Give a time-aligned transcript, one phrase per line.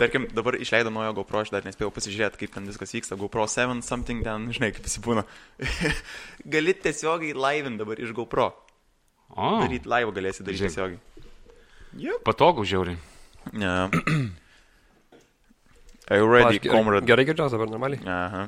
[0.00, 3.18] Tarkim, dabar išleido naujo GoPro, aš dar nespėjau pasižiūrėti, kaip ten viskas vyksta.
[3.20, 5.26] GoPro 7 something ten, žinai, kaip jis būna.
[6.54, 8.48] Gali tiesiogiai live dabar iš GoPro.
[9.36, 11.02] O, Daryti live galėsi daryti tiesiogiai.
[12.00, 12.22] Yep.
[12.24, 12.96] patogu žiauriai.
[13.52, 13.90] Yeah.
[16.08, 17.06] Are you ready, Aš comrade?
[17.06, 18.00] Gerai girdžiuosi dabar normaliai.
[18.08, 18.46] Aha.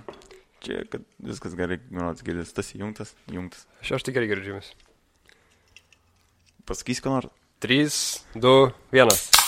[0.62, 2.54] Čia, kad viskas gerai, manau, girdės.
[2.54, 3.66] Tas įjungtas, įjungtas.
[3.82, 4.72] Aš aš tai gerai girdžiu jumis.
[6.70, 7.30] Pasakysi, ką nors.
[7.62, 7.86] 3,
[8.40, 8.56] 2,
[8.94, 9.41] 1.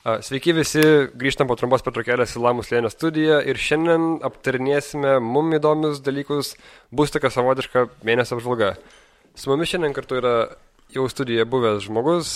[0.00, 0.80] Sveiki visi,
[1.20, 6.54] grįžtam po trumpos pertraukėlės į Lamus Lėnio studiją ir šiandien aptarinėsime mum įdomius dalykus,
[6.88, 8.70] bus tokia savotiška mėnesio apžvalga.
[9.36, 10.32] Su mumis šiandien kartu yra
[10.94, 12.30] jau studijoje buvęs žmogus,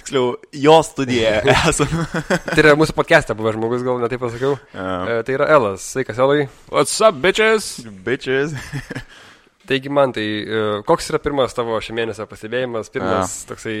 [0.00, 2.06] Tiksliau, jo studijoje esame.
[2.46, 4.54] tai yra mūsų podcast'e buvęs žmogus, gal netaip pasakiau.
[4.72, 5.10] Yeah.
[5.18, 6.46] E, Tai yra Elas, sveikas Elai.
[6.72, 7.68] What's up, bitches?
[8.06, 8.54] Bitches.
[9.68, 13.76] Taigi man tai, e, koks yra pirmas tavo šį mėnesio pastebėjimas, pirmas toksai...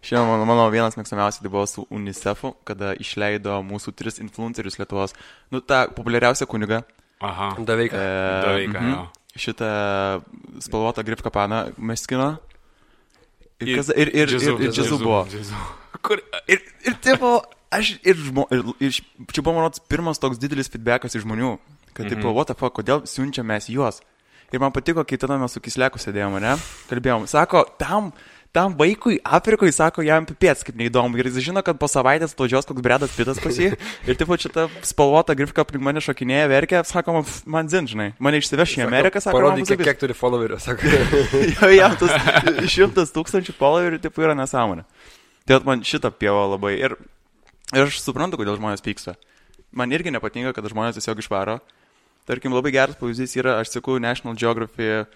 [0.00, 5.12] Šiandien mano, mano vienas mėgstamiausių tai buvo su UNICEF'u, kada išleido mūsų tris influencerius Lietuvos.
[5.52, 6.82] Nu, tą populiariausią kunigą.
[7.20, 7.50] Aha.
[7.58, 7.98] Daveiką.
[8.46, 9.02] Daveiką, jo.
[9.36, 9.68] Šitą
[10.64, 12.38] spalvotą grifką paną meskino.
[13.60, 15.18] Ir, Ir ir, ir, ir, Džiazu, ir, ir džiazu buvo.
[15.28, 15.54] džiazu.
[16.00, 17.34] Kur, ir, ir tipo,
[17.70, 18.96] aš ir, žmo, ir, ir
[19.28, 21.58] čia buvo, manau, pirmas toks didelis feedbackas iš žmonių,
[21.92, 22.34] kad, tipo, Mhm.
[22.38, 24.00] what the fuck, kodėl siunčiam mes juos.
[24.50, 26.56] Ir man patiko, kai tada mes su Kisleku sėdėjome, ne?
[26.88, 28.12] Kalbėjom, sako, tam,
[28.52, 31.18] tam vaikui Afrikoje, sako, jam pipėts kaip neįdomu.
[31.20, 33.70] Ir jis žino, kad po savaitės tožios koks bredas pitas pas jį.
[34.08, 37.86] Ir tipo, čia ta spalvota grifka aplink mane šokinėja, verkia, sako, man, "Pf, man zin,
[37.90, 40.90] žinai, mane išsiveš į Ameriką, sako, Parodyk, kiek, akis." kiek turi followerių, sako.
[41.54, 42.14] jo, jam tas
[42.74, 44.86] šimtas tūkstančių followerių tipo yra nesąmonė.
[45.46, 46.74] Tai man šitą pievą labai.
[46.82, 46.98] Ir,
[47.70, 49.14] ir aš suprantu, kodėl žmonės pyksta.
[49.70, 51.60] Man irgi nepatinka, kad žmonės tiesiog išvaro.
[52.26, 55.06] Tarkim, labai geras pavyzdys yra, aš sakau, National Geography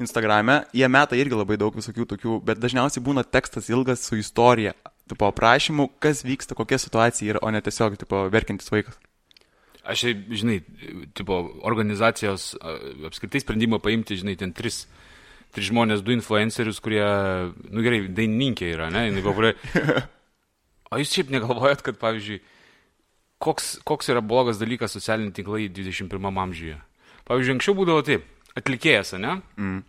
[0.00, 4.72] Instagrame, jie meta irgi labai daug visokių tokių, bet dažniausiai būna tekstas ilgas su istorija,
[5.10, 8.96] tipo aprašymu, kas vyksta, kokia situacija yra, o ne tiesiog, tipo, verkintis vaikas.
[9.82, 10.60] Aš, žinai,
[11.18, 12.52] tipo, organizacijos
[13.08, 14.86] apskritai sprendimą paimti, žinai, ten tris,
[15.52, 17.04] tris žmonės, du influencerius, kurie,
[17.68, 19.60] nu gerai, dainininkė yra, ne, jinai populiari.
[20.92, 22.42] O jūs šiaip negalvojat, kad, pavyzdžiui,
[23.40, 26.74] koks, koks yra blogas dalykas socialiniai tinklai 21 amžiuje?
[27.24, 28.26] Pavyzdžiui, anksčiau būdavo taip,
[28.58, 29.38] atlikėjas, ne?
[29.60, 29.80] Mm.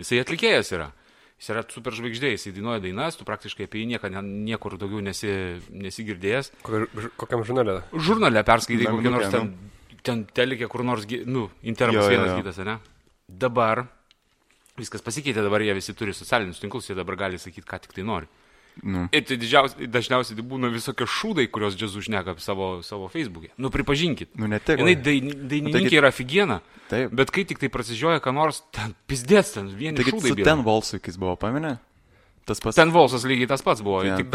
[0.00, 0.90] Jisai atlikėjas yra.
[1.42, 5.32] Jis yra super žvaigždė, jisai dainuoja dainas, tu praktiškai apie jį niekada niekur daugiau nesi,
[5.74, 6.52] nesigirdėjęs.
[7.18, 7.80] Kokiam žurnale?
[7.92, 9.50] Žurnale perskaitai kokį nors ten,
[10.06, 12.78] ten telikė kur nors, nu, intervas vienas kitas, ne?
[13.26, 13.88] Dabar
[14.78, 18.06] viskas pasikeitė, dabar jie visi turi socialinius tinklus, jie dabar gali sakyti, ką tik tai
[18.06, 18.30] nori.
[18.80, 19.04] Nu.
[19.12, 23.52] Ir tai didžiausiai, dažniausiai tai būna visokie šūdai, kurios džiazu šneka savo, savo Facebook'e.
[23.60, 24.32] Nu, pripažinkit.
[24.40, 24.80] Nu, ne tik.
[24.80, 27.12] Jinai dain, dainininkė yra figiena, Taip.
[27.12, 30.36] bet kai tik tai prasižioja, ką nors, ten pizdės, ten vieni Taigi šūdai.
[30.40, 30.48] byra.
[30.48, 31.76] ten Volsukis buvo, paminė?
[32.48, 32.74] Tas pats.
[32.74, 34.00] Ten Volsas lygiai tas pats buvo.
[34.02, 34.32] Ja, tik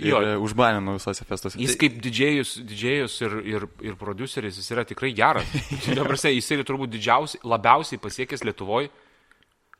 [0.00, 1.58] ir užbanino visose festuose.
[1.60, 5.50] Jis kaip didžėjus, didžėjus ir, ir, ir produceris, jis yra tikrai geras.
[5.98, 8.88] Dabar jis yra turbūt didžiausiai, labiausiai pasiekęs Lietuvoje.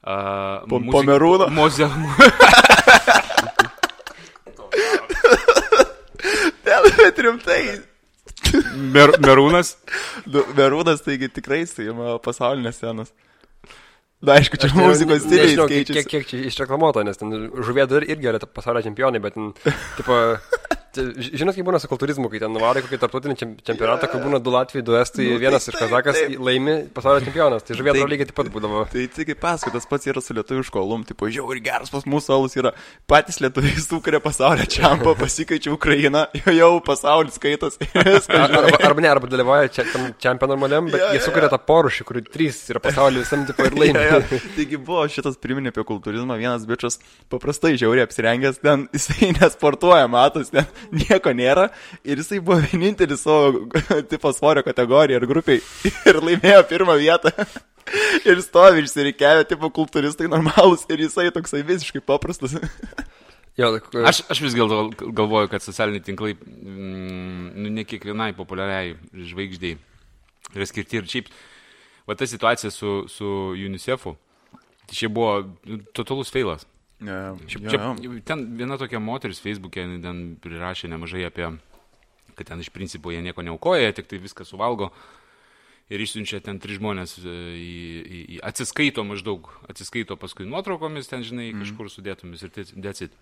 [0.04, 1.48] Uh, Po- po Merūno?
[1.48, 1.88] Moze...
[6.74, 7.60] Ten, bet rimtai.
[8.94, 9.74] Mer, merūnas.
[10.58, 11.90] Merūnas, taigi tikrai jisai
[12.24, 13.12] pasaulinės scenos.
[14.24, 16.08] Na, aišku, čia muzikos stiliai Nežinau, kiek, keičiasi.
[16.08, 17.32] kiek, kiek čia išreklamuota, nes ten
[17.66, 19.50] žuvėdų ir, irgi yra pasaulio čempionai, bet, ten,
[19.98, 20.16] tipo,
[20.96, 24.50] žinot, kaip būna su kultūrizmu, kai ten nuvarai kokį tarptautinį čem- čempionatą, kai būna du
[24.54, 26.38] Latvijai, du Estai, Nu, vienas tai iš Kazakas taip.
[26.40, 28.84] laimi pasaulio čempionas, tai žuvėdų Tai- lygiai taip pat būdavo.
[28.92, 32.56] Tai tik kaip pasakotas pats yra su lietuviško alum, tipo, žiauri geras pas mūsų alus
[32.56, 32.72] yra.
[33.08, 37.78] Patys lietuviai sukuria pasaulio čiampą, pasikeičia Ukrainą, jau, jau pasaulis skaitos.
[37.94, 41.56] Ar- Arba, arba ne, arba dalyvauja čia, tam čempionų normaliam, bet Jo, jie sukuria jo.
[41.56, 43.98] tą porušį, kur trys yra pasaulio visam tipo ir laimi.
[43.98, 44.40] Ja, ja.
[44.56, 46.98] Taigi buvo šitas priminė apie kultūrizmą, vienas bičias
[47.32, 50.66] paprastai žiauriai apsirengęs, ten jisai nesportuoja, matos, ten
[51.00, 51.68] nieko nėra
[52.04, 53.66] ir jisai buvo vienintelis savo
[54.12, 55.62] tipo svorio kategoriją ir grupiai
[56.10, 57.32] ir laimėjo pirmą vietą.
[58.24, 62.54] Ir stovi išsirikiavę, tipo kultūristai normalūs ir jisai toksai visiškai paprastas.
[63.60, 63.74] Jo,
[64.08, 68.96] Aš, aš vis gal, galvoju, kad socialiniai tinklai, mm, nu, ne kiekvienai populiariai
[69.28, 69.76] žvaigždėjai
[70.56, 71.28] yra skirti ir šiaip,
[72.08, 74.16] va ta situacija su, su UNICEF'u,
[74.88, 75.44] tai čia buvo
[75.96, 76.66] totalus feilas.
[77.02, 77.80] Ja, Šiaip, čia,
[78.28, 81.50] ten viena tokia moteris Facebook'e ten prirašė nemažai apie,
[82.38, 84.92] kad ten iš principo jie nieko neaukoja, tik tai viską suvalgo.
[85.92, 91.26] Ir išsiunčia ten tris žmonės e, į, į, į atsiskaito maždaug, atsiskaito paskui nuotraukomis, ten
[91.26, 93.18] žinai, kažkur sudėtomis ir decit.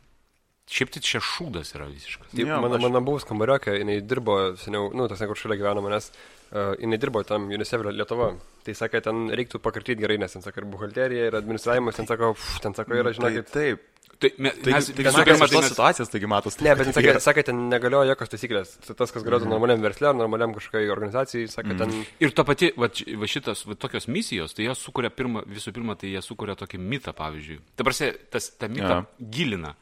[0.70, 2.30] Šiaip tai čia šūdas yra visiškas.
[2.32, 5.58] Taip, Jo, mano, aš- mano buvus kambariokė, jinai dirbo seniau, nu, tas ne kur šalia
[5.58, 6.10] gyveno manęs,
[6.54, 8.36] uh, jinai dirbo tam UNICEF Lietuva.
[8.64, 12.32] Tai sakė, ten reiktų pakartyti gerai, nes ten, sako, ir buhalterija, ir administravimas, ten sako,
[12.38, 13.88] pff, ten sako, yra, žinokit, Taip,
[14.22, 16.60] Tai me- Tai mes tai visų pirma, tai tos situacijos, taigi matos.
[16.62, 18.76] Ne, bet sakė, sakė, ten negalioja jokios taisyklės.
[18.86, 22.06] Tai Tas, kas galėtų normaliam verslė, ar normaliam kažkokiai organizacijai, sakė, ten...
[22.22, 22.86] Ir to pati, va,
[23.18, 26.78] va šitas, va, tokios misijos, tai jie sukuria pirmą, visų pirma, tai jie sukuria tokį
[26.78, 27.58] mitą, pavyzdžiui.
[27.74, 29.06] Ta prasme, tas, tą mitą Jo.
[29.28, 29.74] gilina.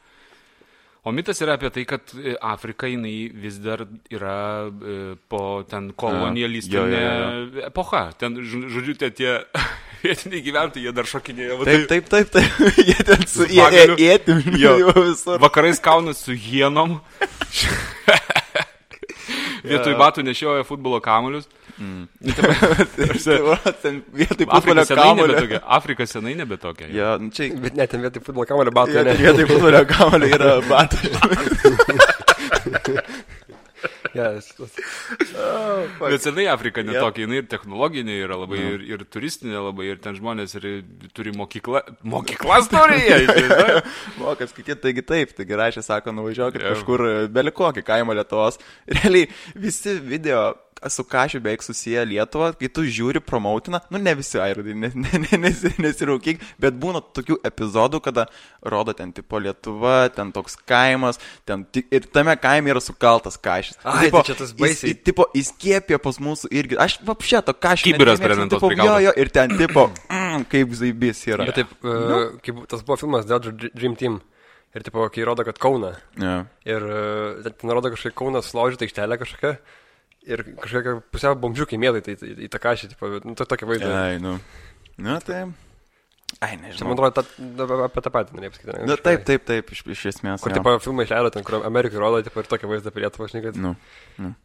[1.03, 3.81] O mitas yra apie tai, kad e, Afrika jinai vis dar
[4.13, 4.35] yra
[4.69, 4.97] e,
[5.31, 8.03] po ten kolonialistinė epocha.
[8.21, 9.31] Ten, žodžiu, tie, tie
[10.05, 11.57] vietiniai gyventojai, jie dar šokinėja.
[11.57, 12.61] va Taip, taip, taip, taip.
[12.91, 13.97] Jie ten su Su pagaliu.
[13.97, 14.43] ėtim.
[14.61, 14.75] Jo.
[14.83, 15.41] Jo, visur.
[15.41, 16.99] Vakarais kaunas su hienom.
[19.65, 21.49] Vietoj batų nešioja futbolo kamuolius.
[23.25, 25.59] Tai va, ten vietoj Afrika futbolio senai kamulio.
[25.77, 26.87] Afrika senai nebetokia.
[26.93, 27.43] Jo, nu čia...
[27.63, 29.13] Bet net ten vietoj futbolo kamalio batų, ne.
[29.19, 31.05] Vietoj futbolio kamulio yra batai.
[34.13, 34.53] Yes.
[35.99, 40.17] Bet senai Afrika netokia, jinai ir technologinė yra labai, ir, ir turistinė labai, ir ten
[40.17, 40.67] žmonės ir
[41.15, 41.83] turi mokyklą.
[42.11, 43.21] Mokyklas turi jie.
[44.19, 46.73] Moka skaityti, taigi taip, taigi rašė, sako, nuvažiuokit Jo.
[46.75, 48.59] kažkur e, belikokį kaimo Lietuvos.
[48.99, 50.49] Realiai visi video
[50.89, 55.33] su kažkaip beveik susiję Lietuvą, kai tu žiūri promautina, nu ne visi airodai, nes, nes,
[55.37, 58.25] nes, nesiraukyk, bet būna tokių epizodų, kada
[58.65, 63.77] rodo ten tipo Lietuva, ten toks kaimas, ten ir tame kaime yra sukaltas kažkas.
[63.83, 64.95] Ai, tai čia tas baisiai.
[64.95, 66.79] Jis, tipo, įskiepė pas mūsų irgi.
[66.81, 67.85] Aš vapšė to kažkas.
[67.91, 71.45] Kibiras prie lentos Jo, jo, ir ten tipo, mm, kaip zaibys yra.
[71.49, 74.21] Bet taip, uh, kaip tas buvo filmas Dėl Dream Team.
[74.71, 75.91] Ir tipo, kai rodo, kad Kauna.
[76.19, 76.45] Ja.
[76.63, 79.57] Ir uh, ten rodo kažkokia Kaunas laužyta aikštelė kažkokia.
[80.29, 82.15] Ir kažkokia pusiau bomžiukai mėtai tai,
[82.45, 83.91] į tą kažį, tipo, nu, tai tokia vaizda.
[83.97, 84.35] Ai, nu.
[85.01, 85.47] Nu, tai.
[86.39, 86.93] Ai, Čia, nežinau.
[86.93, 88.85] man atrodo, ta, apie tą patį norėjau pasakyti.
[88.87, 90.43] Na, taip, taip, taip, iš, iš esmės.
[90.43, 93.43] Kur, tipo, filmai išleido, ten, kur Amerikai rodo, tipo, ir tokia vaizda prie Lietuvos, žinai,
[93.49, 93.59] kad...
[93.59, 93.73] Nu.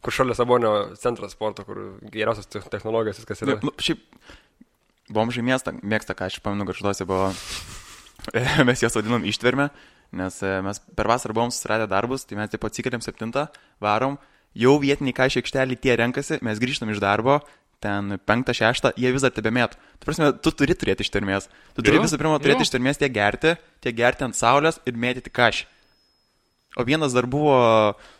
[0.03, 1.79] Kur šalia Sabonio centras sporto, kur
[2.11, 3.55] geriausios te- technologijos, viskas yra.
[3.63, 4.03] Nu, šiaip,
[5.15, 7.29] bomžai mėgsta, mėgsta, ką aš pamenu, kad šitose buvo,
[8.67, 9.69] mes jas vadinam ištvermę,
[10.19, 13.47] nes e, mes per vasarą buvom susiradę darbus, tai mes taip atsikeliam septintą,
[13.83, 14.19] varom,
[14.57, 17.39] jau vietiniai ką išėkštelį tie renkasi, mes grįžtam iš darbo,
[17.83, 19.75] ten penktą, šeštą, jie vis dar tebemėt.
[20.01, 21.45] Tu prasme, tu turi turėti ištvermės.
[21.77, 22.69] Tu turi Jo, visų pirma turėti jo.
[22.71, 23.53] ištvermės tiek gerti,
[23.85, 25.67] tiek gerti ant saulės ir mėtyti kažį.
[26.77, 27.53] O vienas dar buvo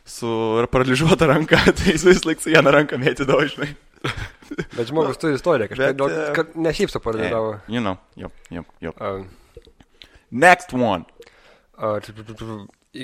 [0.08, 0.30] su
[0.74, 3.74] paralyžiuota ranka, tai jis vis laik su viena ranka mėtydavo, žinai.
[4.78, 7.58] Bet žmogus turi istoriją, kažkaip, Bet, e, kad ne šiaip su paralizavo.
[7.70, 8.98] You know, yep, yep, yep.
[9.02, 9.26] Uh,
[10.32, 11.06] Next one.
[11.78, 11.98] uh,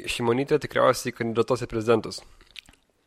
[0.09, 2.21] Šimonytė tikriausiai kandidatuos į prezidentus.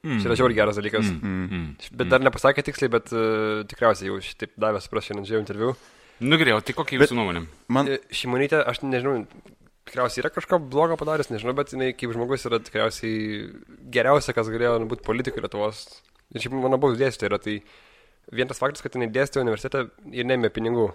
[0.05, 0.21] Mm.
[0.23, 1.09] Čia yra žiauriai geras dalykas.
[1.11, 1.45] Mm.
[1.47, 1.91] Mm.
[1.99, 5.73] Bet dar nepasakė tiksliai, bet uh, tikriausiai jau šitaip davė supras šiandien žiūrėjau interviu.
[6.21, 7.43] Nu gerai, o tai kokia jūsų nuomonė?
[7.73, 9.25] Man, E, Šimonytė, aš nežinau,
[9.89, 13.51] tikriausiai yra kažką blogo padaręs, nežinau, bet jinai kaip žmogus yra tikriausiai
[13.93, 15.83] geriausia, kas galėjo būti politikai Lietuvos.
[16.35, 17.59] Ir šiaip mano buvus dėstytoja yra, tai
[18.35, 20.89] vien tas faktas, kad jinai dėstė universitete ir nemė pinigų.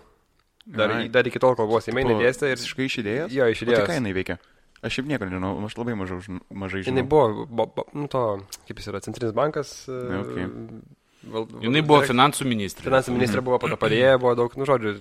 [0.66, 1.06] Dar, Ai.
[1.10, 3.32] dar iki tol, Seimai, jinai dėstė ir visiškai iš idėjos?
[3.34, 4.38] Jo, iš O Tai ką jinai veikia?
[4.82, 6.18] Aš šiaip nieko nežinau, aš labai mažai,
[6.50, 7.04] mažai žinau.
[7.06, 8.22] buvo, bo, bo, nu to,
[8.68, 9.88] kaip jis yra, Centrinis bankas.
[9.88, 10.48] e, Okay.
[11.30, 12.88] Val, Jinai buvo direkt- finansų ministrė.
[12.90, 14.96] Finansų ministrė buvo, po to padėjėja, buvo daug, nu žodžiu.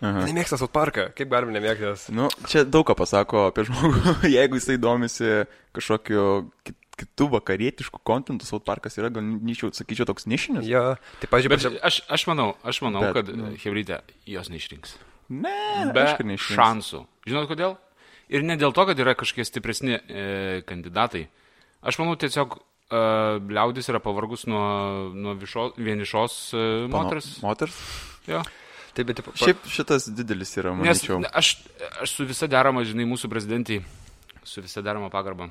[0.00, 0.22] Aha.
[0.24, 2.06] Jinai mėgsta South Parką, kaip galime nemėgti jos.
[2.08, 4.14] Nu, čia daug ką pasako apie žmogų.
[4.38, 5.44] Jeigu jisai domisi
[5.76, 6.24] kažkokiu
[6.64, 10.64] kit- kitų vakarietiškų kontentų, South Parkas yra, gal ničiau, sakyčiau, toks nišinis.
[10.66, 13.52] Jo, tai pažiūrėjau, Bet aš, aš manau, aš manau Bet, kad nu.
[13.60, 14.96] Hebrytė jos neišrinks.
[15.28, 16.06] Ne, Be
[16.40, 17.04] šansų.
[17.28, 17.76] Žinot kodėl?
[18.28, 21.26] Ir ne dėl to, kad yra kažkokie stipresni e, kandidatai.
[21.80, 23.00] Aš manau, tiesiog e,
[23.48, 24.64] liaudis yra pavargus nuo,
[25.16, 27.28] nuo višo, vienišos e, Pano- moters.
[27.44, 27.78] Moters.
[28.28, 28.42] Jo.
[28.92, 31.22] taip, bet, tipo, Šiaip šitas didelis yra, Nes manyčiau.
[31.32, 31.54] aš,
[32.04, 33.80] aš su visa derama, žinai, mūsų prezidentai,
[34.44, 35.48] su visa derama pagarba.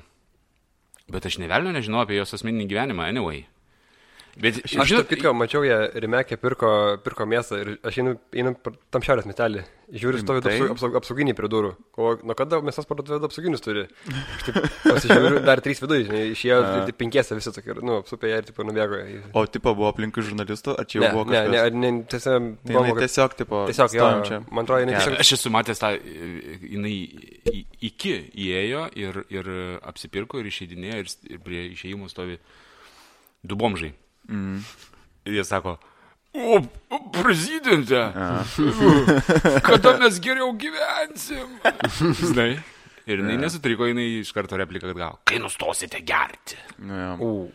[1.08, 3.46] Bet aš nevelnio nežinau apie jos asmeninį gyvenimą, anyway.
[4.38, 6.68] Bet, Aš žinau, kitką, mačiau ją Rimekė pirko,
[7.02, 8.52] pirko miestą ir aš einu, einu
[8.92, 9.64] tam šiaurės miestelį.
[9.88, 11.70] Žiūriu, stovi apsaug, apsaug, apsauginiai prie durų.
[11.96, 13.86] O nuo kada mes tas parduotuvės apsauginius turi?
[14.12, 16.58] Aš taip pasižiūriu, dar trys viduje, išėjo
[17.00, 18.98] penkiese visi tokie, nu, supė ją ir taip nubėgo.
[19.00, 21.72] į- O tipo buvo aplinkui žurnalistų, ar čia jau Ne, buvo ne, kažkas?
[21.72, 24.40] ne, ne, tiesiog, Tai jinai tiesiog, tipo, tiesiog, jo, čia.
[24.52, 29.50] man atrodo, jinai tiesiog, Aš esu matęs tą, e, jinai iki įėjo ir, ir
[29.88, 32.36] apsipirko ir išeidinėjo ir, ir prie išėjimų stovi
[33.42, 33.94] du bomžai.
[34.28, 34.62] Mm.
[35.28, 35.76] Ir jie sako,
[36.36, 36.58] o,
[37.12, 38.00] prezidente,
[39.66, 41.58] kada mes geriau gyvensim?
[42.22, 42.50] Žinai.
[43.08, 45.22] Ir jinai nesutriko, jinai iš karto repliką gavo.
[45.28, 46.58] Kai nustosite gerti.
[46.84, 47.46] Nu, jo.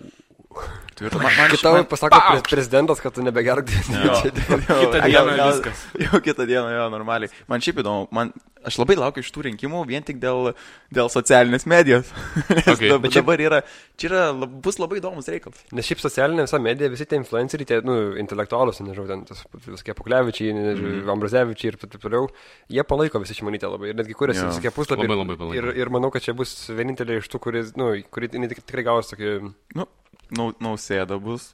[1.03, 3.67] Ir man, man, Kai tau pasako pre, prezidentas, kad tu nebegerk.
[3.89, 4.13] Jo.
[4.83, 5.85] Kitą dieną gal- viskas.
[6.05, 7.31] Jau kitą dieną, jo, normaliai.
[7.49, 8.29] Man šiaip įdomu, man
[8.63, 10.53] aš labai laukiu iš tų rinkimų vien tik dėl,
[10.93, 12.11] dėl socialinės medijos.
[12.45, 12.91] Okay.
[12.91, 13.59] dabar, Bet dabar yra,
[13.99, 14.21] čia yra,
[14.63, 15.65] bus labai įdomus reikalas.
[15.75, 19.97] Nes šiaip socialinė visa medija, visi tie influenceriai, tie, nu, intelektualus, nežinau, ten, tas, visokie
[19.97, 21.01] Puklevičiai, mm.
[21.11, 22.29] Ambrozevičiai ir taip toliau,
[22.71, 25.51] jie palaiko visi šimonytę labai ir netgi kuriasi visokie puslapiai.
[25.57, 29.35] Ir, ir manau, kad čia bus vienintelė iš tų, kuris, nu, kuri tikrai gaus tokį,
[29.73, 29.87] Nu,
[30.37, 31.53] nausėda bus.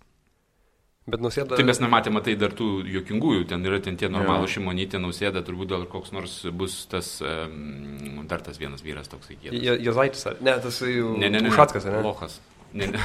[1.09, 1.57] bet nusėda.
[1.57, 4.51] Tai mes nematėme tai dar tų juokingųjų, ten yra ten tie normalų Jo.
[4.59, 9.63] šimonytė, nausėda, turbūt gal koks nors bus tas, um, dar tas vienas vyras toks įkėlęs.
[9.65, 11.15] Jo- Jozaitis, ar ne, tas jau.
[11.17, 11.49] Ne, ne, ne.
[11.49, 12.03] ar ne?
[12.05, 12.39] Lochas.
[12.73, 13.01] Ne, ne.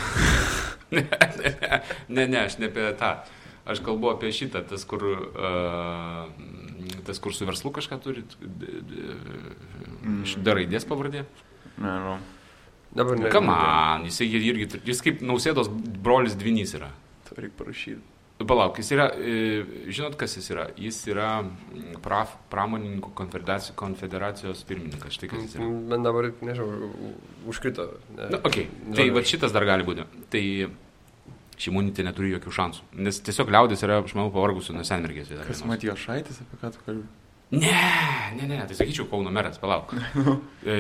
[0.92, 1.06] ne,
[1.40, 3.14] ne, ne, ne, aš ne apie tą.
[3.64, 6.28] Aš kalbu apie šitą, tas, kur, uh,
[7.08, 8.36] tas, kur su verslu kažką turit.
[10.26, 11.24] Iš dar raidės pavardė.
[11.80, 12.18] Nežinau.
[12.94, 13.30] Dabar ne.
[13.32, 15.70] Kaman, jis irgi, jis kaip nausėdos
[16.04, 16.92] brolis dvinys yra.
[17.26, 18.02] Tai reikia parašyti.
[18.44, 19.62] Palauk, jis yra, e,
[19.94, 20.64] žinot, kas jis yra?
[20.76, 25.14] Jis yra mm, praf, pramonininkų konfederacijos, konfederacijos pirmininkas.
[25.14, 25.68] Štai kas jis yra.
[25.94, 26.90] Man dabar, nežinau,
[27.50, 27.86] užkrito.
[28.16, 28.28] Ne.
[28.34, 28.66] Na, okay.
[28.98, 30.04] Tai va šitas dar gali būti.
[30.34, 30.42] Tai
[31.62, 32.88] šimonytė neturi jokių šansų.
[33.06, 35.30] Nes tiesiog liaudis yra, aš manau, pavargusių nuo senmergės.
[35.46, 37.06] Kas Matijo Šaitis, apie ką tu kalbi?
[37.54, 37.78] Ne,
[38.38, 39.92] ne, ne, tai sakyčiau Kauno meras, palauk.
[40.66, 40.76] e,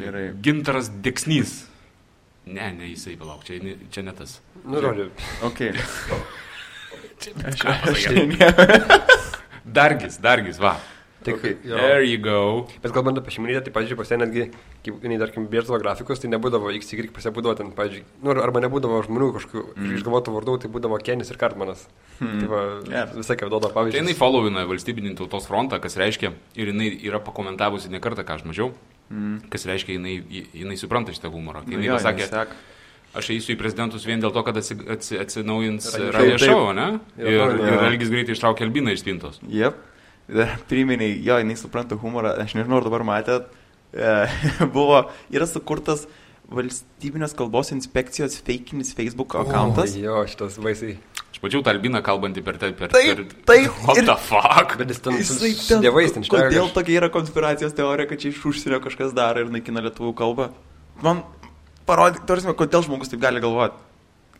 [0.00, 0.24] Gerai.
[0.28, 1.54] e, Gintaras Deksnys.
[2.50, 4.38] Ne, ne jisai, palauk, čia, ne- čia ne tas.
[4.64, 5.10] Nu, žodžiu.
[5.48, 5.60] Ok.
[7.20, 9.10] Aš, Ką aš pasakyt?
[9.68, 10.72] Dargis, dargis, va.
[11.20, 11.56] Tik, Okay.
[11.68, 11.76] jo.
[11.76, 12.66] There you go.
[12.80, 14.46] Bet kalbant apie šeimininkę, tai, pavyzdžiui, pas ją netgi,
[14.80, 18.62] kai jinai, tarkim, bėrdavo grafikus, tai nebūdavo XY, pas ją būdavo ten, pavyzdžiui, nu, arba
[18.64, 19.90] nebūdavo žmonių kažkokių mm.
[19.98, 21.82] išgalvotų vardų, tai būdavo Kenis ir Kartmanas.
[22.20, 22.38] Mm.
[22.40, 23.12] Tai va, Yeah.
[23.12, 27.92] visą kaip duoda Tai jinai followina valstybinį tautos frontą, kas reiškia, ir jinai yra pakomentavusi
[27.92, 28.72] ne kartą, ką aš mačiau,
[29.12, 29.50] mm.
[29.52, 30.16] kas reiškia, jinai,
[30.56, 31.66] jinai supranta šitą humorą.
[31.68, 32.56] Kai Nu jinai jo, pasakė, sek.
[33.12, 37.00] aš eisiu į prezidentus vien dėl to, kad atsi, atsi, atsinaujins Radio show, ne?
[37.20, 39.40] Ir, ir Elgis greitai ištraukė Albiną iš spintos.
[39.48, 39.76] Jep.
[40.30, 42.36] Dar Priminiai, jo, jinai supranta humorą.
[42.44, 43.48] Aš nežinau, ar dabar matėt.
[43.90, 44.10] E,
[44.76, 46.04] buvo, yra sukurtas
[46.50, 49.94] valstybinės kalbos inspekcijos fakinis Facebook akantas.
[49.96, 50.96] O, jo, šitas baisiai.
[51.30, 52.56] Aš pačiau tą Albiną kalbantį per...
[52.58, 53.76] te- per, Taip, per taip.
[53.86, 54.74] What ir- the fuck?
[54.80, 56.26] Bet jis ten Jisai ten- dievais ten.
[56.30, 60.48] Kodėl tokia yra konspiracijos teorija, kad čia iš užsienio kažkas daro ir naikina lietuvių kalbą?
[61.06, 61.22] Man
[61.88, 63.78] parodyk, tarsi, kodėl žmogus taip gali galvoti.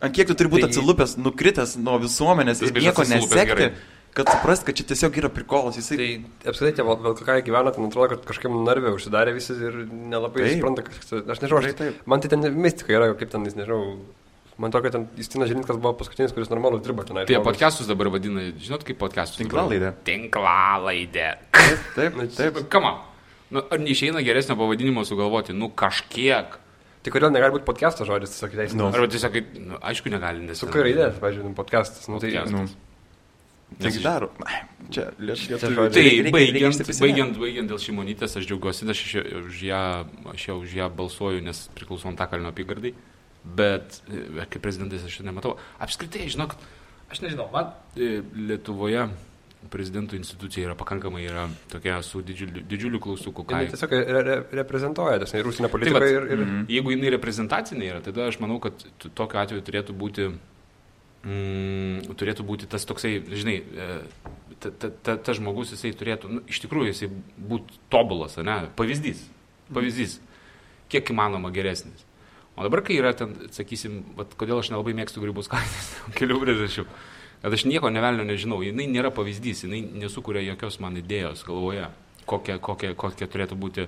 [0.01, 3.71] Ant kiek tu turi būti Tai- atsilupęs, nukritęs nuo visuomenės ir nieko nesekti, gerai.
[4.13, 5.77] Kad suprast, kad čia tiesiog yra prikolas.
[5.79, 5.97] Jisai...
[6.41, 10.43] Tai apskritai tie VLKK gyvena, tai man atrodo, kad kažkaip narvė užsidarė visi ir nelabai
[10.45, 10.57] Taip.
[10.57, 11.13] supranta, kas.
[11.21, 12.01] Aš nežinau, aš, Taip, taip.
[12.11, 13.83] man tai ten mistika yra, kaip ten, nežinau.
[14.61, 17.21] Man to, kad ten Justinas Žilinskas buvo paskutinis, kuris normalus dirba ten.
[17.25, 19.39] Tai podcastus dabar vadina, žinot kaip podcastus?
[19.41, 19.93] Tinklalaidė.
[20.05, 21.29] Tinklalaidė.
[21.95, 22.59] Taip, taip.
[22.69, 22.97] Kama.
[23.51, 25.55] Nu, ar neišeina geresnio pavadinimo sugalvoti?
[25.55, 26.59] Nu, kažkiek.
[27.01, 28.77] Tai kodėl negali būti podcastas žodis, tiesiog teisė.
[28.77, 28.91] Nu.
[28.93, 30.61] Arba tiesiog, nu, aišku, negali, nes...
[30.61, 32.05] Su kai raidės, pavyzdžiui, nu, podcastas.
[32.11, 32.75] Nu, tai, Podcastas.
[32.75, 32.90] Nu,
[33.79, 34.31] Taigi daro.
[34.91, 35.87] Čia lietuvių.
[35.93, 37.01] Tai Reikia- reikia baigiant, išsiprisimint.
[37.07, 39.01] baigiant, baigiant dėl šimonytės, aš džiaugiuosi, aš
[39.47, 39.81] už ją,
[40.33, 42.93] aš jau už ją balsuoju, nes priklausom Takalnio apygardai,
[43.45, 45.55] bet e, kaip prezidentas aš jo nematau.
[45.79, 46.55] Apskritai, žinok,
[47.09, 49.07] aš nežinau, man e, Lietuvoje
[49.69, 53.43] prezidento institucija yra pakankamai yra tokia su didžiuliu, didžiuliu klaustuku.
[53.45, 56.91] ką- Jinai tiesiog re, re, reprezentuoja, tas ir užsienio Tai politiką vat, ir, ir Jeigu
[56.95, 58.73] jinai reprezentacinė yra, tada aš manau, kad
[59.13, 60.31] tokiu atveju turėtų būti,
[61.25, 63.89] mm, turėtų būti tas toksai, žinai, e,
[64.61, 67.09] ta, ta, ta, žmogus, jisai turėtų, nu, iš tikrųjų, jisai
[67.51, 69.23] būtų tobulas, ne, pavyzdys,
[69.73, 70.19] pavyzdys,
[70.91, 72.05] kiek įmanoma geresnis.
[72.57, 76.87] O dabar, kai yra ten, sakysim, vat, kodėl aš nelabai mėgstu grybus kainas, kelių priežasčių,
[77.41, 81.87] kad aš nieko nevelnio nežinau, jinai nėra pavyzdys, jinai nesukuria jokios man idėjos galvoje,
[82.29, 83.87] kokia, kokia, kokia turėtų būti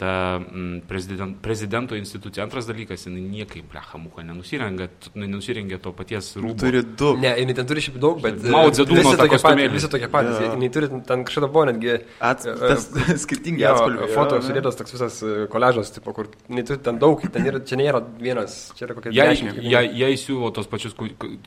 [0.00, 2.44] ta mm, prezident, prezidento institucija.
[2.44, 6.56] Antras dalykas, jinai niekaip, blecha, muha, nenusirengia, nenusirengia to paties rūbo.
[6.62, 7.10] Turi du.
[7.20, 8.38] Ne, jinai ten turi šiaip daug, bet...
[8.48, 8.86] Mao e, tą
[9.20, 9.74] tokie patys.
[9.74, 10.38] Visi tokie patys.
[10.40, 10.54] Jo.
[10.54, 11.98] Jinai turi, ten kažkada buvo netgi...
[12.30, 12.88] Ats, e, tas
[13.26, 14.08] skirtingi Jo, atspalviai.
[14.14, 14.46] foto ne?
[14.48, 18.00] sudėtas toks visas e, koležas, tipo, kur jinai turi ten daug, ten yra, čia nėra
[18.24, 20.96] vienas, čia yra kokie Jei, jei, jei siūlo tos pačius,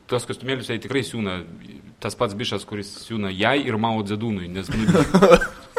[0.06, 1.40] tos kostiumėlius, jai tikrai siūna
[2.04, 4.70] tas pats bišas, kuris siūna jai ir Mao Dzedūnui, nes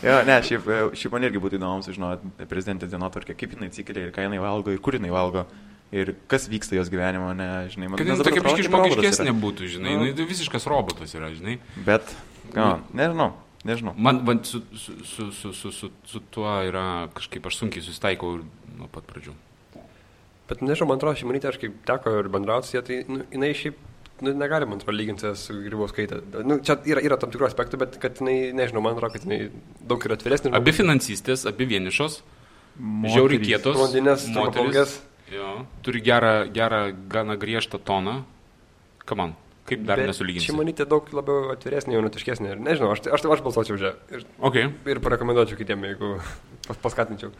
[0.00, 4.14] Jo, ne, šiaip, šiaip man irgi būtų įdomu sužinoti prezidentės dienotvarkę, kaip jinai atsikelia ir
[4.16, 5.44] ką jinai valgo ir kur jinai valgo.
[5.90, 9.32] Ir kas vyksta jos gyvenimo, ne, žinai, man kad jis dabar tokia atrodo, biški žmogiškesnė
[9.42, 10.06] būtų, žinai, Nu.
[10.06, 11.56] nu, visiškas robotas yra, žinai.
[11.82, 12.12] Bet,
[12.54, 13.32] jo, nežinau,
[13.66, 13.96] nežinau.
[13.98, 18.36] Man, man su, su, su, su, su, su, su tuo yra kažkaip aš sunkiai susitaikau
[18.78, 19.34] nuo pat pradžių.
[20.46, 23.50] Bet nežinau, man atrodo, šimonytė, aš kaip teko ir bendrauti su ja, tai nu, jinai
[23.58, 23.82] šiaip,
[24.24, 26.20] nu, negalima, man atrodo, lyginti su Grybauskaitė.
[26.46, 29.50] Nu, čia yra, yra tam tikrų aspektų, bet kad jinai, nežinau, man atrodo, kad jinai
[29.90, 30.54] daug yra atviresnė.
[30.56, 32.20] Abi finansistės, abi vienišos,
[33.14, 33.78] žiauriai kietos.
[33.78, 34.98] Blondinės.
[35.30, 35.50] Jo,
[35.86, 38.16] turi gerą, gerą, gana griežtą toną.
[39.06, 39.36] Kaman,
[39.70, 40.48] Kaip dar Bet nesulyginsi?
[40.48, 42.56] Šimonytė daug labiau atviresnė, jaunatiškesnė.
[42.58, 43.92] Nežinau, aš, aš, aš balsuočiau už ją.
[44.16, 44.70] Ir, Okay.
[44.90, 46.16] ir parekomenduočiau kitiem, jeigu
[46.66, 47.30] pas, paskatinčiau.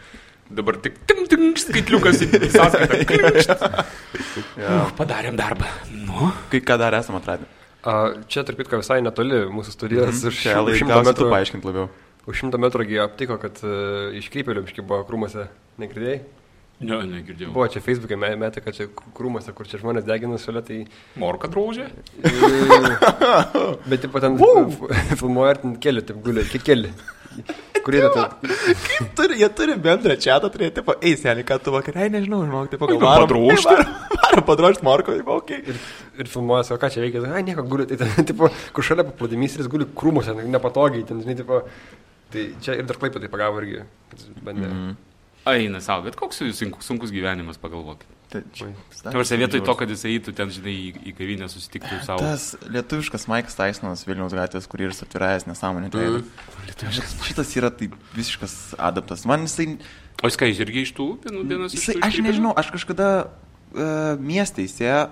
[0.51, 3.85] Dabar tik tim, tim, skaitliukas į sąskaitą.
[4.61, 4.85] Ja.
[4.85, 5.67] Uf, Padarėm darbą.
[5.91, 6.29] Nu.
[6.53, 7.47] Kai ką dar esame atradę.
[7.83, 7.95] A,
[8.31, 10.21] čia, tarp kitko, visai netoli mūsų studijos.
[10.29, 11.87] Už šimto laikas tu metrų, paaiškint labiau.
[12.29, 15.47] už šimto metrų gi aptiko, kad uh, iš krypelių biški buvo krūmuose.
[15.83, 16.19] Negirdėjai?
[16.81, 17.51] Ne, negirdėjau.
[17.57, 20.79] Buvo čia Facebook'e me- metė, kad čia krūmuose, kur čia žmonės deginas šalia, tai...
[21.21, 21.89] Morka draužė?
[23.91, 24.39] Bet taip pat ten
[25.21, 26.93] filmuoja ir ten keli, taip guli, kiek keli.
[27.85, 28.27] Kur yra tai?
[29.17, 32.89] Turi, jie turi bendrą čia, turėti, tipo, ei, seniai, ką tu vakariai, nežinau, žinok, tipo,
[32.91, 33.77] Einu padrožti.
[34.25, 35.61] Varom padrožti Marko, tipo, okei.
[35.73, 35.81] Ir,
[36.21, 39.57] ir filmuoja, sako, ką čia veikia, ai nieko guli, tai ten, tipo, kur šalia paplūdimys
[39.57, 41.63] ir jis guli krūmuose, nepatogiai, ten, žinai, tipo,
[42.35, 43.85] tai čia ir dar klaipė tai pagavo irgi.
[44.45, 44.69] Bandė.
[44.69, 44.97] Mm.
[45.51, 48.20] Eina savo, bet koks sunkus, sunkus gyvenimas, pagalvokit.
[48.31, 48.69] Tai čia-
[49.03, 52.23] Tarsi vietoj to, kad jis eitų ten, žinai, į, į kavinę susitiktų savo.
[52.23, 55.91] Tas lietuviškas Maikas Taisonas Vilniaus gatvės, kur ir atviras nesąmonė.
[55.91, 56.29] Mm.
[57.27, 59.27] Šitas yra tai visiškas adaptas.
[59.27, 59.81] Man jisai,
[60.23, 63.09] O jis ką, jis irgi iš tų vienų vienas iš jisai aš nežinau, aš kažkada
[63.25, 65.03] uh, miestė įsėjo,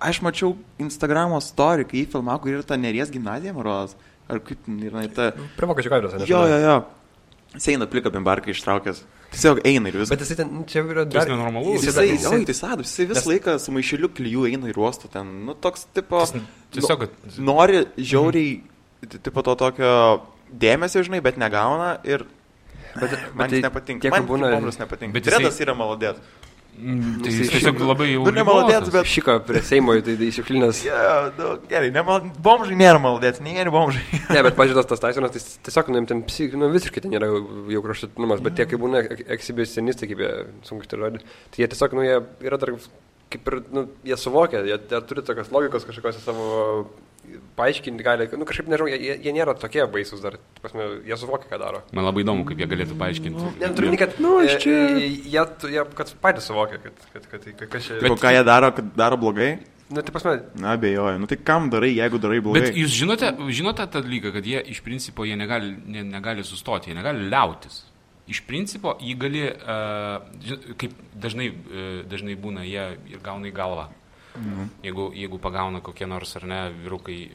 [0.00, 3.92] aš mačiau Instagramo story, kai jį filmavo, kur yra ta Neries gimnazija, Maros.
[4.24, 5.30] Ar kaip ten yra ta...
[5.58, 6.28] Prie vokiečių gatvės, ne?
[6.30, 6.76] Jo, jo, jo.
[7.54, 9.02] Jis eina plika bimbarkai ištraukęs.
[9.34, 10.12] Tiesiog eina ir viskas.
[10.14, 11.28] Bet jisai ten, nu, čia yra Tai dar...
[11.32, 11.80] nenormalus.
[11.82, 15.10] Jis- Jisai, jisai- oi, tai sadas, jisai visą laiką su maišeliu klyjų eina į uostą
[15.12, 16.22] ten, nu toks tipo...
[16.74, 17.18] Tiesiog, kad...
[17.50, 18.54] Nori žiauriai,
[19.08, 19.90] t- tipo to tokio
[20.64, 22.24] dėmesio, žinai, bet negauna ir...
[22.94, 24.02] Bet- man bet tai jis nepatinka.
[24.06, 25.12] kiek Man būna- nepatinka.
[25.18, 26.22] Bet jisai- Redas yra malodės.
[26.74, 28.24] Mm, Tai jis tiesiog labai jau...
[28.26, 28.92] Nu, ne malodės, ribotas.
[28.96, 29.06] bet...
[29.12, 30.80] Šiko prie Seimo, tai išsiklinęs.
[30.88, 32.24] Yeah, nu, gerai, nemal...
[32.42, 34.02] bomžai nėra malodės, nė geri bomžai.
[34.34, 37.84] Ne, bet pažiūrėtas tas Taisonas, tai tiesiog, nu, ten psich, nu, visiškai ten yra jau
[37.86, 40.32] kraštutinumas, bet tie, kai būna ek- ekshibicionistai, kaip jie,
[40.66, 42.18] sunku tai rodyti, tai jie tiesiog, nu, jie
[42.50, 42.74] yra dar,
[43.32, 46.50] kaip ir, nu, jie suvokia, jie, jie turi tokios logikos kažkokios savo
[47.58, 51.58] paaiškinti gali, nu, kažkaip, nežinau, jie, jie- nėra tokie baisus dar, prasme, jie suvokia, ką
[51.62, 51.82] daro.
[51.92, 53.52] Man labai įdomu, kaip jie galėtų paaiškinti.
[53.60, 55.44] Ne, turiu minėti, kad, Nu, aš e, čia- e, jie,
[55.76, 58.00] jie, kad patys suvokia, kad, kad, kad, kad, kad čia...
[58.02, 59.52] Bet ką jie daro, kad daro blogai?
[59.90, 61.18] Nu, tai pasme, Na, abejoju.
[61.20, 62.62] Nu tai kam darai, jeigu darai blogai?
[62.70, 66.90] Bet jūs žinote, žinote tą dalyką, kad jie iš principo jie negali, ne, negali sustoti,
[66.90, 67.82] jie negali liautis.
[68.26, 73.90] Iš principo jį gali, uh, kaip dažnai, uh, dažnai būna, jie ir gauna į galvą.
[74.34, 74.68] Mhm.
[74.82, 77.30] Jeigu, jeigu pagauna kokie nors ar ne vyrukai.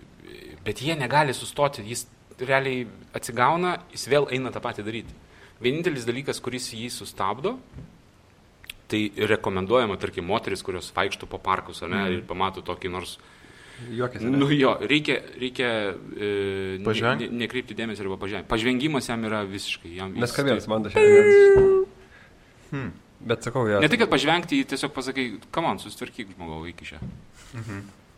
[0.65, 2.05] Bet jie negali sustoti, jis
[2.39, 2.85] realiai
[3.15, 5.13] atsigauna, jis vėl eina tą patį daryti.
[5.61, 7.57] Vienintelis dalykas, kuris jį sustabdo,
[8.87, 12.13] tai rekomenduojama, tarkim, moteris, kurios vaikšto po parkus, ar ne, Mhm.
[12.13, 13.17] ir pamato tokį nors
[13.91, 14.25] juokiasi.
[14.25, 18.47] Nu jo, reikia, reikia e, ne, ne, nekreipti dėmesio arba pažengti.
[18.49, 19.95] Pažvengimas jam yra visiškai.
[19.95, 21.85] Jam Mes jis- kalbėjome, man šiandien.
[22.71, 22.91] Hmm.
[23.19, 23.79] Bet sakau, jie.
[23.83, 26.99] Ne tai, kad pažvengti, tiesiog pasakai, kam man, susitvarkyk žmogau iki čia.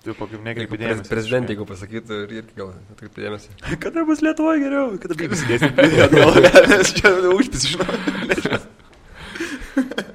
[0.02, 1.06] Tu po kaip Jeigu nekreipi dėmesio.
[1.10, 3.52] prezidentė, jeigu pasakytų, ir irgi gal atkreipti dėmesį.
[3.84, 4.96] Kada bus Lietuvoje geriau?
[5.02, 5.76] Kada bėgus dėsim?
[6.72, 8.62] Nes čia užpis, žinau.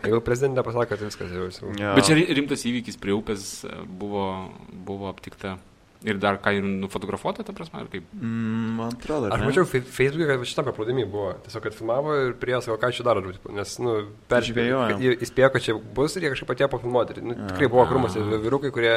[0.07, 1.71] Jeigu prezidentė pasako, tai viskas jau.
[1.81, 1.95] Ja.
[1.99, 4.27] Bet čia ri- rimtas įvykis prie upės e, buvo,
[4.87, 5.57] buvo aptikta.
[6.07, 8.05] Ir dar ką ir nufotografuota, ta prasme, ar kaip?
[8.15, 9.49] Mm, man atrodo, Aš ne?
[9.49, 11.33] mačiau Facebook'e, kad šitą paplūdimį buvo.
[11.43, 13.25] Tiesiog, kad filmavo ir prie jo sako, ką čia daro.
[13.57, 13.97] Nes, nu.
[15.03, 17.19] Jie įspėjo, kad čia bus ir jie kažkaip atėjo pafilmuoti.
[17.27, 18.95] Nu, tikrai buvo krūmuose vyrukai, kurie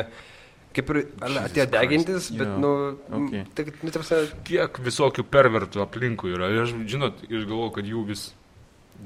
[0.76, 2.58] kaip ir atėjo degintis, bet, Jo.
[2.62, 2.72] nu,
[3.10, 3.45] Okay.
[3.58, 6.52] tai, nu, prasme, Kiek visokių pervertų aplinkų yra.
[6.54, 8.28] Ir aš, žinot, aš galvoju, kad jų vis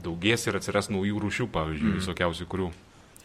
[0.04, 2.00] daugės ir atsiras naujų rūšių, pavyzdžiui, mm.
[2.02, 2.72] visokiausių, kurių,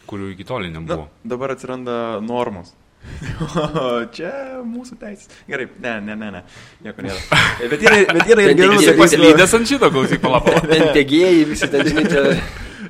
[0.07, 1.09] kurių iki Na, nebuvo.
[1.25, 2.75] dabar atsiranda normos.
[3.79, 4.31] O, čia
[4.67, 5.31] mūsų teisės.
[5.49, 6.43] Gerai, ne, ne, ne, ne.
[6.85, 7.41] Nieko nėra.
[7.73, 10.53] Bet yra, bet yra ir gerų Jie- pasilydęs ant šito, klausyk, palapo.
[10.69, 12.23] ten tegėjai visi ten, žinai, čia.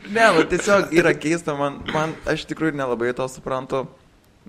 [0.08, 3.84] Ne, nu, tiesiog yra keista, man, man aš tikrai nelabai to suprantu,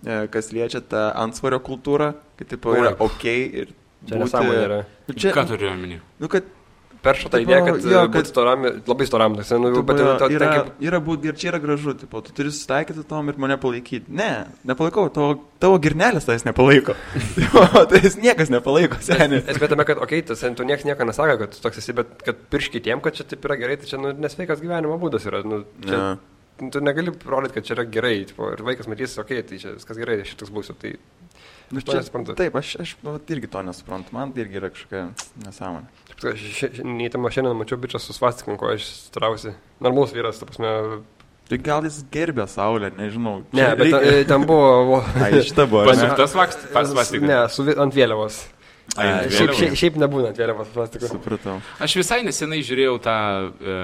[0.04, 3.76] e, kas liečia tą antsvario kultūrą, kad tipo yra ok ir...
[4.08, 4.76] Čia nesąmonė yra.
[5.10, 5.98] Nu, čia, Ką turiu omeny?
[6.24, 6.46] nu, kad
[7.00, 10.16] Peršo tą idėją, kad, jo, jo, kad- storam, labai storam, tas, nu, tipo, bet yra,
[10.20, 13.32] to, yra, ten kaip yra būt ir čia yra gražu, tipo, tu turi susitaikyti tom
[13.32, 14.12] ir mane palaikyti.
[14.12, 14.30] Ne,
[14.68, 16.98] nepalaikau, tavo, tavo girnelis tas nepalaiko.
[17.92, 19.46] tai jis niekas nepalaiko, seniai.
[19.46, 22.12] Esmė tame, kad, okei, okay, tas tu niekas nieko nesako, kad tu toks esi, bet
[22.26, 25.46] kad pirš kitiem, kad čia taip yra gerai, tai čia nu, nesveikas gyvenimo būdas yra.
[25.48, 26.12] Nu, čia, Ja.
[26.60, 29.78] Tu negali rodyti, kad čia yra gerai, tipo, ir vaikas matys, okei, okay, tai čia
[29.78, 30.76] viskas gerai, aš šitas būsiu.
[30.76, 30.92] Tai
[31.70, 32.02] Nu, čia,
[32.34, 35.04] taip, aš, aš nu, irgi to nesuprantu, man tai irgi yra kažkokia
[35.46, 35.99] nesąmonė.
[36.24, 39.54] Neįtama šiandien mačiau bičią su svastikom, ko aš strausi.
[39.84, 40.74] Normalus vyras, ta prasme.
[41.50, 43.40] Tai gal jis gerbė Saulę, nežinau.
[43.58, 45.00] Ne, bet reikia- ten, ten buvo...
[45.18, 45.86] Ai, šita buvo.
[45.90, 47.16] Pasiūtas vakstikas.
[47.26, 48.38] Ne, su, ant vėliavos.
[48.98, 49.58] Ai, Šiaip, vėliavos.
[49.58, 51.10] šiaip, šiaip nebūna vėliavos plastiko.
[51.10, 51.58] Supratau.
[51.82, 53.16] Aš visai nesenai žiūrėjau tą
[53.50, 53.76] e,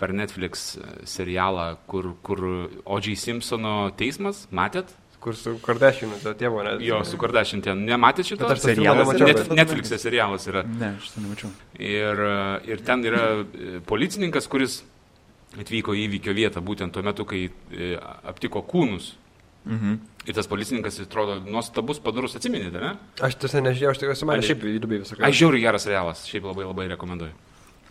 [0.00, 2.42] per Netflix e, serialą, kur, kur
[2.84, 3.14] O.J.
[3.20, 4.92] Simpsono teismas, matėt,
[5.24, 6.74] Kur su Kardashianu, to tėvo, ne?
[6.84, 7.86] Jo, su Kardashian ten.
[7.88, 8.44] Nematėte šito?
[8.44, 9.12] Bet ar serialas?
[9.16, 10.66] Net, Netflix'e serialas yra.
[10.68, 11.52] Ne, aš to nemačiau.
[11.80, 12.34] Ir, e,
[12.68, 14.82] ir ten yra e, policininkas, kuris
[15.56, 17.94] atvyko į įvykio vietą būtent tuo metu, kai e,
[18.28, 19.14] aptiko kūnus.
[19.64, 19.96] Mhm.
[20.28, 22.92] Ir tas policininkas atrodo nuostabus, padarus, atsiminėte, ne?
[23.24, 26.50] Aš tiesiog nežiūrėjau, aš tik esu matęs šiaip įdomiai visą Aš žiauriai geras serialas, šiaip
[26.50, 27.32] labai labai rekomenduoju.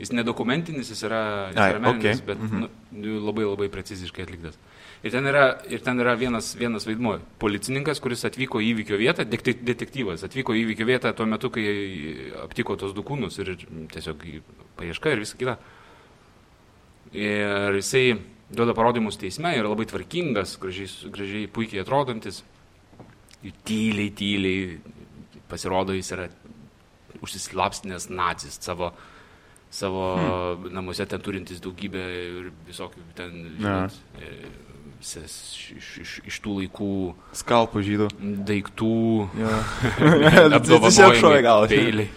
[0.02, 2.69] Jis nedokumentinis, jis yra, jis Ai, yra meninis, okei, bet mhm.
[2.93, 4.58] nu, labai labai preciziškai atliktas.
[5.04, 7.18] Ir ten yra, ir ten yra vienas, vienas vaidmuo.
[7.42, 11.66] Policininkas, kuris atvyko į įvykio vietą, detektyvas, atvyko į įvykio vietą tuo metu, kai
[12.39, 13.52] aptiko tos du kūnus ir
[13.92, 14.24] tiesiog
[14.80, 15.58] paieška ir visą kitą.
[17.20, 18.06] Ir jisai
[18.48, 22.39] duoda parodymus teisme, yra labai tvarkingas, gražiai, gražiai puikiai atrodantis.
[23.44, 24.78] Ir tyliai, tyliai
[25.52, 26.30] pasirodo, jis yra
[27.24, 28.94] užsislapstinės nazis savo,
[29.68, 30.70] savo hmm.
[30.76, 34.00] namuose ten turintis daugybę ir visokių ten, žinot,
[35.04, 36.89] iš, iš, iš tų laikų
[37.39, 38.08] Skalpų žydų.
[38.50, 38.92] daiktų,
[40.58, 42.10] apdovanojimai, peiliai,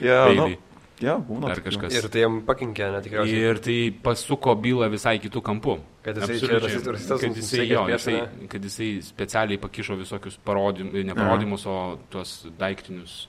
[0.00, 0.58] Jo, nu, peiliai,
[1.04, 1.50] jo, būna.
[1.54, 1.64] tokių.
[1.68, 1.96] kažkas.
[1.98, 3.42] Ir tai jam pakinkė, ne tikriausiai.
[3.50, 5.78] Ir tai pasuko bylą visai kitų kampų.
[6.04, 6.62] Kad jisai čia Absoliučiai.
[6.64, 8.14] rasistas- rasistas kad jisai, jo, jisai,
[8.48, 11.76] kad jisai specialiai pakišo visokius parodymus, ne parodymus, o
[12.12, 13.26] tuos daiktinius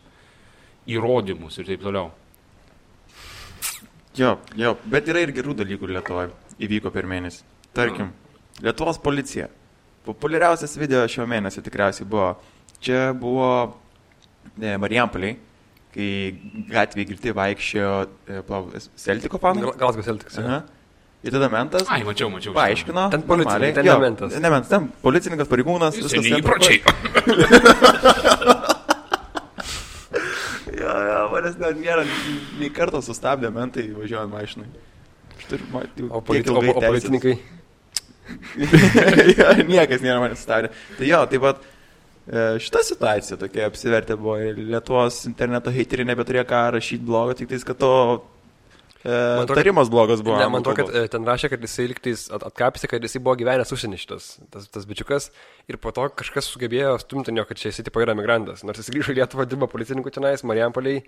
[0.87, 2.11] įrodymus ir taip toliau.
[4.19, 6.31] Jo, jo, bet yra ir gerų dalykų Lietuvoje
[6.67, 7.43] įvyko per mėnesį.
[7.75, 8.09] Tarkim,
[8.61, 9.47] Lietuvos policija.
[10.05, 12.33] Populiariausias video šio mėnesio tikriausiai buvo.
[12.81, 13.47] Čia buvo
[14.57, 15.35] e, Marijampoliai,
[15.93, 16.07] kai
[16.71, 17.95] gatvėje girti vaikščiojo
[18.29, 19.73] e, Celtico fanai.
[19.81, 20.39] Galsgas Eltiks.
[20.41, 20.61] Aha.
[21.21, 22.53] Ir tada mentas Ai, mačiau, mačiau.
[22.57, 23.03] paaiškino.
[23.13, 23.75] Ten policininkai, normaliai.
[23.77, 24.37] ten Jo, ne mentas.
[24.41, 25.97] Ne mentas, ten policininkas, pareigūnas.
[26.01, 26.81] viskas įpročiai.
[30.81, 32.03] Jo, jo, manęs net nėra
[32.57, 34.69] nei karto sustabdė mentai važiuojant mašinai.
[36.09, 37.35] O, politi o, o policininkai.
[39.37, 40.73] jo, niekas nėra manęs sustabdė.
[40.97, 46.45] Tai jo, taip pat e, šita situacija tokia apsivertė buvo ir Lietuvos interneto heiteriai nebeturėjo
[46.49, 47.91] ką rašyti blogo, tik tais, kad to
[49.03, 50.37] e, Man atrodo, tarimas blogas buvo.
[50.41, 53.35] Ne, man atrodo, kad e, ten rašė, kad jisai liktais at, atkapsi, kad jisai buvo
[53.41, 55.31] gyvenęs užsienį šitas, tas, tas bičiukas.
[55.71, 58.65] Ir po to kažkas sugebėjo stumti jo, kad čia jisai tipo yra migrantas.
[58.67, 61.05] Nors jis grįžo į Lietuvą, dirbo policininku tenais, Marijampoliai.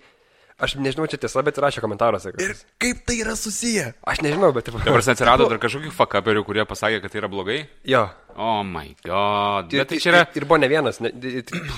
[0.62, 2.30] Aš nežinau, čia tiesa, bet rašė komentaruose.
[2.30, 3.88] kad Ir kaip tai yra susiję?
[4.06, 4.68] Aš nežinau, bet...
[4.70, 7.56] Dabar atsirado dar kažkokių fakaperių, kurie pasakė, kad tai yra blogai.
[7.90, 8.04] Jo.
[8.38, 9.72] Oh my god.
[9.74, 10.20] Ir, Bet tai čia yra.
[10.38, 11.10] ir, buvo ne vienas, ne,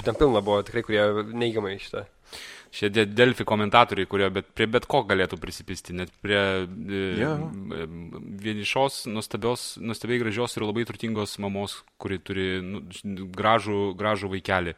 [0.05, 2.05] ten pilna buvo tikrai, kurie neigiamai šitą.
[2.77, 6.67] Šie de- Delfi komentatoriai, kurie bet, prie bet ko galėtų prisipisti, net prie
[7.17, 7.31] Jo.
[7.73, 7.87] e,
[8.45, 12.83] vienišos, nuostabios, nuostabiai gražios ir labai turtingos mamos, kuri turi nu,
[13.33, 14.77] gražų, gražų vaikelį.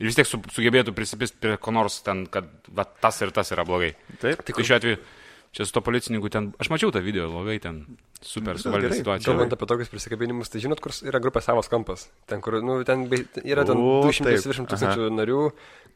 [0.00, 3.50] Ir vis tiek su, sugebėtų prisipisti prie ko nors ten, kad va, tas ir tas
[3.52, 3.92] yra blogai.
[4.22, 4.96] Taip, Tai šiuo atveju,
[5.52, 7.82] čia su to policininku ten, aš mačiau tą video, labai ten
[8.20, 9.26] super Viskas suvaldė situaciją.
[9.28, 12.06] Kalbant apie tokius prisikabinimus, tai žinot, kur yra grupė savas kampas.
[12.28, 13.04] Ten, kur, nu, ten
[13.44, 14.48] yra ten O, 200 taip.
[14.48, 15.38] virš tūkstančių narių,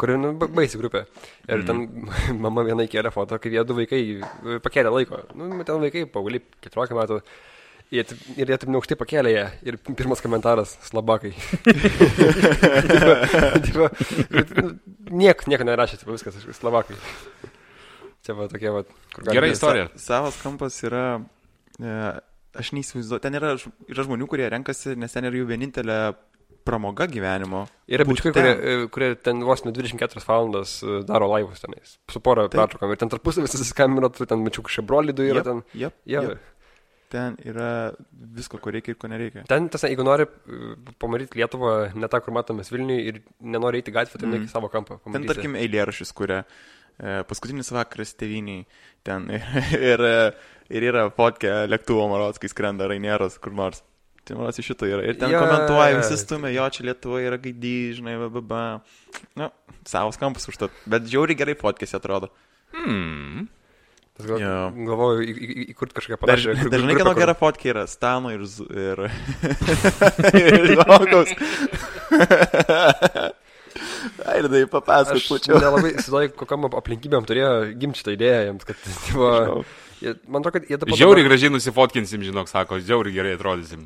[0.01, 1.05] kuri, nu, ba- baisi grupė.
[1.49, 1.85] Ir ten
[2.45, 4.03] mama viena įkėlė foto, kaip jie du vaikai
[4.65, 5.23] pakėlė laiko.
[5.37, 7.21] Nu, ten vaikai, paaugliai, 14 metų.
[8.03, 9.45] Ir jie taip neaukštai pakėlė ją.
[9.71, 11.31] Ir pirmas komentaras- slabakai.
[13.65, 13.89] Tipo,
[14.59, 14.75] nu,
[15.23, 16.97] niek, nieko nerašė, tipo, viskas, slabakai.
[18.25, 19.89] Čia va tokie, va, kur Gerai galima- istorija.
[19.97, 21.05] Sa savas kampas yra,
[21.79, 21.97] e,
[22.57, 23.55] aš neįsivaizduoju, ten yra,
[23.91, 25.99] yra žmonių, kurie renkasi, nes ten yra jų vienintelė
[26.65, 27.67] pramoga gyvenimo.
[27.93, 28.47] Yra bičiukai, ten.
[28.47, 31.99] kurie, e, kurie ten vos ne 24 valandas e, daro laivus tenais.
[32.09, 32.49] Su Taip.
[32.57, 32.91] pertraukom.
[32.95, 35.63] Ir ten tarpusavį susiskambino, tu ten bičiukai broliai du yra Jep, ten.
[35.75, 36.23] Jep, Jo.
[36.23, 36.39] jep.
[37.15, 37.69] Ten yra
[38.35, 39.45] visko, ko reikia ir ko nereikia.
[39.51, 43.21] Ten, tas, jeigu nori e, pamatyti Lietuvą, ne tą, kur matomės Vilniui ir
[43.55, 44.49] nenori eiti gatvę, tai mm.
[44.49, 44.99] į savo kampą.
[44.99, 45.31] Ten, pamatysi.
[45.31, 48.67] tarkim, eilėrašys, kuria e, paskutinis vakaras teviniai.
[49.07, 49.31] Ten
[49.93, 50.05] ir,
[50.75, 53.85] ir yra fotkė lėktuvo maros, kai skrenda Rainieras kur nors.
[54.25, 55.05] Tai maros iš šito yra.
[55.05, 55.45] Ir ten yeah.
[55.45, 58.63] komentuoja, visi stumia, jo, čia Lietuva yra gaidį, žinai, bababa.
[59.37, 59.51] Nu,
[59.87, 60.71] savas kampas už to.
[60.89, 62.33] Bet žiauriai gerai fotkėse atrodo.
[62.73, 63.45] Hmm.
[64.15, 64.59] Tas gal, Jo.
[64.87, 65.25] galvoju,
[65.73, 66.53] įkurti kažką Dar, panašų.
[66.71, 69.01] dar žinai, kieno gera fotkė yra Stano ir, ir,
[70.43, 71.33] ir Žmogaus.
[74.25, 75.59] Ai, ir tai papasakok plačiau.
[75.59, 77.51] nelabai įsivaizduoju, kokiam aplinkybėm turėjo
[77.81, 79.31] gimti šitą idėją jiems, kad, tipo,
[79.99, 80.99] jie- man atrodo, kad jie dabar...
[81.01, 83.83] Žiauriai gražiai nusifotkinsim, žinok, sako, žiauriai gerai atrodysim.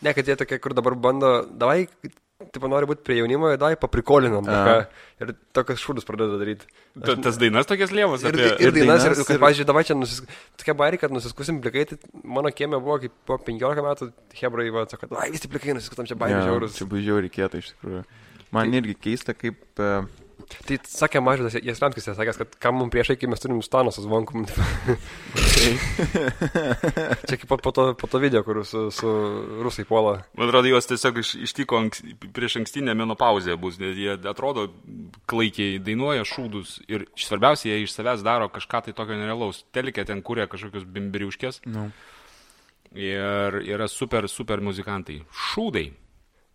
[0.00, 1.84] Ne, kad jie tokie, kur dabar bando, davai,
[2.38, 4.46] tipo, nori būti prie jaunimo, davai paprikolinam.
[5.18, 6.68] Ir tokius šūdus pradeda daryti.
[7.02, 8.46] Ta- Tas dainas tokias lievas Ir, apie...
[8.62, 10.22] ir, ir dainas, ir, ir- pavyzdžiui, dabar čia nusis...
[10.60, 14.86] tokia bairė, kad nusiskusim plikai, tai mano kiemė buvo, kaip po 15 metų, Hebrai, va,
[14.90, 16.78] sako, ai, visi plikai nusiskusam čia bairė žiaurus.
[16.78, 18.04] Čia bus žiauriai kieta iš tikrųjų.
[18.54, 19.90] Man irgi keista, kaip, e,
[20.48, 24.04] Tai sakė mažas Jasramskis, jis sakė, kad kam mums priešai, kai mes turim staną su
[24.04, 24.46] zvonkum.
[27.28, 29.12] Čia kaip po, po, to, po to video, kur su, su
[29.64, 30.14] rusai puola.
[30.38, 32.02] Man atrodo, juos tiesiog iš, ištiko anks,
[32.36, 34.68] prieš ankstinę menopauzę bus, nes jie atrodo
[35.30, 39.64] klaikiai dainuoja šūdus ir svarbiausia, jie iš savęs daro kažką tai tokio nerealaus.
[39.76, 41.88] Telikė ten kūrė kažkokius bimbiriuškės Nu.
[42.96, 45.22] ir yra super, super muzikantai.
[45.50, 45.88] Šūdai.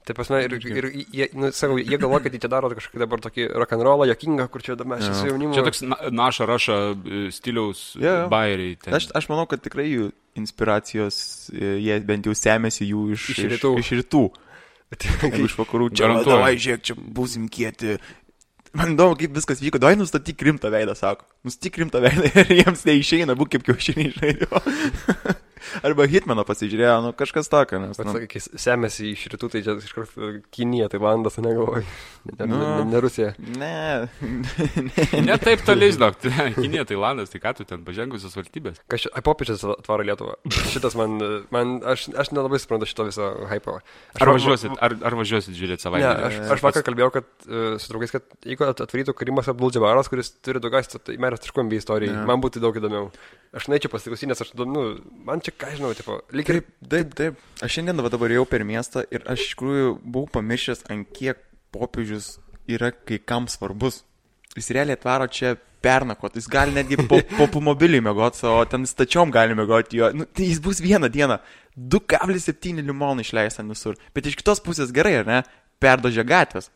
[0.04, 0.86] Taip pasme, ir, ir
[1.16, 4.64] jie, nu, sakau, jie galvoja, kad jie čia daro kažkokį dabar tokį rock'n'rollą, jokingą, kur
[4.66, 5.56] čia mes čia su jaunimu.
[5.56, 8.16] Čia toks na, naša raša e, stiliaus jo.
[8.32, 8.76] bairiai.
[8.84, 8.98] ten.
[8.98, 11.20] Aš, aš manau, kad tikrai jų inspiracijos,
[11.56, 13.72] e, jie bent jau semėsi jų iš, Iš rytų.
[13.80, 14.26] Iš, iš rytų.
[15.24, 16.04] Jeigu iš vakarų čia.
[16.04, 16.36] Garantuoju.
[16.36, 17.96] Davai, žiūrėk, čia būsim kieti.
[18.76, 19.80] Man įdomu, kaip viskas vyko.
[19.82, 21.30] Davai nustatyk rimtą veidą, sako.
[21.48, 24.64] Nustatyk rimtą veidą ir jiems neišeina, būk kaip kiaušiniai žaidimo.
[25.84, 27.80] Arba Hitmano pasižiūrėjo, nu kažkas tokio.
[27.84, 31.86] Nes, nu, kai semėsi iš rytų, tai čia iš karto Kinija, Tailandas, negalvoju.
[32.24, 32.60] Ne, ne, Nu.
[32.60, 33.34] ne, ne Rusija.
[33.40, 33.74] ne.
[35.28, 36.18] Ne taip toli, žinok,
[36.58, 38.80] Kinė, Tailandas, tai ką tu ten pažengusios valstybės.
[38.92, 40.36] Kas čia, ai, popiečius atvaro Lietuvą.
[40.72, 41.18] Šitas man,
[41.54, 43.78] man aš, aš nelabai suprantu šito viso hypo.
[44.16, 46.12] Aš Ar va- važiuosit, ar, ar važiuosit žiūrėti Ne, savaitę?
[46.30, 50.34] aš, aš vakar kalbėjau, kad uh, su draugais, kad jeigu at- atvarytų Karimas Abdulžibaras, kuris
[50.44, 52.26] turi daugiausiai tai meras taškų MB istorijai, Ne.
[52.30, 53.10] man būtų daug įdomiau.
[53.54, 54.88] Aš neįčiau pasiklausyti, nes aš, nu,
[55.28, 56.62] man čia, ką žinau, tipo, lyg ir...
[56.62, 57.44] Taip, taip, taip.
[57.64, 61.42] Aš šiandien dabar jau per miestą ir aš iš tikrųjų buvau pamiršęs, ant kiek
[61.74, 62.38] popiežius
[62.70, 64.04] yra kai kam svarbus.
[64.58, 69.34] Jis realiai atvaro čia pernakot, jis gali netgi po, po automobilį mėgoti, o ten stačiom
[69.34, 70.12] gali mėgoti jo.
[70.16, 71.40] Nu, tai jis bus vieną dieną.
[71.74, 73.98] 2,7 limonų išleista visur.
[74.16, 75.42] Bet iš kitos pusės gerai, ar ne?
[75.84, 76.70] Perdožė gatvės.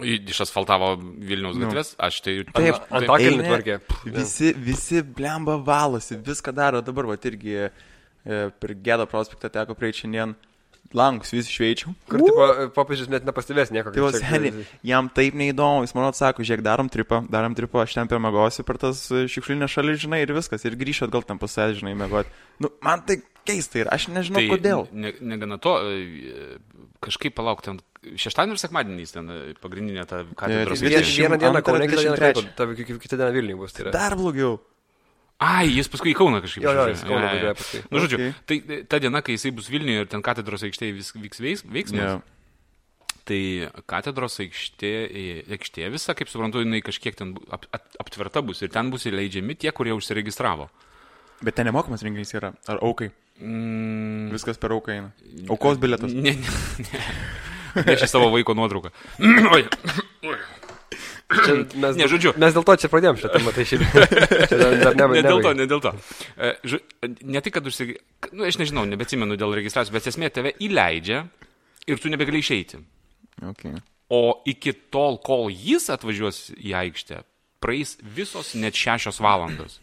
[0.00, 1.66] Išasfaltavo Vilniaus Nu.
[1.66, 2.36] gatvės, aš tai...
[2.48, 3.74] Taip, ant Antakalnį Eina, tvarkė.
[4.14, 6.80] Visi, visi blemba valosi, viską daro.
[6.84, 7.68] Dabar va irgi e,
[8.24, 10.34] per Gėdo prospektą teko prieiti šiandien.
[10.92, 11.94] Langus vis šveičiau.
[12.10, 13.92] Kur, tipo, popiežius net nepastebės nieko.
[13.94, 18.10] Tai seniai, jam taip neįdomu, jis man atsako, žiūrėk, darom tripą, darom tripą, aš ten
[18.10, 21.94] permegosiu per tas e, šiukšlinės šalis, žinai, ir viskas, ir grįšiu atgal tam pusę, žinai,
[21.96, 22.28] mėgoti.
[22.60, 24.84] Nu, man tai keista ir aš nežinau, tai, kodėl.
[24.92, 26.58] Ne, negana to, e,
[27.00, 27.80] kažkaip palauk ten.
[28.02, 30.90] Šeštadienį ir sekmadienį ten e, pagrindinė ta katedros aikštė.
[30.90, 32.34] dvidešim- vieną dieną, antrą, Kaune, kitą dieną, 23.
[32.42, 33.72] Klaipėdoje, ta ki- ki- kitą dieną Vilniuje bus.
[33.72, 33.92] Tai yra.
[33.96, 34.58] Dar blogiau.
[35.42, 37.80] Ai, jis paskui į Kauną kažkaip Jo, jo, jis Kauną važiuoja paskui.
[37.90, 38.34] Nu, žodžiu, Okay.
[38.46, 42.02] tai e, ta diena, kai jisai bus Vilniuje ir ten katedros aikštėje vyks veiks, veiksmas,
[42.02, 42.22] Yeah.
[43.26, 43.40] tai
[43.90, 44.92] katedros aikštė,
[45.56, 49.54] aikštė visa, kaip suprantu, jinai kažkiek ten ap, ap, aptverta bus ir ten bus įleidžiami
[49.58, 50.68] tie, kurie užsiregistravo.
[51.42, 52.52] Bet ten nemokamas renginys yra.
[52.70, 53.10] Ar aukai?
[53.42, 55.08] Mm, Viskas per auką eina.
[55.50, 56.12] Aukos bilietas.
[56.14, 57.86] Ne, ne, ne.
[57.88, 58.90] Neši savo vaiko nuotrauką.
[59.56, 59.64] Oi.
[61.40, 62.32] Čia mes, Ne, žodžiu.
[62.40, 63.84] Mes dėl to čia pradėjom šitą temą, tai šiaip.
[64.50, 65.92] Čia dar, dar ne, Ne dėl to, ne dėl to.
[66.36, 66.52] E,
[67.26, 67.94] Ne tai, kad užsig...
[68.32, 71.24] Nu, aš nežinau, nebetsimenu dėl registracijos, bet esmė tave įleidžia
[71.90, 72.82] ir tu nebegali išeiti.
[73.52, 73.78] Okay.
[74.12, 77.22] O iki tol, kol jis atvažiuos į aikštę,
[77.62, 79.78] praeis visos net šešios valandos.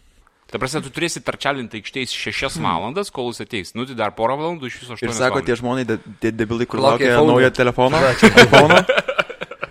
[0.50, 3.68] Ta prasme, tu turėsi tarčalinti aikštės šešias valandas, kol jis ateis.
[3.78, 5.20] Nu, tai dar porą valandų iš viso Ir aštuonias.
[5.20, 5.60] sako, tie valandas.
[5.62, 8.00] žmonai, de, de, debilai, kur Laukia naujo telefono.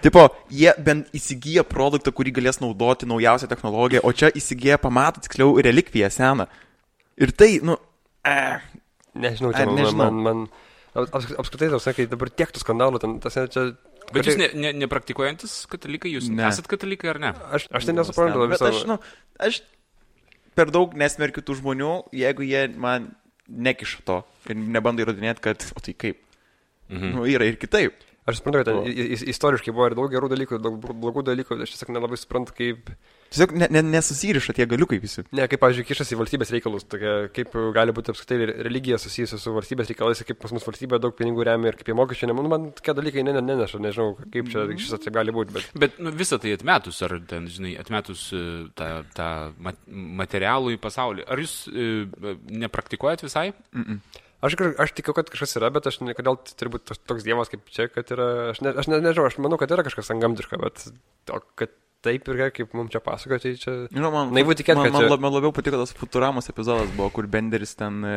[0.03, 5.57] Tipo, jie bent įsigyja produktą, kurį galės naudoti naujausią technologiją, o čia įsigyja, pamato tiksliau
[5.65, 6.47] relikviją seną.
[7.19, 7.75] Ir tai, nu,
[8.23, 8.61] eh,
[9.19, 10.11] Nežinau, čia man, nežinau.
[10.11, 10.19] man,
[10.95, 13.71] man aps, apskritai, tau sakai, dabar tiek tų skandalų, ten, tas, čia...
[14.13, 16.47] Bet jūs ne, ne, nepraktikuojantis katalikai, jūs Ne.
[16.47, 17.33] esat katalikai ar ne?
[17.53, 18.97] Aš, aš tai nesuprantu bet aš, nu,
[19.37, 19.59] aš
[20.57, 23.11] per daug nesmerkiu tų žmonių, jeigu jie man
[23.49, 24.17] nekiša to
[24.49, 26.23] ir nebando įrodinėti, kad, o tai kaip.
[26.89, 27.11] Mhm.
[27.17, 28.01] Nu, yra ir kitaip.
[28.29, 31.95] Aš suprantu, kad ten istoriškai buvo ir daug gerų dalykų, daug blogų dalykų, aš tiesiog
[31.95, 32.91] nelabai suprantu, kaip...
[33.29, 35.21] Tiesiog ne, ne, nesusiriša tie galiukai visi.
[35.37, 39.37] Ne, kaip, pavyzdžiui, kišasi į valstybės reikalus, tokia, kaip gali būti apskritai re- religija susijusi
[39.37, 42.37] su valstybės reikalais, kaip pas mus valstybė daug pinigų remia ir kaip jie mokesčiai, ne,
[42.39, 45.69] nu, man tokie dalykai ne, ne, neneša, nežinau, kaip čia šis taip gali būti, bet...
[45.83, 48.41] Bet nu, visą tai atmetus, ar ten, žinai, atmetus e,
[48.79, 49.29] tą, tą
[49.61, 49.85] mat-
[50.23, 51.85] materialų į pasaulį, ar jūs e,
[52.65, 53.51] nepraktikuojat visai?
[53.53, 54.28] Aš, kaž-
[54.79, 58.07] aš tikiu, kad kažkas yra, bet aš kodėl turi būti toks, dievas kaip čia, kad
[58.15, 60.85] yra, aš, ne, aš ne, nežinau, aš manau, kad yra kažkas angamtiška, bet
[61.27, 61.73] to, kad
[62.05, 63.73] taip ir kaip mums čia pasakoja, tai čia...
[63.91, 67.27] Nu, man, Naivu tikėt, man, man, čia- man labiau patiko tas Futuramos epizodas buvo, kur
[67.27, 68.13] Benderis ten e,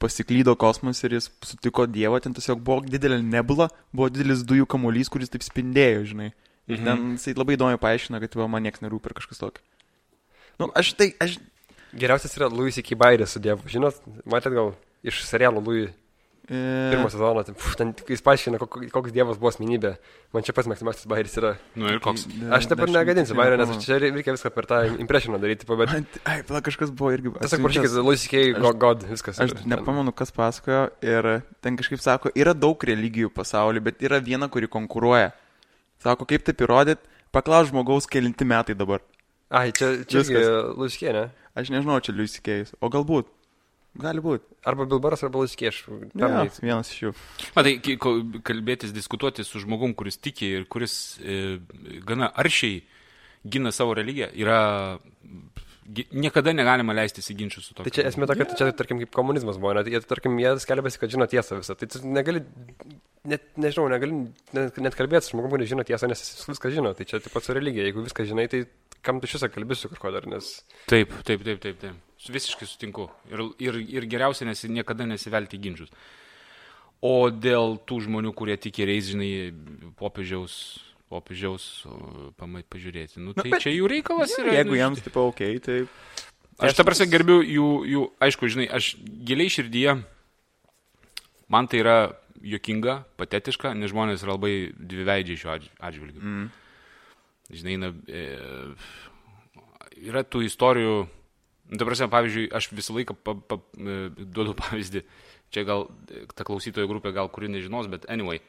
[0.00, 5.12] pasiklydo kosmos ir jis sutiko Dievą, ten tiesiog buvo didelė nebula, buvo didelis dujų kamuolys,
[5.12, 6.30] kuris taip spindėjo, žinai.
[6.70, 6.84] Ir Mhm.
[6.88, 9.60] ten jisai labai įdomiai paaiškina, kad man niekas nerūpi ar kažkas tokio.
[10.60, 11.36] Nu, aš tai, aš...
[11.92, 14.72] Geriausias yra Louis Ikibairis su dievu, žinot, matėt gal
[15.04, 15.90] iš serialo Louis
[16.50, 19.92] E, pirmo sezono, ten, puf, ten jis paaiškina, kok- koks dievas buvo asmenybė.
[20.34, 21.52] Man čia pats mėgstamiausias bairis yra.
[21.78, 22.24] Nu ir koks.
[22.56, 26.58] Aš dabar negadinsiu bairio, nes čia reikia viską per tą impresioną daryti, bet ai, pala,
[26.66, 27.30] kažkas buvo irgi...
[27.38, 27.62] tiesiog
[28.26, 29.38] Ikei, aš- God, God, viskas.
[29.38, 29.62] Aš yra.
[29.76, 31.30] nepamenu, kas pasakojo ir
[31.62, 35.30] ten kažkaip sako, yra daug religijų pasaulyje, bet yra viena, kuri konkuruoja.
[36.02, 38.98] Sako, kaip taip įrodyti, Paklaus žmogaus, kelinti metai dabar.
[39.54, 40.18] Ai, čia, čia.
[40.74, 41.28] Luskė, ne?
[41.54, 42.74] Aš nežinau, čia liusikėjus.
[42.82, 43.30] O galbūt.
[43.98, 44.44] Gali būti.
[44.70, 46.44] Arba Bilbaras, arba Luskė, aš Ja, pernai.
[46.62, 47.12] vienas iš jų.
[47.56, 47.72] Matai,
[48.46, 51.58] kalbėtis, diskutuoti su žmogum, kuris tiki ir kuris e,
[52.06, 52.84] gana aršiai
[53.44, 54.60] gina savo religiją, yra...
[56.14, 57.82] Niekada negalima leistis į ginčius su to.
[57.82, 61.00] Tai čia esmė ta, kad čia, tarkim, kaip komunizmas buvo, net, jie, tarkim, jie skelbėsi,
[61.02, 61.74] kad žino tiesą visą.
[61.80, 62.44] Tai negali,
[63.26, 64.20] net, nežinau, negali
[64.54, 66.92] net, net kalbėti su žmogumi, kuris žino tiesą, nes jis viską žino.
[66.94, 67.88] Tai čia taip pat su religija.
[67.88, 68.62] Jeigu viską žinai, tai
[69.02, 70.52] kam tu šisą kalbėsi kažko dar, nes...
[70.86, 71.98] Taip, taip, taip, taip, taip.
[72.28, 73.06] Visiškai sutinku.
[73.32, 75.88] Ir, ir, ir geriausia nesi, niekada nesivelti ginčius.
[77.00, 79.30] O dėl tų žmonių, kurie tik ir eis, žinai,
[79.96, 80.54] popiežiaus,
[81.08, 81.86] popiežiaus
[82.36, 84.52] pamai pažiūrėti, nu, tai bet- čia jų reikalas yra.
[84.58, 85.78] Jeigu nu, jiems tipo ok, tai...
[86.60, 89.94] Aš ta prasme gerbiu jų, jų, aišku, žinai, aš giliai širdyje,
[91.48, 91.94] man tai yra
[92.44, 96.20] jokinga, patetiška, nes žmonės yra labai dviveidžiai šiuo atž- atžvilgiu.
[96.20, 96.50] Mm.
[97.56, 98.26] Žinai, na, e,
[100.04, 100.98] yra tų istorijų,
[101.70, 105.04] nu, ta prasme, pavyzdžiui, aš visą laiką pa, pa, e, duodu pavyzdį,
[105.54, 108.42] čia gal e, ta klausytojų grupė, gal kuri nežinos, bet anyway,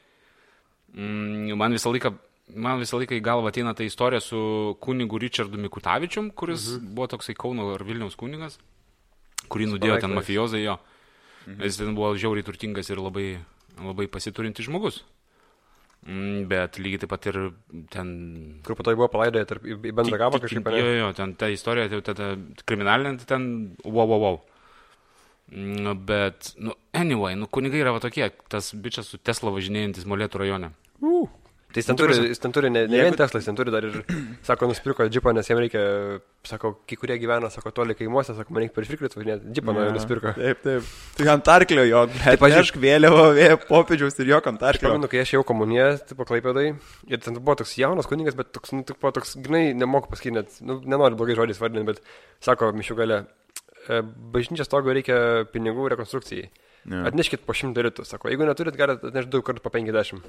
[0.94, 2.16] mm, man visą laiką
[2.52, 6.94] man visą laiką į galvą ateina ta istorija su kunigu Richardu Mikutavičium, kuris mhm.
[6.96, 8.58] buvo toksai Kauno ar Vilniaus kunigas,
[9.48, 10.76] kurį nudėjo ten mafijozai jo.
[11.46, 11.62] Mhm.
[11.66, 13.28] Jis ten buvo žiauriai turtingas ir labai,
[13.78, 15.02] labai pasiturintis žmogus.
[16.02, 17.36] Mm, Bet lygiai taip pat ir
[17.92, 18.08] ten...
[18.66, 21.86] Kur po to buvo palaidoję tarp, į, bendrą gavą kažkaip, Jo, jo, ten ta istorija,
[21.92, 22.32] tai ta, ta
[22.66, 23.44] kriminalinė, tai ten
[23.84, 24.40] wow, wow, wow.
[25.52, 30.42] Mm, Bet, nu, anyway, nu, kunigai yra va tokie, tas bičias su Tesla važinėjantis Molėtų
[30.42, 30.72] rajone.
[31.02, 31.30] Uh.
[31.72, 33.08] Tai jis ten nu, turi, jis ten turi ne, ne jeigu...
[33.08, 33.94] vien Tesla, jis ten turi dar ir,
[34.44, 35.82] sako, nusipirko džipą, nes jam reikia,
[36.44, 39.86] sako, kai kurie gyvena, sako, toli kaimuose, sako, man reikia per švirklį važinėti, džipą ja.
[39.96, 40.34] nusipirko.
[40.36, 40.90] Taip, taip.
[41.16, 44.92] Tai ant arklio jo, taip, pažiūrėk, vėliavo, vėjo popiežiaus ir jo ant arklio.
[44.92, 46.66] Pamenu, kai aš jau komuniją, tai paklaipėdai,
[47.08, 50.58] ir ten buvo toks jaunas kuningas, bet toks, nu, tipo, toks, grinai, nemoku pasakyti, net,
[50.60, 52.04] nu, nenoriu blogai žodžiais vardinti, bet,
[52.44, 53.22] sako, mišių gale,
[53.88, 54.02] e,
[54.36, 56.50] bažnyčios togo reikia pinigų rekonstrukcijai.
[56.82, 57.04] Ja.
[57.06, 60.26] Atneškit po 100 litų, sako, jeigu neturit, galite atnešti du kartus po 50.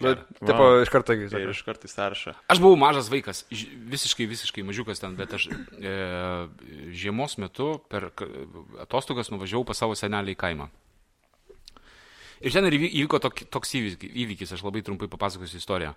[0.00, 0.80] Nu, bet, tipo, wow.
[0.84, 1.42] iš karto įsirašė.
[1.42, 2.34] Ir iš karto įsirašė.
[2.54, 5.94] Aš buvau mažas vaikas, visiškai, visiškai mažiukas ten, bet aš e,
[6.94, 8.12] žiemos metu per
[8.84, 10.68] atostogas nuvažiavau pas savo senelį į kaimą.
[12.46, 15.96] Ir ten ir įvyko tok, toks įvykis, aš labai trumpai papasakosiu istoriją.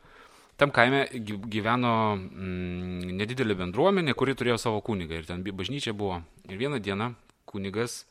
[0.57, 6.23] Tam kaime gyveno mm, nedidelė bendruomenė, kuri turėjo savo kunigą ir ten bažnyčia buvo.
[6.49, 7.13] Ir vieną dieną
[7.45, 8.05] kunigas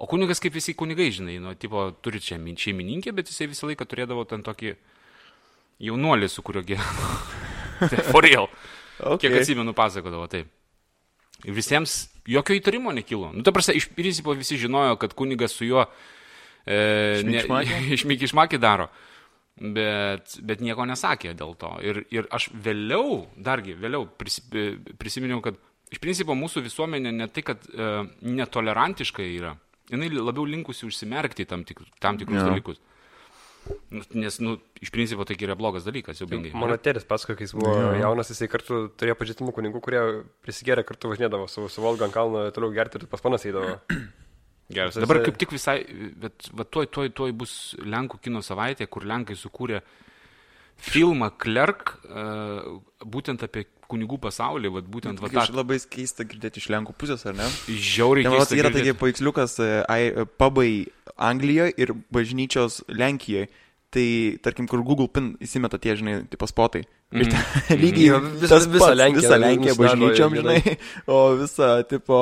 [0.00, 3.84] O kunigas, kaip visi kunigai, žinai, nu, tipo, turi čia šeimininkė, bet jisai visą laiką
[3.84, 4.78] turėdavo ten tokį uh,
[5.80, 7.10] jaunuolį, su kuriuo gyveno.
[7.90, 8.48] Tai For real.
[9.00, 9.28] Okay.
[9.28, 10.50] Kiek atsimenu, pasakodavo taip.
[11.48, 13.30] Ir visiems jokio įtarimo nekilo.
[13.32, 15.86] Nu, ta prasme, iš principo visi žinojo, kad kunigas su juo
[16.66, 17.78] e, Šmikšmakė?
[17.96, 18.90] išmykišmakį daro.
[19.60, 21.72] Bet, bet nieko nesakė dėl to.
[21.84, 24.44] Ir, ir aš vėliau, dargi vėliau prisi,
[25.00, 25.58] prisiminiau, kad
[25.92, 27.90] iš principo mūsų visuomenė ne tai, kad e,
[28.24, 29.56] netolerantiška yra,
[29.90, 32.46] jinai labiau linkusi užsimerkti tam, tik, tam tikrus ja.
[32.48, 32.80] dalykus.
[33.90, 36.52] Nu, Nes, nu, iš principo tai yra blogas dalykas, jau bingai.
[36.56, 37.90] Mano tėtis pasakojo, kai jis buvo Jo.
[38.00, 40.00] jaunas, jisai kartu turėjo pažįstamų kunigų, kurie
[40.46, 43.76] prisigėrė kartu važinėdavo su, su Volga ant kalno, toliau gerti ir pas panas eidavo.
[44.70, 44.94] Geras.
[45.02, 45.80] Dabar kaip tik visai,
[46.22, 49.80] bet va, tuoj, tuoj, tuoj bus Lenkų kino savaitė, kur Lenkai sukūrė
[50.80, 56.62] filmą Klerk, uh, būtent apie kunigų pasaulį, va, būtent va, Aš tą labai keista girdėti
[56.62, 57.48] iš Lenkų pusės, ar ne?
[57.68, 60.70] žiauriai Ten vat keistą yra tokie paveiksliukas e, e, pubai
[61.16, 63.50] Anglijoje ir bažnyčios Lenkijoje.
[63.90, 64.02] Tai,
[64.38, 66.84] tarkim, kur Google Pin įsimeta tie, žinai, tipo spotai.
[67.10, 67.30] Ir Mhm.
[67.66, 70.76] ten lygiai Jo, vis- tas visą Lenkiją Visą Lenkiją bažnyčiom, žinai.
[71.10, 72.20] O visą, tipo...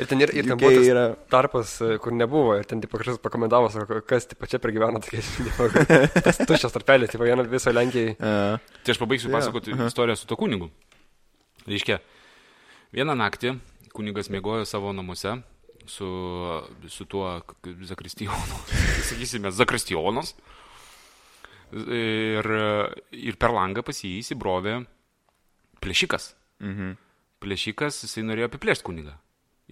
[0.00, 1.02] Ir ten, ir, ir ten buvo yra...
[1.28, 5.20] tarpas, e, kur nebuvo, ir ten tipo, kažkas pakomentavo, sako, kas tipo, čia pergyvena tokie,
[6.24, 8.16] tas tuščias tarpelis, tipo, viena visą Lenkiją.
[8.16, 9.90] Uh, Tai aš pabaigsiu Jo, pasakoti aha.
[9.92, 10.70] istoriją su to kunigu.
[11.70, 12.00] Reiškia,
[12.96, 13.54] vieną naktį
[13.94, 15.36] kunigas mėgojo savo namuose
[15.90, 16.08] su,
[16.90, 17.28] su tuo
[17.86, 18.58] zakristijonu,
[19.10, 20.34] sakysime, zakristijonas.
[21.70, 22.46] Ir,
[23.14, 24.80] ir per langą pas jį įsibrovė
[25.84, 26.32] plėšikas.
[26.64, 26.98] mhm.
[27.40, 29.14] Plėšikas, jisai norėjo apiplėšti kunigą.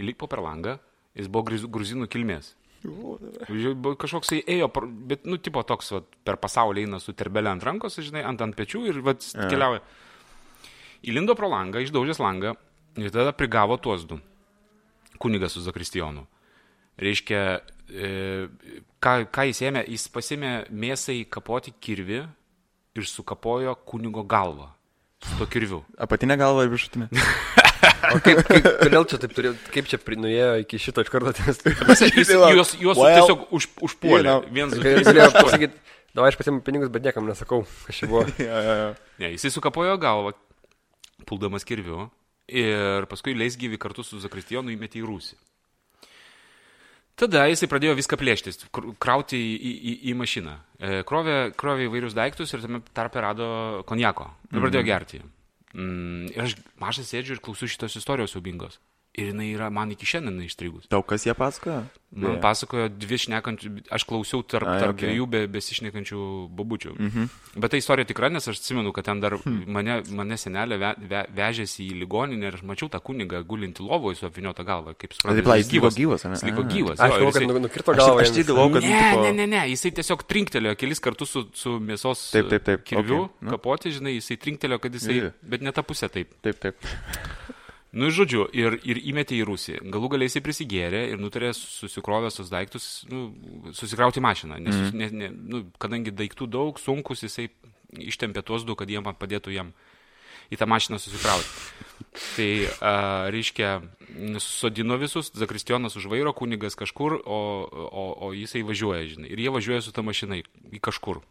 [0.01, 0.79] Įlipo per langą,
[1.19, 2.55] jis buvo gruzinų kilmės.
[2.81, 7.67] Kažkoks jisai ėjo, par- bet, nu, tipo toks, vat, per pasaulį eina su terbelė ant
[7.67, 9.51] rankos, žinai, ant ant pečių ir, vat, A.
[9.53, 9.83] keliauja.
[11.07, 12.55] Įlindo pro langą, išdaužęs langą
[12.99, 14.19] ir tada prigavo tuos du.
[15.19, 16.25] Kunigas su Zakristijonu.
[16.99, 17.43] Reiškia,
[17.91, 18.09] e,
[19.03, 22.25] ką, ką jis ėmė, jis pasimė mėsai kapoti kirvi
[22.99, 24.73] ir sukapojo kunigo galvą
[25.23, 25.83] su to kirviu.
[25.99, 27.11] Apatinė galva ir viršutinė.
[28.09, 31.59] O kaip, kaip, kodėl čia taip turėjo, kaip čia nuėjo iki šito iš karto, nes
[32.17, 34.23] Jis, juos juos Well, tiesiog už, užpuolė.
[34.23, 34.71] you know.
[34.73, 35.45] Trys, galėjo aštuoni.
[35.49, 38.25] pasakyti, davai aš pasiimu pinigus, bet niekam nesakau, kas čia buvo.
[38.49, 38.89] ja, ja, ja.
[39.21, 40.33] Ne, jisai sukapojo galvą
[41.29, 42.09] puldamas kirviu
[42.49, 45.37] ir paskui leisgyvi kartu su Zakristijonu įmetė į rūsį.
[47.19, 50.53] Tada jisai pradėjo viską plėštis, kr- krauti į, į, į, į mašiną.
[50.79, 53.49] E, Krovė, krovė įvairius daiktus ir tame tarpe rado
[53.91, 54.29] konjako.
[54.53, 55.21] Ir pradėjo gerti.
[55.75, 58.79] Mm, ir aš mažas sėdžiu ir klausiu šitos istorijos siubingos.
[59.19, 60.85] Ir jinai yra man iki šiandien įstrigus.
[60.93, 61.81] Tau kas jie pasakoja?
[62.13, 62.41] Man Beje.
[62.41, 65.09] pasakojo dvi šnekančių, aš klausiau tarp, tarp okei.
[65.11, 66.21] dviejų be, besišnekančių
[66.57, 66.93] babučių.
[66.97, 67.25] Mhm.
[67.61, 69.65] Bet ta istorija tikra, nes aš atsimenu, kad ten dar Hmm.
[69.67, 74.17] mane, mane senelė ve, ve, vežėsi į ligoninę ir aš mačiau tą kunigą gulinti lovoje
[74.21, 74.95] su apviniota galva.
[74.95, 76.35] Kaip Tai suprantate, pala, jis gyvas, gyvas, ane?
[76.39, 76.99] Jis liko gyvas.
[77.01, 78.21] Aš jo, ir manau, kad nu- nukirto Aš, galvą.
[78.23, 78.83] aš tai galvoju, kad...
[78.83, 82.63] Ne, tipo, ne, ne, ne, jisai tiesiog trinktelėjo kelis kartus su, su mėsos Taip, taip,
[82.65, 83.51] taip, kirviu, okei, nu.
[83.51, 85.33] kapoti, žinai, jisai trinktelėjo, kad jisai, Jo.
[85.43, 86.31] bet ne tą pusę taip.
[86.41, 86.77] Taip, taip.
[87.97, 89.79] Nu, žodžiu, ir, ir įmetė į Rusiją.
[89.89, 93.31] Galų galiai jisai prisigėrė ir nutarė susikrovęs tos daiktus, nu,
[93.73, 94.59] susikrauti mašiną.
[94.61, 94.99] Nes, mm.
[95.01, 97.49] ne, ne, nu, kadangi daiktų daug, sunkus, jisai
[97.97, 99.73] ištempė tuos du, kad jie man padėtų jam
[100.53, 101.49] į tą mašiną susikrauti.
[102.37, 102.51] Tai,
[102.85, 102.93] a,
[103.33, 103.73] reiškia,
[104.45, 107.41] sodino visus, Zakristijonas už vairo, kunigas kažkur, o,
[107.89, 109.33] o, o jisai važiuoja, žinai.
[109.33, 110.45] Ir jie važiuoja su ta mašina į,
[110.77, 111.25] į kažkur.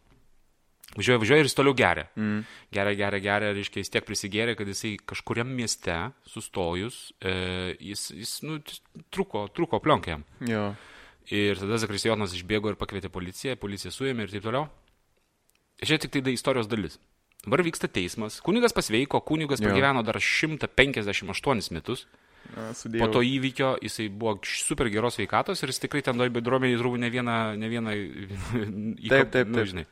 [0.97, 2.07] Važiuoja, važiuoja ir jis toliau geria.
[2.17, 2.39] Mm.
[2.73, 5.95] Geria, geria, geria, reiškia, jis tiek prisigėrė, kad jisai kažkuriam mieste
[6.25, 8.57] sustojus, e, jis, jis nu,
[9.13, 10.23] truko, truko plionkiam.
[10.41, 10.71] Jo.
[11.29, 14.65] Ir tada Zakristijonas išbėgo ir pakvietė policiją, policija suėmė ir taip toliau.
[15.83, 16.97] Čia tik tai da istorijos dalis.
[17.45, 18.39] Dabar vyksta teismas.
[18.41, 19.67] Kunigas pasveiko, kunigas Jo.
[19.69, 22.07] pragyveno dar 158 metus.
[22.55, 26.79] A, Po to įvykio jisai buvo super geros veikatos ir jis tikrai ten toj bendruomeniai
[26.79, 27.91] turbūt ne vieną, ne vieną
[29.03, 29.67] įkop- Taip, taip, nu, taip.
[29.73, 29.85] žinai.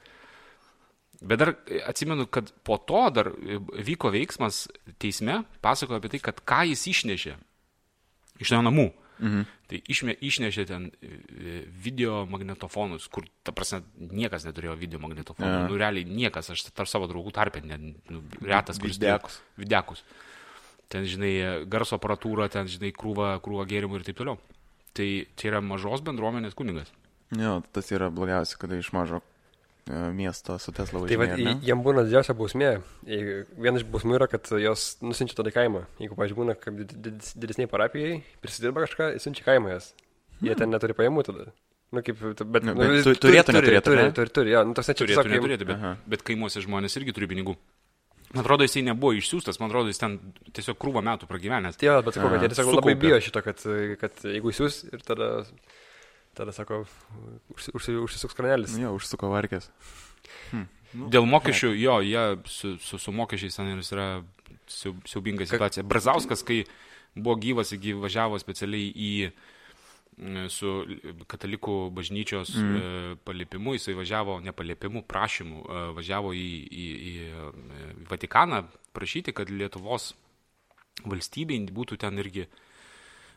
[1.22, 1.54] Bet dar
[1.88, 4.66] atsimenu, kad po to dar vyko veiksmas
[5.00, 7.36] teisme, pasakojo apie tai, kad ką jis išnešė
[8.44, 8.90] iš jo namų.
[9.16, 9.46] Mhm.
[9.72, 15.54] Tai išmė, išnešė ten e, video magnetofonus, kur, ta prasme, niekas neturėjo video magnetofonų.
[15.54, 15.62] Ja.
[15.72, 17.78] Nu, realiai niekas, aš tarp savo draugų tarpę, ne,
[18.12, 19.40] nu, retas, kuris turėjo- Videkus.
[19.58, 20.04] Videkus.
[20.92, 21.32] Ten, žinai,
[21.72, 24.38] garso aparatūra, ten, žinai, krūva, krūva gėrimų ir taip toliau.
[24.96, 25.08] Tai
[25.40, 26.92] čia yra mažos bendruomenės kunigas.
[27.34, 29.35] Jo, tas yra blogiausia, kada iš mažo e,
[29.90, 31.60] miesto su Tesla Tai va, važiuoja.
[31.62, 32.82] jam būna didžiausia bausmė.
[33.06, 35.84] Viena iš bausmių yra, kad jos nusinčia tada kaimą.
[36.02, 39.94] Jeigu, pavyzdžiui, būna kaip did- did- didesniai parapijai, prisidirba kažką, jis siunčia kaimą jas.
[40.42, 41.52] Jie ten neturi pajamų tada.
[41.94, 44.64] Nu, kaip, bet, Nu, bet tu- turėtų turi, neturėti, Turi, turi, turi, jo.
[44.66, 47.56] Nu, tos nečiau Turėtų neturėti, bet, bet kaimuose žmonės irgi turi pinigų.
[48.34, 50.18] Man atrodo, jisai nebuvo išsiųstas, man atrodo, jis ten
[50.52, 51.78] tiesiog krūvą metų pragyvenęs.
[51.80, 53.00] Jo, bet sakau, kad jie tiesiog labai Sukaupė.
[53.00, 53.62] bijo šito, kad,
[54.02, 55.46] kad jeigu siūs ir tada, tada
[56.56, 56.84] sako,
[57.56, 58.76] užsi, užsi, užsisuks kranelis.
[58.80, 59.70] Jo, užsuko varkės.
[60.96, 64.08] Dėl mokesčių, jo, jie su, su, su mokesčiais ten jis yra
[64.72, 65.84] siau- siaubinga situacija.
[65.84, 66.64] Brazauskas, kai
[67.16, 69.12] buvo gyvas, jį važiavo specialiai į
[70.18, 70.74] mm, su
[71.32, 73.18] katalikų bažnyčios mm.
[73.28, 77.50] paliepimu, jisai važiavo, ne paliepimu, prašymu, e, važiavo į, į, į e,
[78.12, 78.66] Vatikaną
[78.96, 80.14] prašyti, kad Lietuvos
[81.04, 82.48] valstybei būtų ten irgi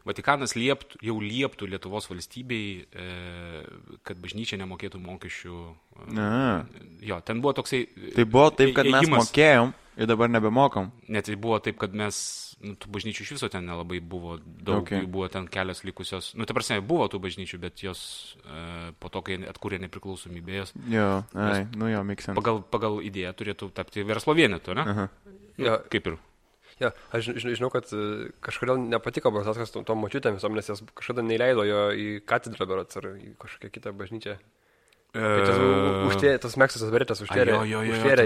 [0.06, 3.64] Vatikanas lieptų, jau lieptų Lietuvos valstybei, e,
[4.06, 5.58] kad bažnyčia nemokėtų mokesčių.
[6.08, 6.64] e, Na.
[7.00, 7.86] Jo, ten buvo toksai.
[8.14, 9.28] Tai buvo taip, kad mes ėjimas.
[9.30, 10.92] mokėjom ir dabar nebemokam.
[11.08, 14.84] Net tai buvo taip, kad mes, nu, tų bažnyčių iš viso ten nelabai buvo daug,
[14.86, 15.04] Okay.
[15.06, 16.34] buvo ten kelios likusios.
[16.38, 20.72] Nu, ta prasme, buvo tų bažnyčių, bet jos e, po to, kai atkūrė nepriklausomybę, jos
[20.88, 22.34] Jo, ai, nu jo, miksen.
[22.38, 24.82] pagal, pagal idėją turėtų tapti verslo vienetu, ne?
[24.86, 25.08] Aha.
[25.58, 25.78] Nu, Jo.
[25.90, 26.18] Kaip ir.
[26.78, 30.84] Ja, aš žinau, žinau, kad e, kažkodėl nepatiko Brazauskas tom, tom močiutėm visom, nes jas
[30.94, 34.36] kažkada neįleido jo į katedrą berots ar į kažkokią kitą bažnyčią.
[35.18, 35.58] Tai tas,
[36.10, 37.54] užtė, tas Meksas Veritas užtvėrė,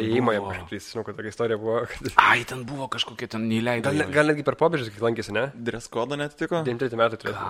[0.03, 0.35] įėjimą.
[0.69, 1.77] Tai žinau, kad tokia istorija buvo.
[1.89, 2.09] Kad...
[2.19, 3.87] Ai, ten buvo kažkokia ten neįleido.
[3.87, 5.47] Gal, ne- gal netgi per pobėdžius, kai lankėsi, ne?
[5.55, 6.65] Dress kodo netitiko?
[6.67, 7.45] 93 metai turėjo.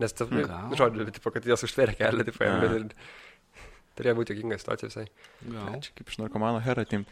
[0.00, 0.50] Nes tas, Gal.
[0.66, 2.78] nu, žodžiu, tipo, kad jas užtvėrė kelią, taip, A.
[3.98, 5.06] turėjo būti jokinga situacija visai.
[5.44, 5.78] Gal.
[5.84, 7.06] Čia kaip iš narkomano hera tim.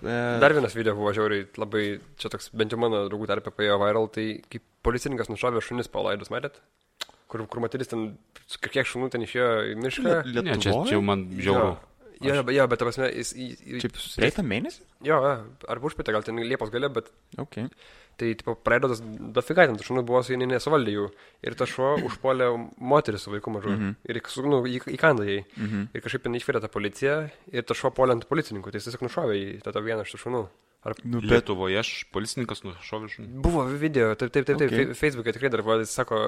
[0.00, 1.84] E, Dar vienas video buvo žiauriai labai,
[2.20, 6.32] čia toks, bent jau mano draugų tarpe paėjo viral, tai kaip policininkas nušovė šunis palaidus,
[6.34, 6.58] matėt?
[7.32, 8.10] Kur, kur moteris ten,
[8.60, 10.16] kiek šunų ten išėjo į mišką.
[10.42, 11.76] Ne, čia, čia man žiauru.
[12.22, 13.32] Jo, jo, jo, bet ta prasme, jis...
[13.34, 14.80] jis- Čia praeitą mėnesį?
[15.08, 15.18] Jo,
[15.68, 17.10] ar užpėtė, gal ten Liepos gale, bet
[17.42, 17.58] Ok.
[18.20, 19.00] tai, tipo, praeido tas
[19.34, 21.06] dafiga, ten šunų buvo, su jie nesuvaldė jų.
[21.42, 23.70] Ir tas šuo užpuolė moterį su vaiku mažu.
[23.74, 23.94] Mm -hmm.
[24.08, 24.62] Ir nu,
[24.96, 25.44] įkando jai.
[25.56, 25.88] Mm -hmm.
[25.94, 28.70] Ir kažkaip ten išvirė tą policiją ir tas šuo puolė ant policininkų.
[28.70, 30.46] Tai jis tiesiog nušovė į tą tą vieną iš tų šunų.
[30.82, 33.26] Ar Nu, bet Lietuvoje aš policininkas nušovė šunį.
[33.44, 34.86] Buvo video, taip, taip, taip, taip Okay.
[34.98, 36.18] Facebook'e tikrai dar buvo, jis sako,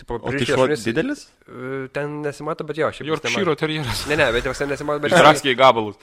[0.00, 1.24] tipo, tai pririšę šuo šunis- didelis?
[1.44, 3.10] E, Ten nesimato, bet jo, šiaip.
[3.12, 4.06] Jorkšyro terjeras.
[4.08, 5.96] Ne, ne, bet jau ten nesimato, bet Išdraskė į gabalus.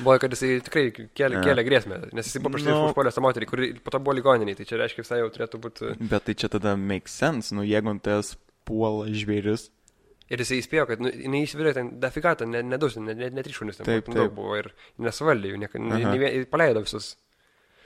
[0.00, 2.88] buvo, kad jisai tikrai kėlė, kėlė grėsmę, nes jisai buvo prieš tai Nu.
[2.88, 5.92] užpuolęs tą moterį, kuri po to buvo ligoniniai, tai čia reiškia visai jau turėtų būti.
[6.08, 9.68] Bet tai čia tada make sense, nu jeigu tas puola žvėris.
[10.28, 13.78] Ir jisai įspėjo, kad nu, jinai įsivirė ten dafigatą, ne, nedus, ne, ne, ne trišūnis,
[13.80, 14.34] ten Taip, buvo, ten daug taip.
[14.36, 14.66] buvo ir
[15.00, 17.14] nesuvaldė jų, ne, ne, ne, paleido visus.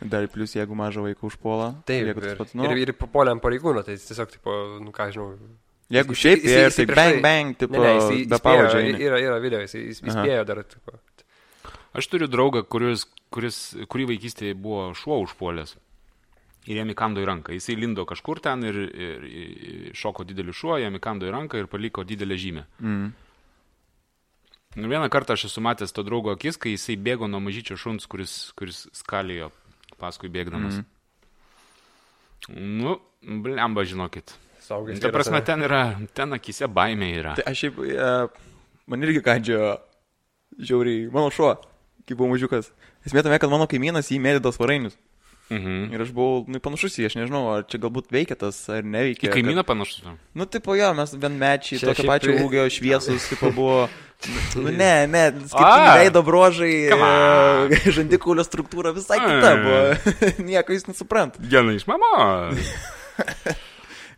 [0.03, 1.69] Dar plus, jeigu mažą vaiką užpuola.
[1.87, 5.07] Taip, ir, pats, nu, ir, ir papuolė ant pareigūno, tai jis tiesiog, tipo, nu ką
[5.15, 5.29] žinau.
[5.93, 8.43] jeigu jis- šiaip jis- ir jis tai bang, bang, tipo, Ne, ne, jis be įspėjo,
[8.43, 8.83] pavadžio.
[9.07, 10.65] yra, yra video, jis, jis įspėjo dar.
[10.65, 10.99] Tipo.
[11.95, 15.77] Aš turiu draugą, kuris, kuris, kurį vaikystėje buvo šuo užpuolęs.
[16.71, 17.55] Ir jam įkando į ranką.
[17.57, 21.67] Jisai lindo kažkur ten ir, ir, ir šoko didelį šuo, jam įkando į ranką ir
[21.71, 22.63] paliko didelę žymę.
[22.79, 23.09] Mm.
[24.79, 28.07] Ir vieną kartą aš esu matęs to draugo akis, kai jisai bėgo nuo mažyčio šuns,
[28.09, 29.51] kuris, kuris skalėjo
[30.01, 30.79] paskui bėgdamas.
[30.81, 30.89] Mm.
[32.81, 34.33] Nu, blemba, žinokit.
[34.63, 35.03] Saugęs.
[35.03, 35.83] Ta prasme, ten yra,
[36.15, 37.35] ten akise baimė yra.
[37.39, 38.11] Tai aš šiaip, e,
[38.91, 39.77] man irgi kandžio
[40.59, 41.57] žiauriai, mano šuo,
[42.07, 42.71] kai buvau mažiukas.
[43.07, 44.95] Esmė tame, kad mano kaimynas jį mėtė tos varainius.
[45.53, 45.91] Mhm.
[45.93, 48.87] Ir aš buvau, nu, panašus į jį, aš nežinau, ar čia galbūt veikia tas, ar
[48.87, 49.29] neveikia.
[49.29, 50.01] Į kaimyną panašus.
[50.07, 53.85] Kad, nu, tipo, jo, mes vien mečiai, Čia tokio pačio ūgio, šviesus, tipo, buvo.
[54.55, 56.21] Nu, ne, ne, skirtingi veido
[57.75, 59.81] e, žandikaulio struktūra visai kita buvo.
[60.47, 61.41] Nieko jūs nesuprant.
[61.43, 62.53] Diena iš mama.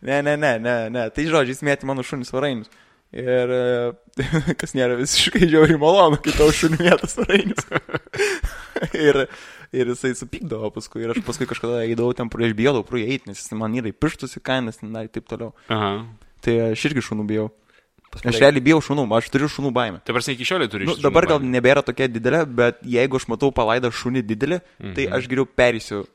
[0.05, 1.05] Ne, ne, ne, ne, ne.
[1.09, 2.69] Tai žodžiais mėti mano šunis varainius.
[3.15, 3.51] Ir
[4.59, 7.65] kas nėra visiškai žiauriai malonu, kai tau šunių mėtas varainius.
[9.07, 9.21] ir,
[9.75, 11.03] ir jisai supykdavo paskui.
[11.05, 13.91] Ir aš paskui kažkada eidavau ten prieš bijodavau pro jį eiti, nes jis man yra
[13.91, 15.53] įpištus į kainas ir taip toliau.
[15.73, 15.93] Aha.
[16.45, 17.51] Tai aš irgi šunų bijau.
[18.15, 19.99] Pas Aš realiai bijau šunų, aš turiu šunų baimę.
[20.07, 21.51] Tai prasme, iki šiolei turi Nu, šunų dabar gal baimę.
[21.57, 24.93] nebėra tokia didelė, bet jeigu aš matau palaidą šunį didelį, mhm.
[24.95, 26.05] tai aš geriau perėsiu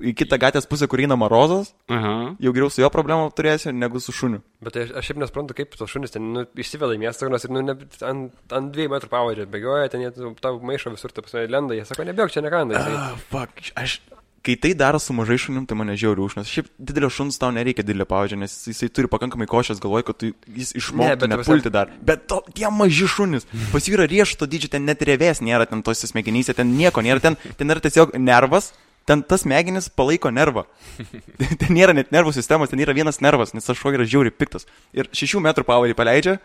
[0.00, 2.34] į kitą gatvės pusę, kur eina Marozas, Aha.
[2.42, 4.42] jau geriau su jo problemą turėsiu, negu su šuniu.
[4.64, 7.46] Bet tai aš, aš šiaip nesuprantu, kaip tos šunys ten nu, išsiveda į miestą, nors
[7.46, 7.76] ir nu, ne,
[8.08, 11.86] ant, ant dviejų metrų pavadžio bėgioja, ten jie tau maišo visur, ta prasme, lenda, jie
[11.88, 12.78] sako, nebėg čia nekanda.
[12.78, 12.96] Jisai.
[12.98, 14.00] Ah, fuck, aš,
[14.48, 17.50] kai tai daro su mažai šunim, tai mane žiauri už, nes šiaip didelio šuns tau
[17.54, 21.72] nereikia didelio pavadžio, nes jisai turi pakankamai košės, galvoja, kad tu, jis išmoktų ne, nepulti
[21.74, 21.92] dar.
[22.00, 25.82] Bet to, tie maži šunis, pas jų yra riešto dydžio, ten net revės nėra, ten
[25.86, 28.72] tose smegenyse, ten nieko nėra, ten, ten yra tiesiog nervas.
[29.08, 30.66] Ten tas smegenis palaiko nervą.
[31.60, 34.68] ten nėra net nervų sistemos, ten yra vienas nervas, nes aš šuo yra žiauri piktas.
[34.92, 36.38] Ir šešių metrų pavadį paleidžia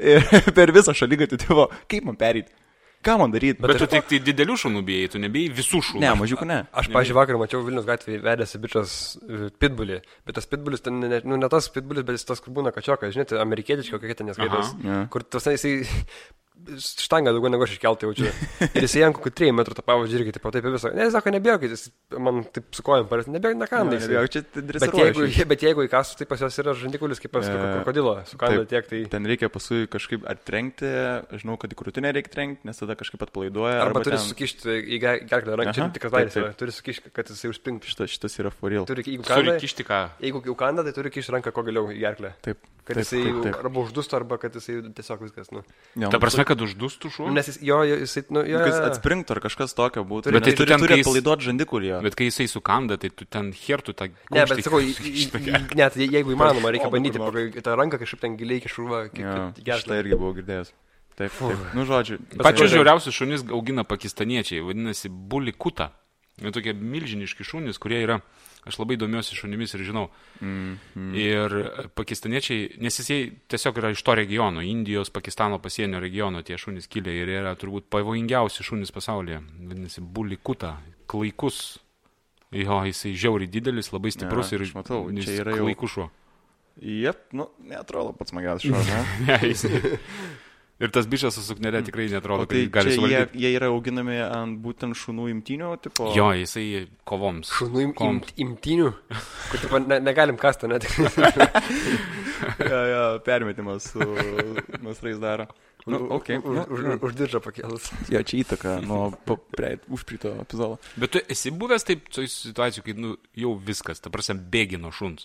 [0.00, 2.52] ir per visą šalygatį, tai buvo, kaip man perėti?
[3.00, 3.62] Ką man daryti?
[3.64, 6.02] Bet tu tik tai didelių šunų bijai, tu nebijai visų šunų.
[6.02, 6.58] Ne, mažiukų ne.
[6.68, 11.22] Aš, pažiūrėjau, vakar mačiau Vilnius gatvėje vedęs bičias e, pitbulį, bet tas pitbulis, ten, ne,
[11.24, 14.28] nu, ne tas pitbulis, bet jis tas, kur būna kačiokas, žinai, tai amerikietiški kokie ten
[14.28, 14.84] neskaitos, Aha.
[14.84, 14.98] Jo.
[15.14, 15.78] kur tas, jisai
[16.80, 18.28] štangą daugiau negu aš iškelti jaučiu.
[18.74, 20.92] Ir jisai ant kokių 3 metrų tą pavadžią irgi, taip, taip visą.
[20.96, 21.84] Ne, jis sako, nebėgit, jis
[22.20, 23.98] man taip su kojom parės, nebėgit, nekandai.
[23.98, 24.14] Jo, jisai.
[24.16, 27.54] jo, čia Bet dresiruoja bet jeigu įkastų, tai pas juos yra žandikulis kaip pas E,
[27.80, 28.70] krokodilo, su kanda taip.
[28.74, 29.00] tiek, tai...
[29.12, 30.88] Ten reikia paskui kažkaip atrenkti,
[31.32, 33.80] aš žinau, kad į krūtinę reikia trenkti, nes tada kažkaip atpalaiduoja.
[33.82, 34.24] Arba turi ten...
[34.28, 36.50] sukišti į ge- gerklę ranką, čia tikras taip.
[36.60, 37.90] turi sukišti, kad jisai užspingtų.
[37.90, 38.86] Šitas, šitas yra for real.
[38.88, 40.02] Turi, jeigu kanda, kišti ką.
[40.22, 42.34] jeigu jau kanda, tai turi kišti ranką kuo giliau į gerklę.
[42.44, 42.60] Taip.
[42.80, 43.56] Kad taip, jisai taip, taip.
[43.60, 45.60] arba uždustų, arba kad jisai tiesiog viskas, nu.
[46.00, 47.30] Jo, Ta prasme, kad uždustų šuo.
[47.34, 48.58] Nes jis, jo, jo, jisai, nu, jo.
[48.60, 50.34] Kad jis atspringtų ar kažkas tokio būtų.
[50.34, 51.92] Bet tai tai tu turi, ten, turi kai jis- atpalaiduoti žandikulį.
[52.08, 54.10] Bet kai jisai sukanda, tai tu ten hertų tą...
[54.34, 54.82] Ne, bet sakau,
[55.80, 57.20] net je- jeigu įmanoma, reikia bandyti
[57.64, 60.00] tą ranką kažkaip ten giliai kaip Šitą gerklę.
[60.04, 60.72] irgi buvau girdėjęs.
[61.20, 61.64] Taip, taip.
[61.76, 62.16] Nu, žodžiu.
[62.40, 65.90] Pačius žiauriausius šunis augina pakistaniečiai, vadinasi bulikuta.
[66.40, 68.20] Jie tokie milžiniški šunys, kurie yra,
[68.68, 70.06] aš labai domiuosi šunimis ir žinau.
[70.40, 71.14] Mm, mm.
[71.16, 71.54] Ir
[71.96, 77.14] pakistaniečiai, nes jisai tiesiog yra iš to regiono, Indijos, Pakistano pasienio regiono tie šunys kilę
[77.22, 79.40] ir yra turbūt pavojingiausi šunys pasaulyje.
[79.70, 80.76] Vadinasi, bulikuta,
[81.10, 81.78] klaikus.
[82.50, 86.08] Jo, jisai žiauriai didelis, labai stiprus Jo, ir matau, čia yra jau- klaikus šuo.
[86.80, 89.02] Jep, nu, netrodo pats smagiausias šuo, ne?
[89.28, 89.66] Ne, jis...
[90.80, 93.40] Ir tas bičias su suknelė tikrai netrodo, O kad tai jis gali čia jie, suvaldyti.
[93.42, 96.06] jie yra auginami ant būtent šunų imtinių, tipo.
[96.16, 97.50] Jo, jisai kovoms.
[97.52, 98.86] Šunų im, im, imtinių,
[99.50, 100.86] kur tipo, ne, negalim kastą, net.
[102.70, 104.00] jo, jo, permetimas su
[104.80, 105.46] nasrais daro.
[105.88, 106.36] Nu, okay.
[106.40, 107.86] Už, nu, už, nu, už diržą pakėlus.
[108.12, 109.06] Jo, čia įtaka nuo
[109.88, 110.76] užprito epizodo.
[111.00, 115.24] Bet tu esi buvęs taip situacijų, kai nu, jau viskas, ta prasme, bėgi nuo šuns.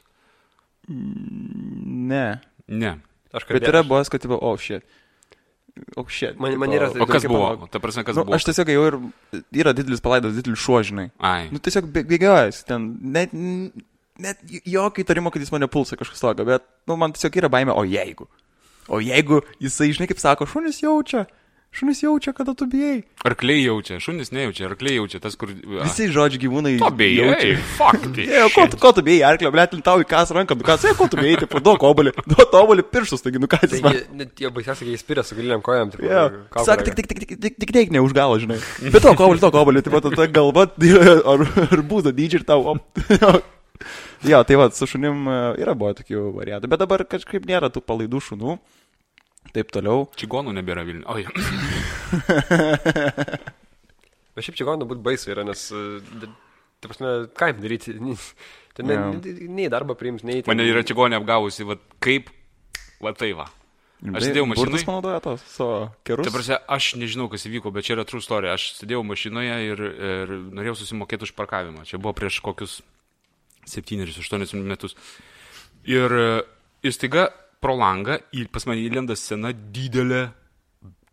[0.92, 2.40] Ne.
[2.68, 2.94] Ne.
[3.36, 4.84] Aš Bet kalbėjau- yra buvęs, kad, tipo, oh shit.
[5.98, 6.40] Oh shit.
[6.40, 7.40] Man- man yra- O kas buvo?
[7.56, 7.70] palauk.
[7.72, 8.36] Ta prasme, kas Nu, buvo?
[8.36, 8.96] aš tiesiog jau ir
[9.64, 11.10] yra didelis palaidas, didelis šuo, žinai.
[11.20, 11.50] Ai.
[11.52, 16.46] Nu, tiesiog bė- bėgiojas ten, net, net jokio įtarimo, kad jis mane pulsa kažkas tokio,
[16.48, 18.28] bet, nu, man tiesiog yra baime, o jeigu.
[18.88, 21.26] O jeigu jisai, žinai, kaip sako, šunis jaučia,
[21.76, 23.02] šunis jaučia, kada tu bijai.
[23.28, 25.52] Arkliai jaučia, šunis nejaučia, arkliai jaučia, tas, kur...
[25.52, 26.74] Visi žodžiai gyvūnai.
[26.82, 28.28] To bijai, faktai.
[28.36, 31.08] Ne, ko, tu- ko tu bijai, arklio, blėt, tau į kas ranką, nu kas, ko
[31.12, 33.98] tu bijai, tipo, duok obolį, duok obolį pirštus, taigi, nu kas jis man.
[33.98, 35.92] Taigi, net jo baisiausia, kai jis spiria su galiniam kojam.
[36.00, 36.24] Jo,
[36.54, 36.68] kaukolę.
[36.70, 38.60] sak, tik, tik, tik, tik, tik, tik neik ne už galą, žinai.
[38.88, 40.68] Bet to kobolį, to kobolį, tai pat ta galva
[41.34, 42.62] ar, ar būtų dydžiai ir tau.
[42.76, 43.04] Op.
[44.26, 47.84] jo, tai va, su šunim e, yra buvo tokių variantų, bet dabar kažkaip nėra tų
[47.86, 48.58] palaidų šunų.
[49.56, 50.06] Taip toliau.
[50.20, 51.08] Čigonų nebėra Vilniuje.
[51.08, 51.24] Oi,
[54.36, 55.84] Bet šiaip čia gali būti baisu yra, nes e,
[56.84, 57.94] tai prasme, ką jam daryti?
[58.76, 59.04] Ten Jo.
[59.16, 60.42] nei, nei darbą priims, nei...
[60.44, 62.28] ten- Mane yra čigonė apgavusi, va kaip,
[63.00, 63.46] va tai va.
[64.06, 64.66] Aš sėdėjau mašinai.
[64.68, 66.28] Burtas panaudoja tos savo kerus.
[66.28, 68.52] Tai prasme, aš nežinau, kas įvyko, bet čia yra true story.
[68.52, 69.80] Aš sėdėjau mašinoje ir,
[70.12, 71.88] ir norėjau susimokėti už parkavimą.
[71.88, 72.82] Čia buvo prieš kokius
[73.72, 74.98] 7-8 metus.
[75.88, 76.44] Ir, e,
[76.84, 77.30] ir staiga
[77.66, 80.28] pro langą į- pas mane įlenda sena didelė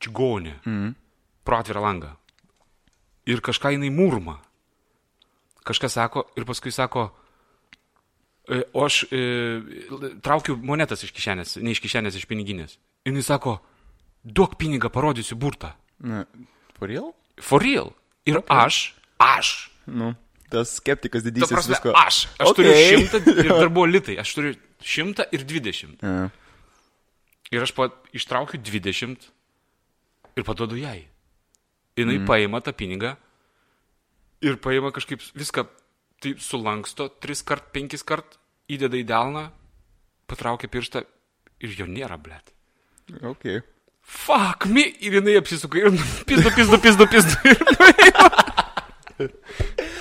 [0.04, 0.58] čigonė.
[0.68, 0.92] Mm.
[1.48, 2.12] Pro atvirą langą.
[3.26, 4.36] Ir kažką jinai murma.
[5.64, 7.06] Kažkas sako ir paskui sako,
[8.50, 9.20] e, o aš e,
[10.22, 12.76] traukiu monetas iš kišenės, ne iš kišenės, iš piniginės.
[13.06, 13.56] Ir jis sako,
[14.26, 15.72] duok pinigą, parodysiu burtą.
[16.02, 16.24] Na,
[16.78, 17.12] for real?
[17.38, 17.92] For real.
[18.26, 18.66] Ir okay.
[18.66, 18.80] aš,
[19.18, 19.52] aš,
[19.86, 20.12] Nu,
[20.50, 21.90] tas skeptikas didysis prasme, visko.
[21.98, 22.58] aš, aš okay.
[22.60, 26.02] Turiu šimtą ir dar buvo litai, aš turiu šimtą ir dvidešimt.
[26.06, 26.28] Ja.
[27.52, 29.28] Ir aš pa, ištraukiu dvidešimt
[30.36, 31.02] ir paduodu jai.
[31.98, 32.26] Jis mm.
[32.28, 33.16] paima tą pinigą
[34.42, 35.66] ir paima kažkaip viską,
[36.22, 38.38] tai sulanksto tris kart, penkis kart,
[38.72, 39.44] įdeda į delną,
[40.30, 41.04] patraukia pirštą
[41.62, 42.54] ir jo nėra, blėt.
[43.12, 43.60] Okay.
[44.02, 44.86] Fuck me!
[45.04, 45.92] Ir jinai apsisuka ir
[46.26, 47.38] pizdu, pizdu, pizdu, pizdu.
[47.52, 48.28] Ir nuėjo.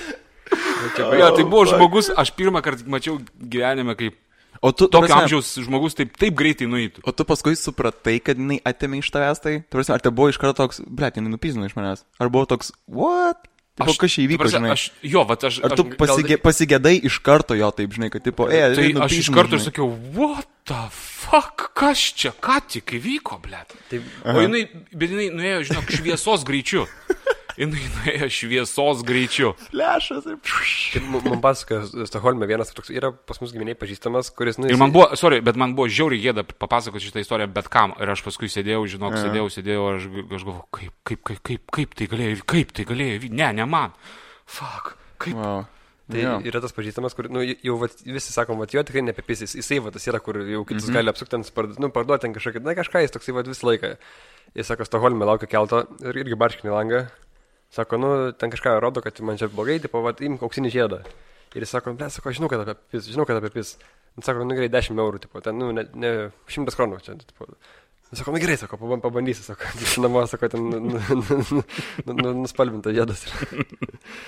[0.98, 4.16] Ja, tai buvo žmogus, aš pirmą kartą mačiau gyvenime, kaip
[4.60, 7.02] O tu, tokio prasme, amžiaus žmogus taip, taip greitai nueitų.
[7.06, 9.54] O tu paskui supratai, kad jinai atėmė iš tavęs tai?
[9.66, 12.04] Tu prasme, ar tai buvo iš karto toks, blėt, jinai nupizino iš manęs?
[12.22, 13.48] Ar buvo toks, what?
[13.72, 14.72] Tipo, kas čia įvyko, prasme, žinai?
[14.76, 18.20] Aš, jo, va, aš, Ar tu aš, pasigė, pasigėdai iš karto jo taip, žinai, kad,
[18.20, 19.70] tipo, e, Tai jinai aš iš karto ir žinai.
[19.72, 23.72] sakiau, what the fuck, kas čia, ką tik įvyko, blėt.
[23.88, 26.84] Tai- O jinai, bet jinai nuėjo, žinok, šviesos greičiu.
[27.60, 29.52] Jinai nuėjo šviesos greičiu.
[29.68, 30.38] Flešas ir...
[31.12, 35.10] Man pasakoja, Stokholme vienas toks yra pas mus giminiai pažįstamas, kuris, nu, Ir man buvo,
[35.18, 37.96] sorry, bet man buvo žiauriai gėda papasakoti šitą istoriją bet kam.
[38.00, 41.94] Ir aš paskui sėdėjau, žinok, sėdėjau, sėdėjau, aš, aš galvoju, kaip, kaip, kaip, kaip, kaip
[42.00, 43.94] tai galėjo, kaip tai galėjo, ne, ne man.
[44.48, 45.36] Fuck, kaip.
[45.38, 45.64] Wow.
[46.12, 46.32] Tai Jo.
[46.44, 49.92] yra tas pažįstamas, kur, nu, jau vat, visi sakom, vat, jo tikrai nepapysys, jisai va
[49.94, 50.96] tas yra, kur jau kitus mm -hmm.
[50.98, 53.94] gali apsukti, parduoti, nu, parduoti ten kažkokį, na kažką, jis toksai va visą laiką.
[54.54, 57.06] Jis sako, Stokholme laukia kelto ir irgi barškinį langą.
[57.72, 60.98] Sako, nu, ten kažką rodo, kad man čia blogai, tipo, va, imk auksinį žiedą.
[61.56, 63.76] Ir jis sako, ble, sako, žinau, kad apie pis, žinau, kad apie pis.
[64.20, 66.10] Sako, nu gerai, 10 eurų, tipo, ten, nu, ne, ne
[66.52, 67.48] 100 kronų čia, tipo.
[68.12, 71.38] Nu, Sako, nu gerai, sako, paban- pabandysiu, sako, iš namo, sako, ten nu, nu, nu,
[72.04, 72.92] nu, nu, nuspalvinta.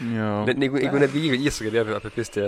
[0.01, 0.29] Jo.
[0.49, 2.45] Net jeigu, jeigu netgi jį, jį sugebėjo apie pistį.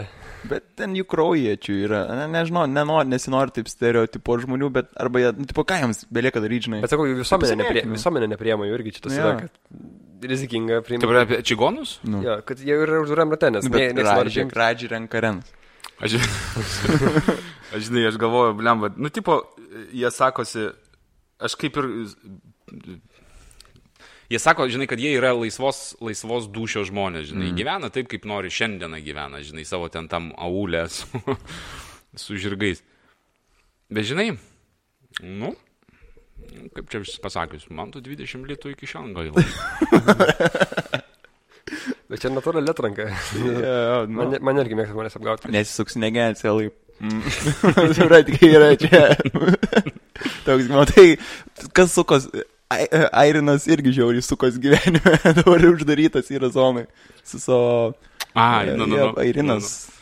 [0.48, 5.32] Bet ten jų kraujiečių yra, ne, nežinau, nenori, nesinori taip stereotipo žmonių, bet arba jie,
[5.36, 6.80] nu, tipo, ką jiems belieka daryti, žinai.
[6.86, 9.26] Bet sakau, visuomenė, neprie, visuomenė nepriema jų irgi čia tas Jo.
[9.26, 11.10] yra, kad rizikinga Tai priimti.
[11.12, 11.96] yra apie čigonus?
[12.08, 12.22] Nu.
[12.24, 14.58] Jo, kad jie yra užduram rate, nes Nu, ne, bet niekas nori radži, žengti.
[14.62, 15.52] radži renka renas.
[16.00, 16.16] Aš,
[17.76, 19.42] aš žinai, aš galvoju, blemba, nu, tipo,
[19.92, 20.70] jie sakosi,
[21.42, 21.90] aš kaip ir...
[24.26, 27.58] Jie sako, žinai, kad jie yra laisvos, laisvos dušio žmonės, žinai, mm.
[27.60, 31.06] gyvena taip, kaip nori šiandieną gyvena, žinai, savo ten tam aulę su,
[32.18, 32.82] su žirgais.
[33.86, 34.32] Bet žinai,
[35.22, 35.52] nu,
[36.74, 39.46] kaip čia pasakius, man tu 20 litų iki šiandien gaila.
[42.06, 43.08] Bet čia natūrali atranka.
[43.10, 44.20] Ja, nu.
[44.20, 45.50] Man, man irgi mėgsta manęs apgauti.
[45.50, 46.68] Nesisuks negent, celai.
[47.00, 49.02] Suprantate, kai yra čia.
[50.46, 51.08] Toks, matai,
[51.76, 52.28] kas sukos,
[52.72, 56.86] Ai- Airinas irgi žiauriai sukos gyvenime, dabar uždarytas yra zonai.
[57.24, 57.92] Su savo...
[58.34, 59.12] A, nu, nu, nu.
[59.22, 59.68] Airinas.
[59.86, 59.95] Varko.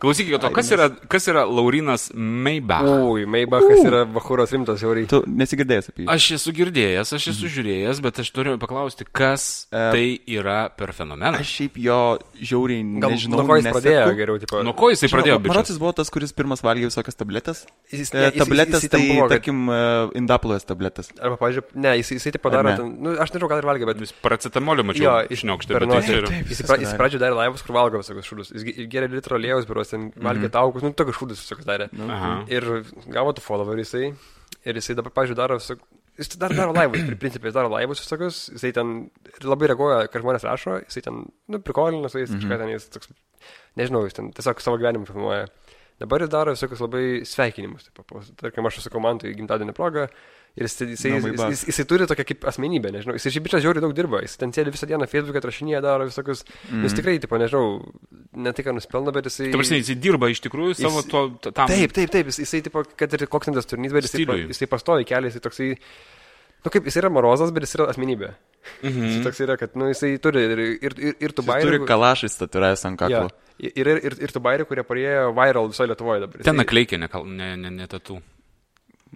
[0.00, 2.84] Klausykit, o kas yra, kas yra Laurinas Maybach?
[3.10, 5.10] Ui, Maybachas yra vahuras rimtas jau reikia.
[5.12, 6.08] Tu nesigirdėjęs apie jį.
[6.14, 10.04] Aš esu girdėjęs, aš esu žiūrėjęs, bet aš turiu paklausti, kas E, tai
[10.36, 11.38] yra per fenomeną.
[11.40, 11.98] Aš šiaip jo
[12.40, 13.40] žiauriai nežinau.
[13.42, 14.62] nuo ko jis pradėjo geriau, tipo.
[14.66, 15.38] Nuo ko jisai pradėjo?
[15.44, 17.64] Rodos, jis buvo tas, kuris pirmas valgė visokias tabletės.
[17.92, 19.80] Jis- ne, jis- tabletės, jisai ten tai, buvo, tarkim, e,
[20.20, 21.10] indaplovės tabletės.
[21.20, 22.90] Arba, pavyzdžiui, ne, jis, jisai taip padarė, ne?
[23.06, 25.04] nu, aš nežinau, ką dar valgė, bet Vis paracetamolio mačiau.
[25.04, 26.00] Jo, išniokštė, bet tai
[26.44, 26.96] Jis, jis padarė.
[26.98, 28.52] pradžio darė laivus, kur valgo visokius šūdus.
[28.54, 31.90] Jis ge- gėrė litrą lėjaus, biuros, ten valgė taukus, nu, tokius šūdus visokius darė.
[32.08, 32.32] Aha.
[32.52, 32.66] Ir
[33.12, 34.08] gavo tų followerį jisai.
[34.64, 35.84] Ir jisai dabar, pavyzdžiui, daro visok...
[36.14, 38.90] Jis dar daro laivus, pri principai jis daro laivus visokius, jisai ten
[39.42, 42.52] labai reaguoja, kai žmonės rašo, jisai ten, nu, prikolina su jais, mm -hmm.
[42.52, 43.10] kažką ten jis toks,
[43.80, 45.48] nežinau, jis ten tiesiog savo gyvenimą filmuoja.
[45.98, 50.06] Dabar jis daro visokius labai sveikinimus, taip, tarkim, aš sakau man tai gimtadienio proga.
[50.54, 51.50] Ir jis, jis, jis, bad.
[51.50, 54.52] jis, jisai turi tokią kaip asmenybę, nežinau, jisai šiaip bičias žiauriai daug dirba, jis ten
[54.54, 56.84] sėdi visą dieną Facebook'e, atrašinėje daro visokius, mm.
[56.86, 57.80] jis tikrai, tipo, nežinau,
[58.38, 59.48] ne tik, kad nuspelna, bet jisai...
[59.50, 61.66] Tai prasme, jisai dirba iš tikrųjų savo Jis- to, tam.
[61.72, 64.68] Taip, taip, taip, jis, jisai, tipo, kad ir koks ten tas turnys, bet jisai, jisai
[64.70, 65.68] pastovi kelią, jisai toksai,
[66.62, 68.30] nu kaip, jis yra morozas, bet jis yra asmenybė.
[68.86, 69.08] Mhm.
[69.10, 71.88] Jis toks yra, kad, nu, jisai turi ir, ir, ir, ir tų Jis turi bairių.
[71.90, 73.34] kalašais tatuiravęs ant Ja, kaklo.
[73.58, 76.46] ir, ir, ir, ir tų bairių, kurie parėjo viral visoje Lietuvoje dabar.
[76.46, 78.20] Ten nakleikė, ne, ne, ne, ne tatų.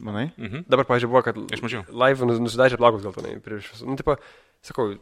[0.01, 0.27] Manai?
[0.39, 0.65] Mhm.
[0.71, 1.83] Dabar, pažiūrėjau, buvo, kad Aš mačiau.
[1.91, 3.87] live nus- nusidažė plaukus gal tenai prieš visus.
[3.89, 4.15] Nu, tipo,
[4.63, 4.93] sakau,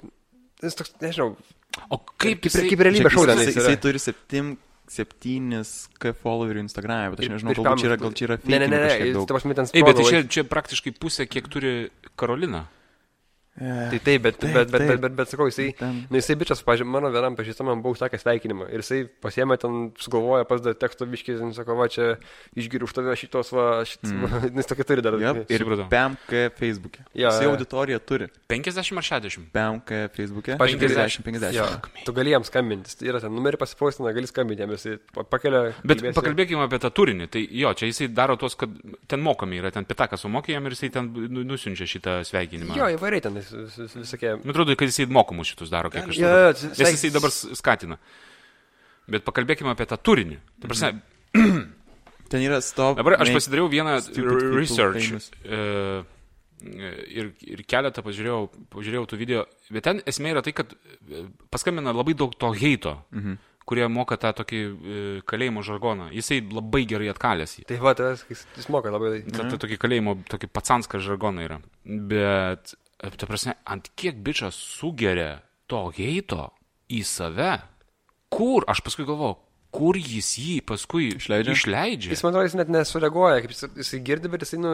[0.62, 1.36] jis toks, nežinau,
[1.92, 2.68] O kaip kaip, jisai...
[2.70, 4.54] kaip realybė šau ten jis jisai turi septim,
[4.88, 8.36] septynis K followerių Instagram'e, bet aš nežinau, ir galbūt kam- čia yra, gal čia yra
[8.44, 9.26] Ne, ne, ne, ne, fake jis, daug.
[9.28, 11.72] ta prasme, ten Ei, bet tai scrollavo čia, čia praktiškai pusė, kiek turi
[12.16, 12.62] Karolina.
[13.56, 14.88] Tai taip, bet, Taip, bet, bet, taip.
[14.90, 18.20] bet, bet, bet sakau, jisai, Ten- nu, jisai bičias, pažiūrėjau, mano vienam pažįstamam buvo užsakęs
[18.26, 22.16] sveikinimą ir jisai pasiemė ten, sugalvoja pas dar teksto biškį, jis sako, va čia
[22.54, 24.56] išgiriu už tave šitos, va, šitas, mm.
[24.60, 25.16] jis tokį turi dar.
[25.22, 25.50] Yep.
[25.56, 25.64] Ir.
[25.88, 27.00] PMK Facebook'e.
[27.16, 28.28] Jo, Jisai auditoriją turi.
[28.52, 29.48] 50 ar 60?
[29.56, 30.58] PMK Facebook'e.
[30.60, 30.92] Pavyzdžiui,
[31.24, 31.56] 50-50.
[31.56, 31.66] Jo,
[32.04, 35.72] tu gali jam skambinti, tai yra ten numerį pasipaustina, gali skambinti jam, jisai pa- pakelia.
[35.82, 36.16] Bet kalbėsi.
[36.20, 37.28] pakalbėkime apie tą turinį.
[37.32, 38.70] Tai jo, čia jisai daro tos, kad
[39.08, 42.76] ten mokami yra, ten pitakas sumokė jam ir jisai ten nu- nusiunčia šitą sveikinimą.
[42.76, 44.34] Jo, įvairiai ten vis- vis- visokie.
[44.42, 46.30] Man atrodo, kad jisai mokamus šitus daro, kiek aš žinau.
[46.30, 47.98] jo, Nes sveik- jisai dabar skatina.
[49.06, 50.40] Bet pakalbėkime apie tą turinį.
[50.60, 51.00] Ta prasme,
[52.28, 52.96] Ten yra stop.
[52.98, 53.98] Dabar aš pasidariau vieną
[54.56, 55.12] research
[55.46, 55.58] e,
[57.14, 58.40] ir, ir keletą pažiūrėjau,
[58.72, 62.96] pažiūrėjau tų video, bet ten esmė yra tai, kad e, paskambina labai daug to heito,
[63.14, 63.38] mhm.
[63.68, 66.08] kurie moka tą tokį e, kalėjimo žargoną.
[66.16, 67.68] Jisai labai gerai atkalęs jį.
[67.70, 68.42] Tai va, tas, jis,
[68.74, 69.20] moka labai.
[69.30, 71.60] Ta, ta tokį kalėjimo, tokį patsanską žargoną yra.
[71.86, 76.50] Bet, ta prasme, ant kiek bičias sugeria to heito
[76.90, 77.58] į save,
[78.32, 79.36] kur, aš paskui galvoju,
[79.76, 81.52] kur jis jį paskui Išleidžia?
[81.52, 82.10] išleidžia.
[82.14, 84.70] Jis, man atrodo, jis net nesureaguoja, kaip jis, jisai girdi, bet jisai, nu,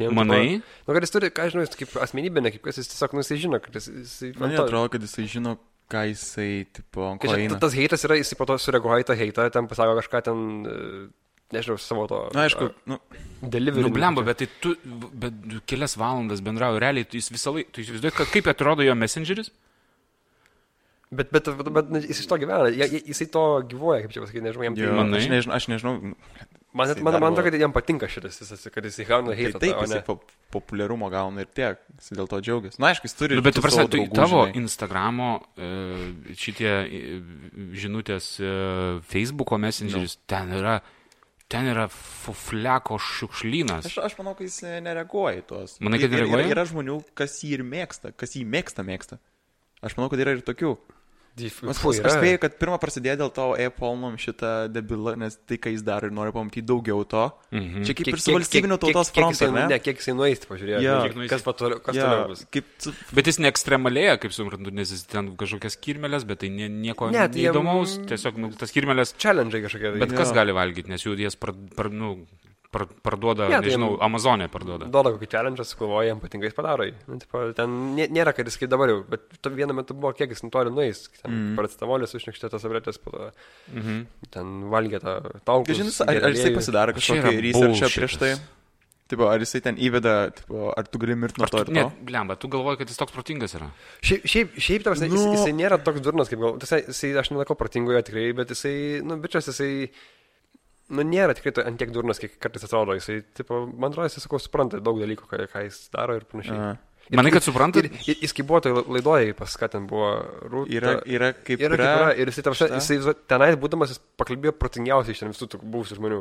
[0.00, 0.38] jam Manai?
[0.62, 3.12] tipo- Nu, kad jis turi, ką žinau, jis kaip asmenybė, ne kaip kas, jis tiesiog,
[3.18, 4.32] nu, jisai žino, kad jis, jisai...
[4.40, 5.58] Man to- atrodo, kad jisai žino,
[5.92, 7.58] ką jisai, tipo, ko eina.
[7.60, 10.78] tas heitas yra, jisai po to sureaguoja į tą heitą, ten pasako kažką ten, e,
[11.54, 12.18] nežinau, savo to...
[12.36, 12.98] Na, aišku, nu,
[13.42, 13.84] delivery.
[13.86, 14.74] Nu, blemba, bet tai tu,
[15.14, 15.32] bet
[15.70, 19.52] kelias valandas bendrauji, realiai tu jis visą laiką, tu įsivaizduoji, kaip atrodo jo messengeris?
[21.10, 24.44] Bet, bet, bet, bet nu, jis iš to gyvena, jisai to gyvuoja, kaip čia pasakyti,
[24.44, 24.88] nežinau, jam tai...
[24.98, 25.20] Manai?
[25.22, 25.94] aš nežinau, aš nežinau.
[26.76, 29.38] Man, jisai man, man darbo- atrodo, kad jam patinka šitas, visas, kad jisai gauna Tai
[29.38, 29.62] heitą.
[29.62, 30.18] taip, o jisai ne- po,
[30.52, 31.80] populiarumo gauna ir tiek.
[31.96, 32.76] Jis dėl to džiaugiasi.
[32.84, 33.38] Na, aišku, jis turi.
[33.40, 34.60] Nu, bet tu prasme, savo tai tavo žinai.
[34.60, 35.70] Instagramo e,
[36.36, 37.00] šitie e,
[37.72, 38.52] žinutės e,
[39.08, 40.24] Facebooko messengeris, Nu.
[40.28, 40.76] ten yra,
[41.48, 43.88] ten yra fufleko šiukšlynas.
[43.88, 45.78] Aš, aš manau, kad jis nereaguoja į tuos.
[45.84, 46.50] Manai, kad nereaguoja?
[46.52, 49.20] Yra žmonių, kas jį ir mėgsta, kas jį mėgsta, mėgsta.
[49.84, 50.74] Aš manau, kad yra ir tokių.
[51.46, 51.78] Aš,
[52.18, 56.12] spėju, kad pirmą prasidėjo dėl to e-polnom šitą debilą, nes tai, ką jis daro ir
[56.12, 57.30] nori pamatyti daugiau to.
[57.52, 57.84] Mhm.
[57.86, 59.66] Čia kaip Kiek- ir su valstybinio tautos frontu, ne?
[59.68, 61.02] Ne, kiek jisai nueis, pažiūrėjau.
[61.06, 61.30] Kiek nueis.
[61.30, 62.44] Kas, pa toliau- kas Jo, toliau bus?
[62.50, 62.64] Kaip.
[63.14, 67.28] Bet jis neekstremalėja, kaip suprantu, nes jis ten kažkokias kirmelės, bet tai nie, nieko Ne,
[67.28, 67.98] tai jam- neįdomaus.
[68.08, 69.92] Tiesiog nu, tas kirmelės, Challenge kažkokie.
[69.94, 70.00] tai.
[70.00, 70.34] bet kas Jo.
[70.34, 72.26] gali valgyti, nes jų jas par, par, nu,
[72.70, 74.88] par, parduoda, Ne, tai nežinau, Amazonė parduoda.
[74.92, 76.92] Duoda kokį challenge, sugalvoja, jam patinka, jis padaro jį.
[77.08, 80.12] Nu, tipo, ten nė- nėra, kad jis kaip dabar jau, bet tu vienu metu buvo,
[80.12, 81.06] kiek jis nori nueis.
[81.24, 81.56] Mm.
[81.56, 83.30] Paracetamolės užnekštė tas abretės, to
[83.72, 84.06] Mhm.
[84.30, 85.16] ten valgė tą
[85.48, 85.74] tauką.
[85.80, 88.34] Žinai, ar, ar jisai pasidaro kažkokį researchą prieš tai?
[89.08, 91.92] Tipo, ar jisai ten įveda, tipo, ar tu gali mirti nuo to ir ne, to?
[92.04, 93.70] blemba, tu galvoji, kad jis toks protingas yra.
[94.04, 95.08] Šiaip, šiaip, šiaip tavas, nu...
[95.08, 96.58] jis, jisai nėra toks durnas, kaip gal.
[96.60, 99.88] Jisai, jisai aš nelakau protingoje tikrai, bet jisai, nu, bičias, jisai,
[100.90, 102.94] nu, nėra tikrai to antiek durnas, kiek kartais atrodo.
[102.98, 106.58] Jisai, tipo, man atrodo, jisai, sakau, supranta daug dalykų, ką, ką jis daro ir panašiai.
[106.58, 106.76] A.
[107.08, 107.80] Ir- Manai, kad supranta?
[107.80, 110.10] Ir, ir jis kaip buvo tai laidoje, pas ką ten buvo
[110.52, 110.68] rūta.
[110.76, 115.16] Yra, yra kaip Yra, kaip yra, ir jisai, tam, jisai tenai būdamas, jis pakalbėjo protingiausiai
[115.16, 116.18] iš ten visų tų buvusių žmonių.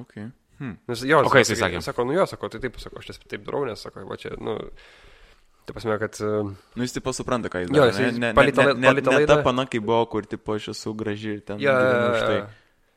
[0.00, 0.30] Okay.
[0.62, 0.78] Hmm.
[0.88, 1.82] Nes, jo, O ką jisai sakė?
[1.84, 4.32] Sako, nu jo, sako, tai taip, sako, aš čia taip darau, nes, sako, va čia,
[4.40, 4.54] nu,
[5.68, 6.16] tai pasme, kad...
[6.24, 7.90] uh, Nu, jis tipo supranta, ką jis Jo, daro.
[7.92, 10.56] jisai ne, ne, palei ne, ne, ne, ne ta laidą- pana, kai buvo, kur tipo
[10.56, 12.38] aš esu graži ir ten Ja, gyvenu už tai.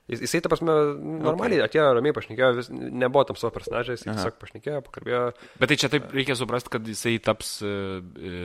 [0.08, 0.74] Jis, jisai, ta prasme,
[1.20, 1.68] normaliai okay.
[1.68, 4.14] atėjo ramiai pašnekėjo, vis, nebuvo tam savo personažai, jis Aha.
[4.16, 5.24] tiesiog pašnekėjo, pakalbėjo.
[5.60, 7.74] Bet tai čia taip reikia suprasti, kad jisai taps e,
[8.16, 8.38] e,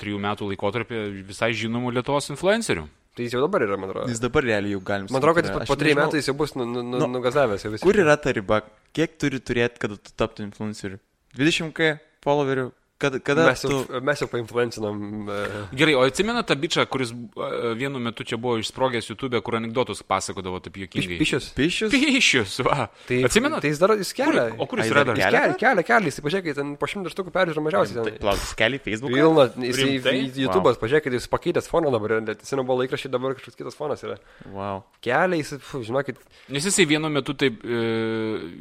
[0.00, 2.86] trijų metų laikotarpį visai žinomų Lietuvos influencerių.
[3.12, 4.08] Tai jis jau dabar yra, man atrodo.
[4.08, 6.36] Jis dabar realiai jau galim Man atrodo, kad po, po trijų nežinau, metų jis jau
[6.40, 7.84] bus nu, nu, nu, Nu, nugazavęs jau visą.
[7.84, 8.62] Kur yra ta riba?
[8.96, 11.02] Kiek turi turėti, kad tu taptum influenceriu?
[11.36, 12.70] 20k followerių?
[13.00, 14.00] Kada, kada Mes jau, tu...
[14.04, 14.96] mes jau painfluencinam.
[15.24, 19.56] Uh, Gerai, o atsimena tą bičią, kuris e, vienu metu čia buvo išsprogęs YouTube, kur
[19.56, 21.16] anegdotus pasakodavo taip juokingai.
[21.22, 21.50] pišius.
[21.56, 21.94] Pišius?
[21.94, 22.90] Pišius, va.
[23.08, 23.60] Tai, atsimena?
[23.64, 24.50] Tai jis dar, jis kelia.
[24.60, 25.22] O kur jis Ai, yra dar dar?
[25.22, 25.40] kelia?
[25.40, 28.04] Kelia, kelia, kelia, jis pažiūrėk, ten po šimtą štukų peržiūrų mažiausiai.
[28.10, 28.20] ten.
[28.20, 29.16] Plauk, keli Facebook.
[29.16, 33.38] Pilna, jis į YouTube'as, pažiūrėk, kad jis pakeitęs foną dabar, net seniau buvo laikraščiai, dabar
[33.38, 34.20] kažkoks kitas fonas yra.
[34.52, 34.84] Wow.
[35.00, 36.20] Kelia, jis, fu, žinokit,
[36.50, 37.80] Nes jisai vienu metu taip e,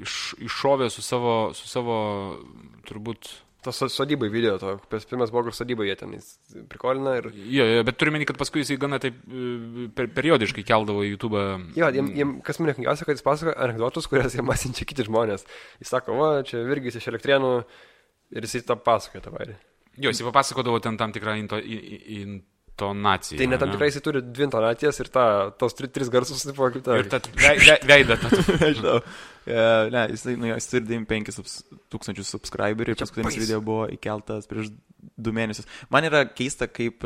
[0.05, 0.15] iš,
[0.45, 1.99] iššovė su savo, su savo,
[2.89, 3.31] turbūt...
[3.65, 4.77] tas so- sodybai video, to,
[5.09, 6.13] pirmas kur sodybai jie ten
[6.71, 7.27] prikolina ir...
[7.35, 11.41] Jo, jo, bet turime, kad paskui jisai gana taip e, per, periodiškai keldavo į YouTube.
[11.79, 15.43] Jo, jiem, jiem, kas mane knygiausia, kad jis pasakoja anegdotus, kurias jie masinčia kiti žmonės.
[15.83, 17.51] Jis sako, va, čia Virgis iš elektrienų
[18.37, 19.57] ir jisai tą pasakoja tą vairį.
[19.99, 22.21] Jo, jisai papasakodavo ten tam tikrą into, i- i-
[22.79, 23.37] intonaciją.
[23.41, 25.23] Tai net tam tikrai jisai turi dvi intonacijas ir tą,
[25.59, 26.95] tos tri, tris garsus, taip, kaip tą.
[27.01, 27.09] Ir
[27.67, 28.15] vei- veidą.
[28.63, 29.01] Nežinau.
[29.49, 31.57] Uh, ne, jis, nu, jis turi 95 subs,
[31.93, 33.41] tūkstančius subscriberių ir paskutinis bais.
[33.47, 34.69] video buvo įkeltas prieš
[35.17, 35.65] du mėnesius.
[35.89, 37.05] Man yra keista, kaip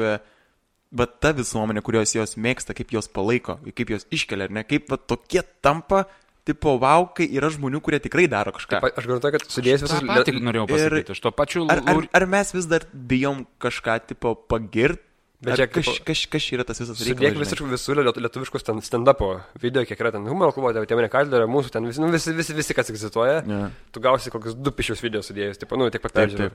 [0.94, 4.92] va ta visuomenė, kurios jos mėgsta, kaip jos palaiko, kaip jos iškelia, ar ne, kaip
[4.94, 6.04] va tokie tampa,
[6.46, 8.82] tipo, wow, kai yra žmonių, kurie tikrai daro kažką.
[8.84, 10.04] Pa- Aš garantuoju, kad sudėjęs visus...
[10.10, 11.16] patį norėjau ir- pasakyti.
[11.16, 11.64] Aš tuo pačiu...
[11.72, 15.02] Ar, ar, ar mes vis dar bijom kažką, tipo, pagirt?
[15.44, 17.36] Bet kas, tipo- kas, kas yra tas visas reikalas?
[17.44, 19.30] visiškai visų lietu- lietuviškus stand-upo
[19.60, 22.54] video, kiek yra ten humoro klubo, tai mane kalderio, mūsų ten visi, nu, visi, visi,
[22.56, 23.42] visi kas egzistuoja.
[23.46, 23.72] Ne.
[23.92, 26.52] Tu gausi kokius du pišius video sudėjus, taip, nu, tiek pat peržiūrėjau.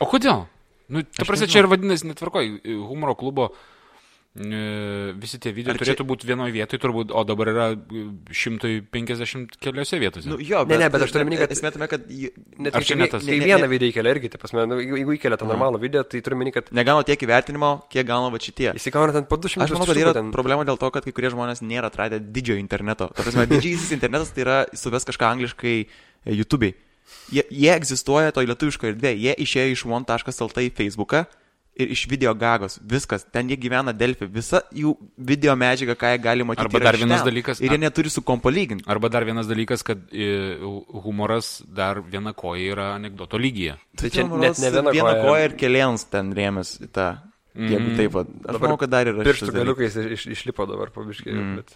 [0.00, 0.46] O kodėl?
[0.90, 2.48] Nu, ta prasme, čia ir vadinasi netvarkoj.
[2.88, 3.52] Humoro klubo
[4.34, 9.56] visi tie video Ar čia- turėtų būti vienoje vietoje, turbūt, o dabar yra e, 150
[9.58, 10.28] keliose vietose.
[10.30, 12.06] Nu, jo, Ne, ne, bet aš turiu omeny, kad- Esmė tame, kad
[12.60, 13.24] Net Ar čia ne, tas?
[13.26, 16.36] Ne, vieną video įkelia irgi, taip pasme, nu, jeigu įkelia tą normalų video, tai turiu
[16.38, 18.70] omeny, kad negauna tiek įvertinimo, kiek gauna va šitie.
[18.78, 20.30] įsigauna ten po 200 Aš manau, kad yra ten.
[20.30, 23.10] problema dėl to, kad kai kurie žmonės nėra atradę didžiojo interneto.
[23.10, 25.74] Ta prasme, didžiasis internetas tai yra suves kažką angliškai
[26.26, 26.74] e, YouTube'ai.
[27.34, 29.18] Jie, jie egzistuoja toj lietuviškoje erdvėje.
[29.18, 31.26] Jie išėjo iš one.lt į Facebooką
[31.84, 32.78] ir iš video gagos.
[32.82, 33.24] Viskas.
[33.32, 34.28] Ten jie gyvena Delfi.
[34.30, 36.66] Visa jų video medžiaga, ką jie gali matyti.
[36.68, 37.32] Arba dar vienas ten.
[37.32, 38.84] dalykas- Ir jie neturi su kom palyginti.
[38.86, 40.58] Arba dar vienas dalykas, kad e,
[41.04, 43.76] humoras dar viena koja yra anegdoto lygyje.
[43.96, 45.26] Tai čia net ne viena viena koja.
[45.26, 47.10] koja ir keliams ten rėmės į tą.
[47.54, 51.32] Jeigu taip, aš Dabar manau, kad dar yra Pirštų galiukais iš, iš, išlipo dabar pabiškai,
[51.34, 51.56] mm.
[51.58, 51.72] bet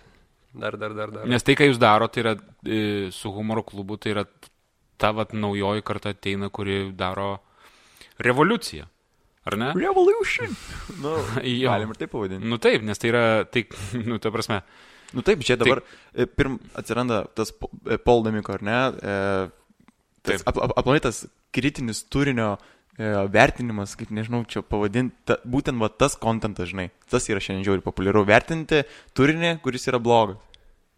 [0.55, 1.26] dar, dar, dar, dar.
[1.26, 4.22] Nes tai, ką jūs darote, tai yra e, su humoro klubu, tai yra
[4.96, 7.40] ta vat naujoji karta ateina, kuri daro
[8.22, 8.86] revoliuciją.
[9.45, 9.72] Ar ne?
[9.76, 10.55] Revolution.
[11.05, 12.47] Nu, galim ir taip pavadinti.
[12.49, 13.66] Nu taip, nes tai yra, tai,
[14.09, 14.62] nu, ta prasme,
[15.14, 15.78] Nu taip, čia dabar
[16.11, 16.26] tai...
[16.26, 18.78] pirm atsiranda tas po- e, poldamiko, ar ne?
[18.99, 19.12] E,
[20.24, 20.40] Taip.
[20.49, 21.20] ap, ap, aplamai tas
[21.55, 22.55] kritinis turinio
[22.99, 27.66] e, vertinimas, kaip nežinau, čia pavadinti, ta, būtent va tas kontentas, žinai, tas yra šiandien
[27.68, 28.24] žiauriai populiaru.
[28.26, 28.82] Vertinti
[29.14, 30.40] turinį, kuris yra blogas.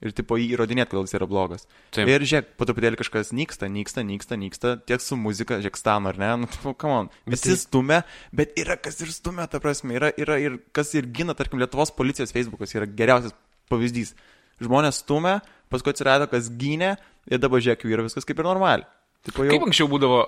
[0.04, 1.62] Ir tipo jį įrodinėti, kodėl jis yra blogas.
[1.96, 2.10] Taip.
[2.12, 6.20] Ir žiūrėk, po truputėlį kažkas nyksta, nyksta, nyksta, nyksta, tiek su muzika, žiūrėk, stano, ar
[6.20, 6.28] ne?
[6.42, 7.08] Nu, tipo, come on.
[7.24, 8.02] Visi tai- stumia,
[8.36, 11.94] bet yra kas ir stumia, ta prasme, yra, yra ir kas ir gina, tarkim, Lietuvos
[11.96, 13.32] policijos Facebookas yra geriausias
[13.72, 14.12] pavyzdys.
[14.60, 15.38] Žmonės stumia,
[15.72, 16.98] paskui atsirado, kas gynė
[17.32, 18.84] ir dabar žiūrėk, jau yra viskas kaip ir normaliai.
[19.26, 19.56] Tipo, jau...
[19.56, 20.20] Kaip anksčiau būdavo,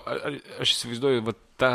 [0.65, 1.73] aš įsivaizduoju, va, ta,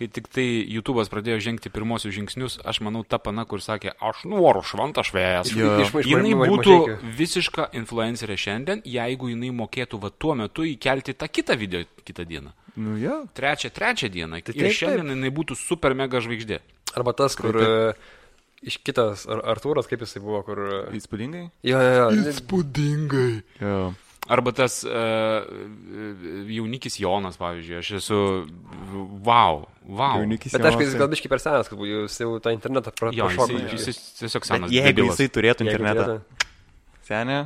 [0.00, 4.24] kai tik tai YouTube'as pradėjo žengti pirmosius žingsnius, aš manau, ta pana, kur sakė, aš
[4.30, 5.04] noriu šventą
[5.84, 6.76] iš- Jinai būtų
[7.20, 12.54] visiška influencerė šiandien, jeigu jinai mokėtų va tuo metu įkelti tą kitą video kitą dieną.
[12.80, 13.20] Nu, jo.
[13.36, 14.40] Trečią, trečią dieną.
[14.46, 16.60] Tai ir taip, šiandien jinai būtų super mega žvaigždė.
[16.96, 20.58] Arba tas, kur Taip, e, iš kitas, ar Artūras, kaip jisai buvo, kur...
[20.88, 21.50] e, Įspūdingai?
[21.66, 22.30] Jo, jo, jo.
[22.32, 23.32] Įspūdingai.
[23.60, 23.80] Jo.
[24.30, 25.42] Arba tas uh,
[26.46, 28.18] jaunikis Jonas, pavyzdžiui, aš esu,
[29.26, 30.16] wow, wow.
[30.22, 33.26] Jaunikis Bet aišku, jis gal biškai per senas, kad jūs jau tą internetą pra- Jo,
[33.28, 33.58] prašoko.
[33.58, 34.70] jis, jis, jis tiesiog Bet senas.
[34.70, 35.18] jeigu debilas.
[35.18, 36.20] jisai turėtų internetą,
[37.08, 37.38] senė,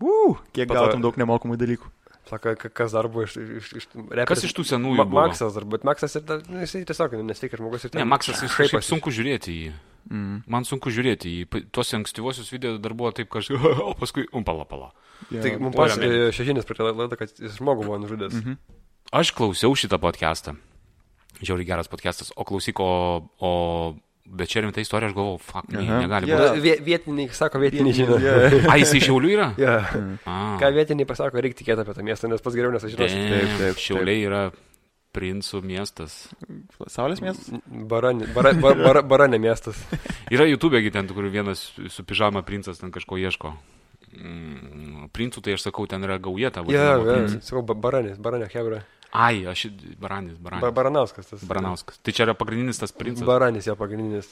[0.00, 1.94] uh, kiek Po to- gautum daug nemokamų dalykų.
[2.28, 4.28] Sako, ka- kas dar buvo iš, iš, iš reperis.
[4.28, 5.22] Kas iš tų senųjų Ma buvo?
[5.24, 6.22] Maksas dar, bet Maksas ir,
[6.52, 8.88] nu, jisai tiesiog nesveikas žmogus ir Ne, Maksas, jis kažkaip šaiposi.
[8.92, 9.72] sunku žiūrėti į jį.
[10.12, 10.42] Mm.
[10.46, 11.46] Man sunku žiūrėti į jį.
[11.48, 13.56] Pa- Tuos ankstyvosius video dar buvo taip kažkaip,
[13.88, 14.92] o paskui, um, pala, pala.
[15.32, 15.40] Jo.
[15.40, 18.34] Tai mums pasakė šešinis prie laidą, kad jis žmogų buvo nužudęs.
[18.44, 18.58] Mhm.
[19.12, 20.56] Aš klausiau šitą podcastą.
[21.42, 22.32] Žiauriai geras podcastas.
[22.36, 23.50] O klausyk, o, o
[24.28, 26.36] bet čia rimta istorija, aš galvoju, fuck, ne, negali Jo.
[26.40, 26.60] būti.
[26.64, 28.18] Vie- Vietiniai, sako, vietiniai žino.
[28.20, 28.32] Jo.
[28.68, 29.46] A, jisai šiaulių yra?
[29.60, 29.76] Ja.
[30.28, 33.14] A, Ką vietiniai pasako, reikia tikėti apie tą miestą, nes pas geriau nesužinosi.
[33.14, 33.80] damn, Taip, taip, taip.
[33.86, 34.42] Šiauliai yra
[35.16, 36.18] princų miestas.
[36.92, 37.48] Saulės miestas?
[37.70, 39.78] Baranė, bara, bara, bara, baranė miestas.
[40.30, 43.54] Yra YouTube, gi ten, kur vienas su pižama princas ten kažko ieško.
[44.18, 46.72] Mm, princų, tai aš sakau, ten yra gauja tavo.
[46.72, 48.82] Ja, ja, sakau, ba- baranės, baranė, hebra.
[49.12, 49.66] Ai, aš
[50.00, 50.74] baranis, Ba, baranis.
[50.76, 51.44] baranauskas tas.
[51.48, 51.96] Baranauskas.
[52.04, 53.24] Tai čia yra pagrindinis tas princas.
[53.26, 54.28] Baranis jo pagrindinis.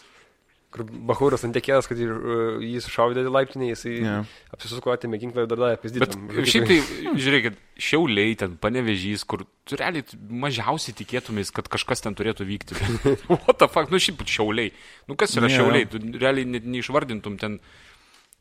[0.75, 4.03] Kur Bahūras ant tiekėjęs, kad uh, jį sušaudė laiptinį, jisai Jo.
[4.03, 4.33] yeah.
[4.53, 6.19] apsisuko atėmė ginklą ir dar davė pizdyti.
[6.51, 6.77] šiaip tai,
[7.23, 7.57] žiūrėkit,
[7.87, 10.05] šiauliai ten, panevežys, kur tu realiai
[10.45, 12.77] mažiausiai tikėtumės, kad kažkas ten turėtų vykti.
[13.47, 14.75] What the fuck, nu šiaip šiauliai.
[15.09, 15.63] Nu kas yra Jo.
[15.63, 17.57] šiauliai, tu realiai net neišvardintum ten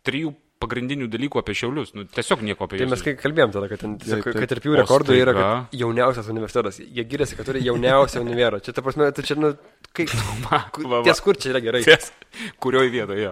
[0.04, 0.34] trijų
[0.66, 1.94] pagrindinių dalykų apie šiaulius.
[1.96, 2.94] Nu, tiesiog nieko apie Tai juos.
[2.98, 4.42] mes kai kalbėjom tada, kad, ten, tiesiog, Taip, taip.
[4.44, 5.36] kad ir pių O rekordai yra
[5.72, 6.82] jauniausias universitetas.
[6.84, 8.60] Jie giriasi, kad turi jauniausią univerą.
[8.66, 9.54] Čia, ta prasme, tai čia, nu,
[9.96, 10.12] kaip,
[11.08, 11.84] ties kur čia yra gerai.
[11.88, 12.12] Ties,
[12.60, 13.32] kurioje vietoje.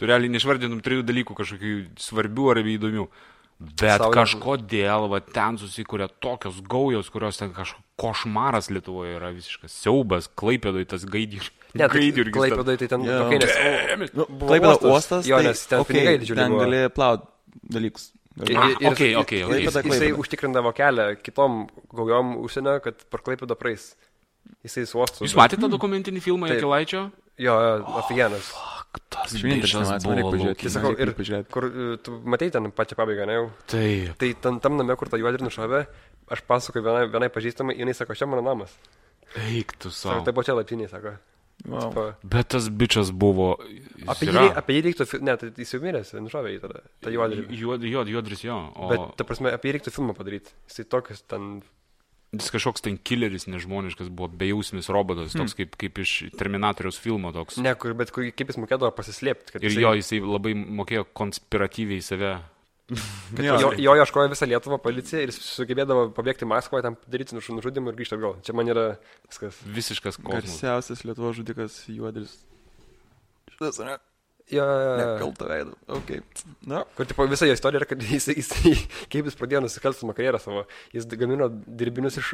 [0.00, 3.04] Tu realiai neišvardintum trijų dalykų kažkokių svarbių ar įdomių.
[3.60, 9.74] Bet Saulė- kažkodėl va, ten susikūrė tokios gaujos, kurios ten kažkoks košmaras Lietuvoje yra visiškas
[9.82, 11.50] siaubas, klaipėdoj tas gaidžių.
[11.74, 12.00] Ne, tai
[12.34, 13.18] Klaipėdai tai ten Jo.
[13.24, 14.14] tokie, nes...
[14.16, 14.90] Nu, Klaipėda uostas.
[14.90, 17.28] uostas, Jo, tai, nes ten okei, pinigai didžiuliai Ten gali plaut
[17.76, 18.08] dalykus.
[18.40, 19.40] Ir- Ah, ir- ir- okei, ir- okei.
[19.66, 23.92] Jisai, jisai užtikrindavo kelią kitom gaujom užsienio, kad per klaipėdą praeis.
[24.64, 25.24] Jisai su uostu.
[25.26, 26.58] Jūs matėte tą dokumentinį filmą Taip.
[26.58, 27.02] Jakilaičio?
[27.40, 28.50] Jo, jo, aфиgenas.
[29.10, 30.62] Tas vienintelis man reikia pažiūrėti.
[30.66, 31.50] Tai sakau, ir pažiūrėti.
[31.54, 33.44] kur e, tu matei ten pačią pabaigą, ne jau?
[33.70, 34.16] Taip.
[34.18, 35.84] Tai tam, tam name, kur tą juodį nušovė,
[36.34, 38.72] aš pasakoju vienai, vienai pažįstamai, jinai sako, čia mano namas.
[39.46, 40.24] Eik tu Sako, savo.
[40.26, 41.14] tai buvo čia laiptiniai, sako.
[41.68, 42.14] Wow.
[42.24, 43.58] Bet tas bičias buvo.
[43.98, 46.80] jis apie, jį, yra- apie jį reiktų, ne, tai jis jau miręs, nušovė jį tada.
[47.04, 47.42] Tai juodrį.
[47.60, 48.56] Juod, juod, juodris jo.
[48.76, 50.54] O Bet, ta prasme, apie jį reiktų filmą padaryti.
[50.70, 51.60] Jisai tokius ten...
[52.32, 57.58] jis kažkoks ten killeris nežmoniškas buvo, bejausmis robotas, toks kaip, kaip iš Terminatoriaus filmo toks.
[57.58, 59.52] Ne, kur, bet kur, kaip jis mokėdavo pasislėpti.
[59.52, 62.38] kad Ir jisai- jo, jisai labai mokėjo konspiratyviai save.
[63.46, 63.56] Jo.
[63.62, 68.16] jo, jo ieškojo visą Lietuvą policija ir sugebėdavo pabėgti Maskvą, ten padaryti nužudimą ir grįžti
[68.18, 68.34] atgal.
[68.46, 68.86] Čia man yra
[69.28, 69.60] viskas.
[69.78, 70.48] Visiškas kosmosas.
[70.50, 72.34] Garsiausias Lietuvo žudikas Juodris.
[73.54, 73.96] Šitas, ne?
[74.50, 74.94] Jo, jo, jo.
[75.00, 75.74] Nekalta veidą.
[75.96, 76.08] Ok.
[76.66, 76.82] Na.
[76.96, 78.82] Kur tipo, visa jo istorija yra, kad jis, jis, jis
[79.12, 80.64] kaip jis pradėjo nusikalstamą karjerą savo.
[80.94, 82.32] Jis gamino dirbinius iš,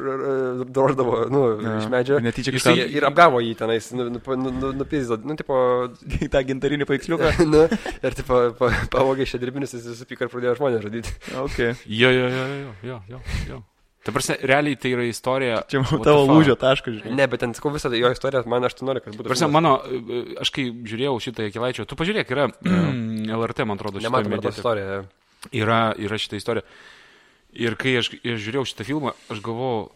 [0.70, 1.76] droždavo, nu, Ja.
[1.82, 2.20] iš medžio.
[2.24, 5.56] Netyčia kažką- ir apgavo jį tenais, nu, nu, nu, nu, nupizdo, nu, tipo,
[6.26, 7.32] Į tą gintarinį paveiksliuką.
[7.52, 7.66] nu,
[8.02, 11.12] ir, tipo, pa, pavogė šią dirbinius, jis supyko ir pradėjo žmonės žudyti.
[11.44, 11.58] Ok.
[11.86, 13.62] Jo, jo, jo, jo, jo, jo, jo.
[14.06, 15.60] Ta prasme, realiai tai yra istorija.
[15.70, 17.14] Čia man tavo lūžio taškas, žinai.
[17.18, 19.26] Ne, bet ten, sakau, visą jo istoriją, man 18, kad būtų.
[19.32, 22.46] Prasme, mano, e, aš kai žiūrėjau šitą Kilaičio, tu pažiūrėk, yra
[23.40, 25.00] LRT, man atrodo, šitą istoriją.
[25.50, 26.66] yra, yra šitą istoriją.
[27.66, 29.88] Ir kai aš, aš žiūrėjau šitą filmą, aš galvojau,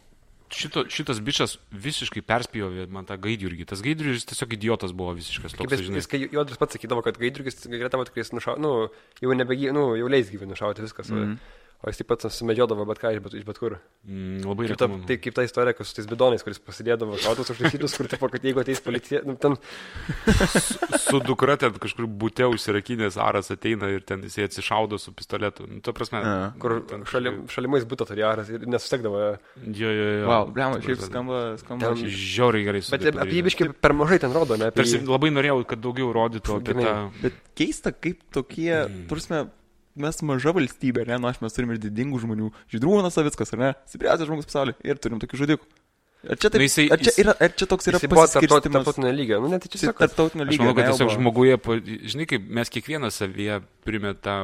[0.50, 3.66] šito, šitas bičias visiškai perspjovė man tą gaidjurgį.
[3.70, 6.00] Tas gaidjurgis tiesiog idiotas buvo visiškas Kaip toks, žinai.
[6.02, 8.74] jis, kai Jodris pats sakydavo, kad gaidriukis greta jis nušau, nu,
[9.22, 11.12] jau nebegyvi, nu, jau leis gyventi nušauti viskas.
[11.14, 11.38] Mm.
[11.81, 13.78] O jis taip pat sumedžiodavo bet ką iš bet, iš bet kur.
[14.05, 17.55] Mm, labai Kaip ta, tai kaip ta istorija, kad su tais bidonais, kuris pasidėdavo šautus
[17.55, 19.57] užtaisytus, kur tipo, kad jeigu ateis policija, nu, ten,
[21.01, 25.64] Su dukra ten kažkur būte užsirakinęs aras ateina ir ten jisai atsišaudo su pistoletu.
[25.70, 26.20] Nu, ta prasme.
[26.20, 26.35] Ja.
[26.61, 26.76] kur
[27.09, 29.22] šalim, šalimais būtų turėjęs ir nesustekdavo.
[29.64, 30.26] Jo, jo, jo.
[30.28, 31.95] Wow, blema, Ta šiaip prasme, skamba, skamba.
[31.95, 32.83] Ten- Žiauriai gerai.
[32.85, 34.68] Bet sudėta apie jį biškai per mažai ten rodo, ne?
[34.68, 35.07] Apie Tarsi jį.
[35.09, 36.95] labai norėjau, kad daugiau rodytų apie tą...
[37.24, 39.09] Bet keista, kaip tokie, mm.
[39.11, 39.43] turime,
[40.01, 42.48] mes maža valstybė, ne, nors mes turime ir didingų žmonių.
[42.72, 43.70] Žydrūnas Savickas, ar ne?
[43.86, 44.76] Stipriausias žmogus pasaulyje.
[44.84, 45.68] Ir turim tokių žudikų.
[46.20, 48.61] Ar čia, taip, Nu, jisai- ar čia, yra, ar čia toks yra pasiskirstymas?
[48.84, 49.38] tarptautinio lygio.
[49.40, 50.64] Nu, net tai kad- Tarptautinio Aš lygio.
[50.66, 51.57] manau, kad tiesiog žmoguje,
[52.12, 54.34] žinai, kaip mes kiekvienas savyje primetą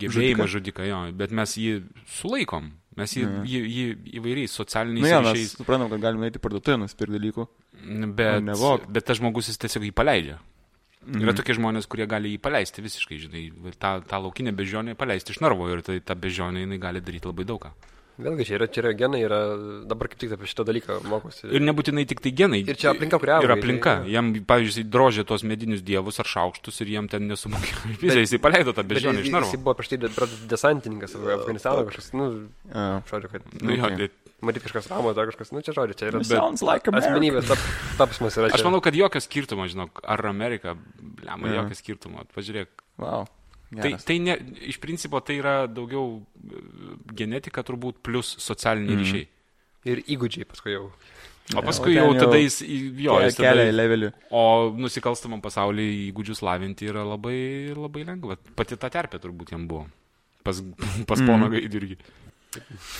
[0.00, 2.70] gebėjimą žudiką, jo, bet mes jį sulaikom.
[2.96, 3.44] Mes jį, Mhm.
[3.44, 3.86] jį, jį
[4.16, 5.56] įvairiais socialiniais Nu, mes ryšiais.
[5.60, 7.46] suprantam, kad galime eiti parduotuvę nusipirkti dalykų.
[8.16, 10.38] Bet, bet tas žmogus jis tiesiog jį paleidžia.
[11.06, 11.22] Mhm.
[11.22, 13.42] Yra tokie žmonės, kurie gali jį paleisti visiškai, žinai,
[13.78, 17.44] tą, tą laukinę bežionę paleisti iš narvo ir tai, ta bežionė jinai gali daryti labai
[17.46, 17.70] daug ką.
[18.16, 19.38] Vėlgi, čia yra, čia yra genai, yra,
[19.84, 21.50] dabar kaip tik apie šitą dalyką mokosi.
[21.52, 22.62] Ir nebūtinai tik tai genai.
[22.64, 23.92] Ir čia aplinka, kurią Ir aplinka.
[24.02, 27.92] tai- Jam, pavyzdžiui, drožė tos medinius dievus ar šaukštus ir jam ten nesumokėjo.
[28.00, 29.52] Visai jisai paleido tą bežionę jis, iš narvo.
[29.52, 33.02] jis buvo prieš tai de- desantininkas Afganistano kažkas, nu, Jo.
[33.12, 34.08] žodžiu, kad, Nu, jo, Okay.
[34.08, 37.08] tai matyt, kažkas ramo, dar kažkas, nu, čia žodžiu, čia yra Sounds like America.
[37.10, 37.58] asmenybės tap,
[37.98, 38.50] tapsmas yra.
[38.52, 38.66] Aš čia.
[38.68, 41.62] manau, kad jokio skirtumo, žinok, ar Amerika, blema, Jo.
[41.62, 42.24] jokio skirtumo.
[42.36, 42.68] Pažiūrėk.
[42.98, 43.26] Wow.
[43.66, 44.04] Tai, Geras.
[44.06, 44.36] tai ne,
[44.70, 46.60] iš principo tai yra daugiau e,
[47.18, 49.02] genetika turbūt plus socialiniai Mhm.
[49.02, 49.26] ryšiai.
[49.86, 50.90] Ir įgūdžiai paskui jau.
[51.54, 54.12] O paskui o jau ten tada jau jis, jo, jis Kelia į levelį.
[54.34, 58.36] o nusikalstamam pasaulyje įgūdžius lavinti yra labai, labai lengva.
[58.56, 59.86] Pati ta terpė turbūt jam buvo.
[60.42, 60.58] Pas,
[61.10, 61.96] pas pono gaidį irgi.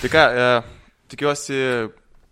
[0.02, 0.62] Tai ką, e,
[1.12, 1.58] tikiuosi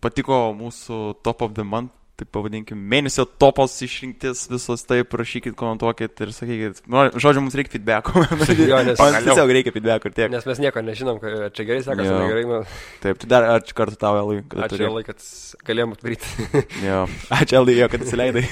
[0.05, 6.21] patiko mūsų Top of the Month, taip pavadinkim, mėnesio topos išrinktis visos, taip rašykit, komentuokit
[6.23, 6.85] ir sakykit.
[6.87, 8.23] Nu, žodžiu, mums reikia feedbacko.
[8.71, 10.31] Jo, nes- Man tiesiog reikia feedbacko ir tiek.
[10.31, 12.21] Nes mes nieko nežinom, kad čia gerai sekasi, Jo.
[12.23, 12.45] negerai.
[12.53, 12.61] Nu,
[13.03, 14.85] Taip, tai dar ačiū kartą tau, kad ačiū.
[14.93, 15.27] Elai, kad
[15.67, 16.47] galėjom atvaryti.
[16.87, 17.01] Jo,
[17.41, 18.47] ačiū Elai, jo, kad įsileidai.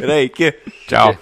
[0.00, 0.50] Gerai, iki.
[0.90, 1.14] Čiau.